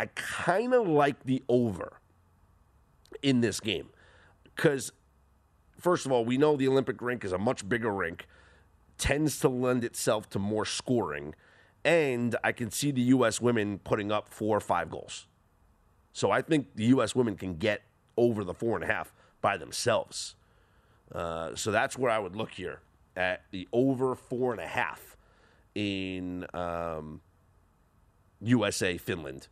I 0.00 0.06
kind 0.06 0.72
of 0.72 0.88
like 0.88 1.24
the 1.24 1.42
over 1.48 2.00
in 3.22 3.42
this 3.42 3.60
game 3.60 3.90
because, 4.44 4.90
first 5.84 6.06
of 6.06 6.12
all, 6.12 6.24
we 6.24 6.38
know 6.38 6.56
the 6.56 6.66
Olympic 6.66 7.00
rink 7.02 7.24
is 7.24 7.32
a 7.32 7.38
much 7.38 7.68
bigger 7.68 7.92
rink, 7.92 8.26
tends 8.96 9.38
to 9.40 9.50
lend 9.50 9.84
itself 9.84 10.30
to 10.30 10.38
more 10.38 10.64
scoring, 10.64 11.34
and 11.84 12.34
I 12.42 12.52
can 12.52 12.70
see 12.70 12.90
the 12.90 13.02
U.S. 13.02 13.38
women 13.38 13.78
putting 13.78 14.10
up 14.10 14.30
four 14.30 14.56
or 14.56 14.60
five 14.60 14.90
goals. 14.90 15.26
So 16.14 16.30
I 16.30 16.40
think 16.40 16.74
the 16.74 16.86
U.S. 16.86 17.14
women 17.14 17.36
can 17.36 17.56
get 17.56 17.82
over 18.16 18.44
the 18.44 18.54
four 18.54 18.76
and 18.76 18.82
a 18.82 18.86
half 18.86 19.12
by 19.42 19.58
themselves. 19.58 20.36
Uh, 21.12 21.54
so 21.54 21.70
that's 21.70 21.98
where 21.98 22.10
I 22.10 22.18
would 22.18 22.34
look 22.34 22.52
here 22.52 22.80
at 23.14 23.42
the 23.50 23.68
over 23.70 24.14
four 24.14 24.52
and 24.52 24.60
a 24.60 24.66
half 24.66 25.18
in 25.74 26.46
um, 26.54 27.20
USA 28.40 28.96
Finland 28.96 29.48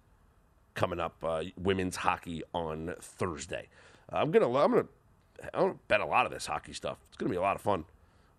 coming 0.72 0.99
up. 0.99 1.22
Uh, 1.22 1.45
women's 1.59 1.97
hockey 1.97 2.43
on 2.55 2.95
Thursday. 3.03 3.68
Uh, 4.11 4.16
I'm 4.16 4.30
gonna 4.30 4.47
I'm 4.47 4.70
gonna 4.70 4.87
I'm 5.55 5.61
gonna 5.61 5.74
bet 5.88 6.01
a 6.01 6.07
lot 6.07 6.26
of 6.26 6.32
this 6.32 6.47
hockey 6.47 6.72
stuff. 6.72 6.99
It's 7.09 7.16
gonna 7.16 7.30
be 7.30 7.36
a 7.36 7.43
lot 7.43 7.57
of 7.57 7.62
fun 7.62 7.84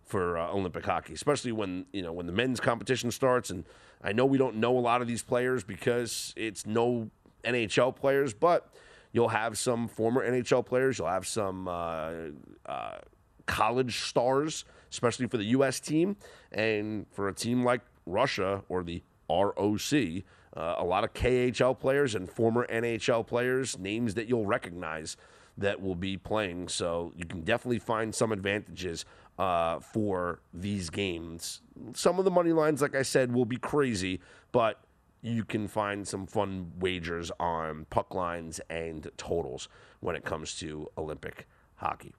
for 0.03 0.37
uh, 0.37 0.51
Olympic 0.51 0.85
hockey, 0.85 1.13
especially 1.13 1.51
when 1.51 1.85
you 1.93 2.01
know 2.01 2.13
when 2.13 2.25
the 2.25 2.33
men's 2.33 2.59
competition 2.59 3.11
starts. 3.11 3.49
And 3.49 3.65
I 4.03 4.13
know 4.13 4.25
we 4.25 4.37
don't 4.37 4.57
know 4.57 4.77
a 4.77 4.79
lot 4.79 5.01
of 5.01 5.07
these 5.07 5.23
players 5.23 5.63
because 5.63 6.33
it's 6.35 6.65
no 6.65 7.09
NHL 7.45 7.95
players, 7.95 8.33
but 8.33 8.69
You'll 9.13 9.29
have 9.29 9.59
some 9.59 9.87
former 9.87 10.27
NHL 10.27 10.65
players. 10.65 10.97
You'll 10.97 11.07
have 11.07 11.27
some 11.27 11.67
uh, 11.67 12.11
uh, 12.65 12.97
college 13.45 13.99
stars, 13.99 14.65
especially 14.91 15.27
for 15.27 15.37
the 15.37 15.45
U.S. 15.45 15.79
team. 15.79 16.17
And 16.51 17.05
for 17.11 17.29
a 17.29 17.33
team 17.33 17.63
like 17.63 17.81
Russia 18.07 18.63
or 18.67 18.83
the 18.83 19.03
ROC, 19.29 19.93
uh, 20.57 20.75
a 20.77 20.83
lot 20.83 21.03
of 21.03 21.13
KHL 21.13 21.77
players 21.77 22.15
and 22.15 22.27
former 22.27 22.65
NHL 22.67 23.25
players, 23.25 23.77
names 23.77 24.15
that 24.15 24.27
you'll 24.27 24.47
recognize 24.47 25.15
that 25.57 25.81
will 25.81 25.95
be 25.95 26.17
playing. 26.17 26.67
So 26.67 27.13
you 27.15 27.25
can 27.25 27.41
definitely 27.41 27.79
find 27.79 28.13
some 28.13 28.31
advantages 28.31 29.05
uh, 29.37 29.79
for 29.79 30.41
these 30.53 30.89
games. 30.89 31.61
Some 31.93 32.19
of 32.19 32.25
the 32.25 32.31
money 32.31 32.53
lines, 32.53 32.81
like 32.81 32.95
I 32.95 33.03
said, 33.03 33.33
will 33.33 33.45
be 33.45 33.57
crazy, 33.57 34.19
but 34.51 34.81
you 35.21 35.45
can 35.45 35.67
find 35.67 36.07
some 36.07 36.27
fun 36.27 36.71
wagers 36.79 37.31
on 37.39 37.85
puck 37.89 38.13
lines 38.13 38.59
and 38.69 39.09
totals 39.17 39.69
when 40.01 40.15
it 40.15 40.25
comes 40.25 40.55
to 40.59 40.89
Olympic 40.97 41.47
hockey. 41.75 42.13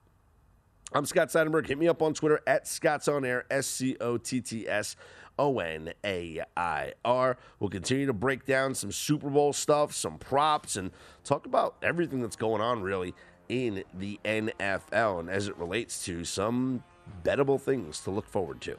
I'm 0.93 1.05
Scott 1.07 1.29
Seidenberg. 1.29 1.67
Hit 1.67 1.77
me 1.77 1.89
up 1.89 2.03
on 2.03 2.15
Twitter 2.15 2.41
at 2.47 2.69
Scott's 2.69 3.09
On 3.09 3.25
Air, 3.25 3.47
S 3.51 3.67
C 3.67 3.97
O 4.01 4.17
T 4.17 4.41
T 4.41 4.69
S 4.69 4.97
O 5.39 5.59
N 5.59 5.93
A 6.05 6.43
I 6.57 6.93
R. 7.05 7.37
We'll 7.59 7.71
continue 7.71 8.07
to 8.07 8.13
break 8.13 8.47
down 8.47 8.75
some 8.75 8.93
Super 8.93 9.31
Bowl 9.31 9.53
stuff, 9.53 9.93
some 9.93 10.19
props, 10.19 10.77
and 10.77 10.91
talk 11.25 11.47
about 11.47 11.77
everything 11.83 12.21
that's 12.21 12.37
going 12.37 12.61
on 12.61 12.83
really 12.83 13.15
in 13.49 13.85
the 13.99 14.19
NFL 14.25 15.21
and 15.21 15.31
as 15.31 15.49
it 15.49 15.57
relates 15.57 16.05
to 16.05 16.25
some 16.25 16.83
bettable 17.25 17.61
things 17.61 18.01
to 18.01 18.11
look 18.11 18.29
forward 18.29 18.61
to. 18.63 18.77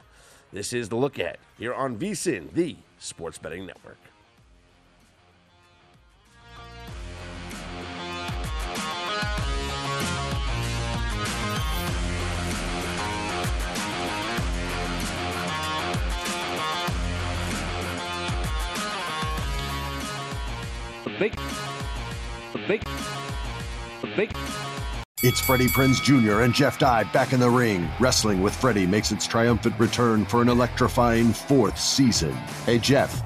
This 0.52 0.72
is 0.72 0.88
the 0.88 0.96
look 0.96 1.18
ahead 1.18 1.38
here 1.58 1.74
on 1.74 1.98
VSIN, 1.98 2.52
the 2.52 2.76
Sports 2.98 3.38
Betting 3.38 3.66
Network. 3.66 3.98
Big, 21.18 21.34
big, 22.68 22.82
big. 24.16 24.30
It's 25.22 25.40
Freddie 25.40 25.68
Prinze 25.68 26.02
Jr. 26.02 26.42
and 26.42 26.52
Jeff 26.52 26.78
Dye 26.78 27.04
back 27.04 27.32
in 27.32 27.40
the 27.40 27.48
ring. 27.48 27.88
Wrestling 27.98 28.42
with 28.42 28.54
Freddie 28.54 28.86
makes 28.86 29.12
its 29.12 29.26
triumphant 29.26 29.78
return 29.78 30.26
for 30.26 30.42
an 30.42 30.50
electrifying 30.50 31.32
fourth 31.32 31.78
season. 31.78 32.32
Hey, 32.66 32.78
Jeff. 32.78 33.25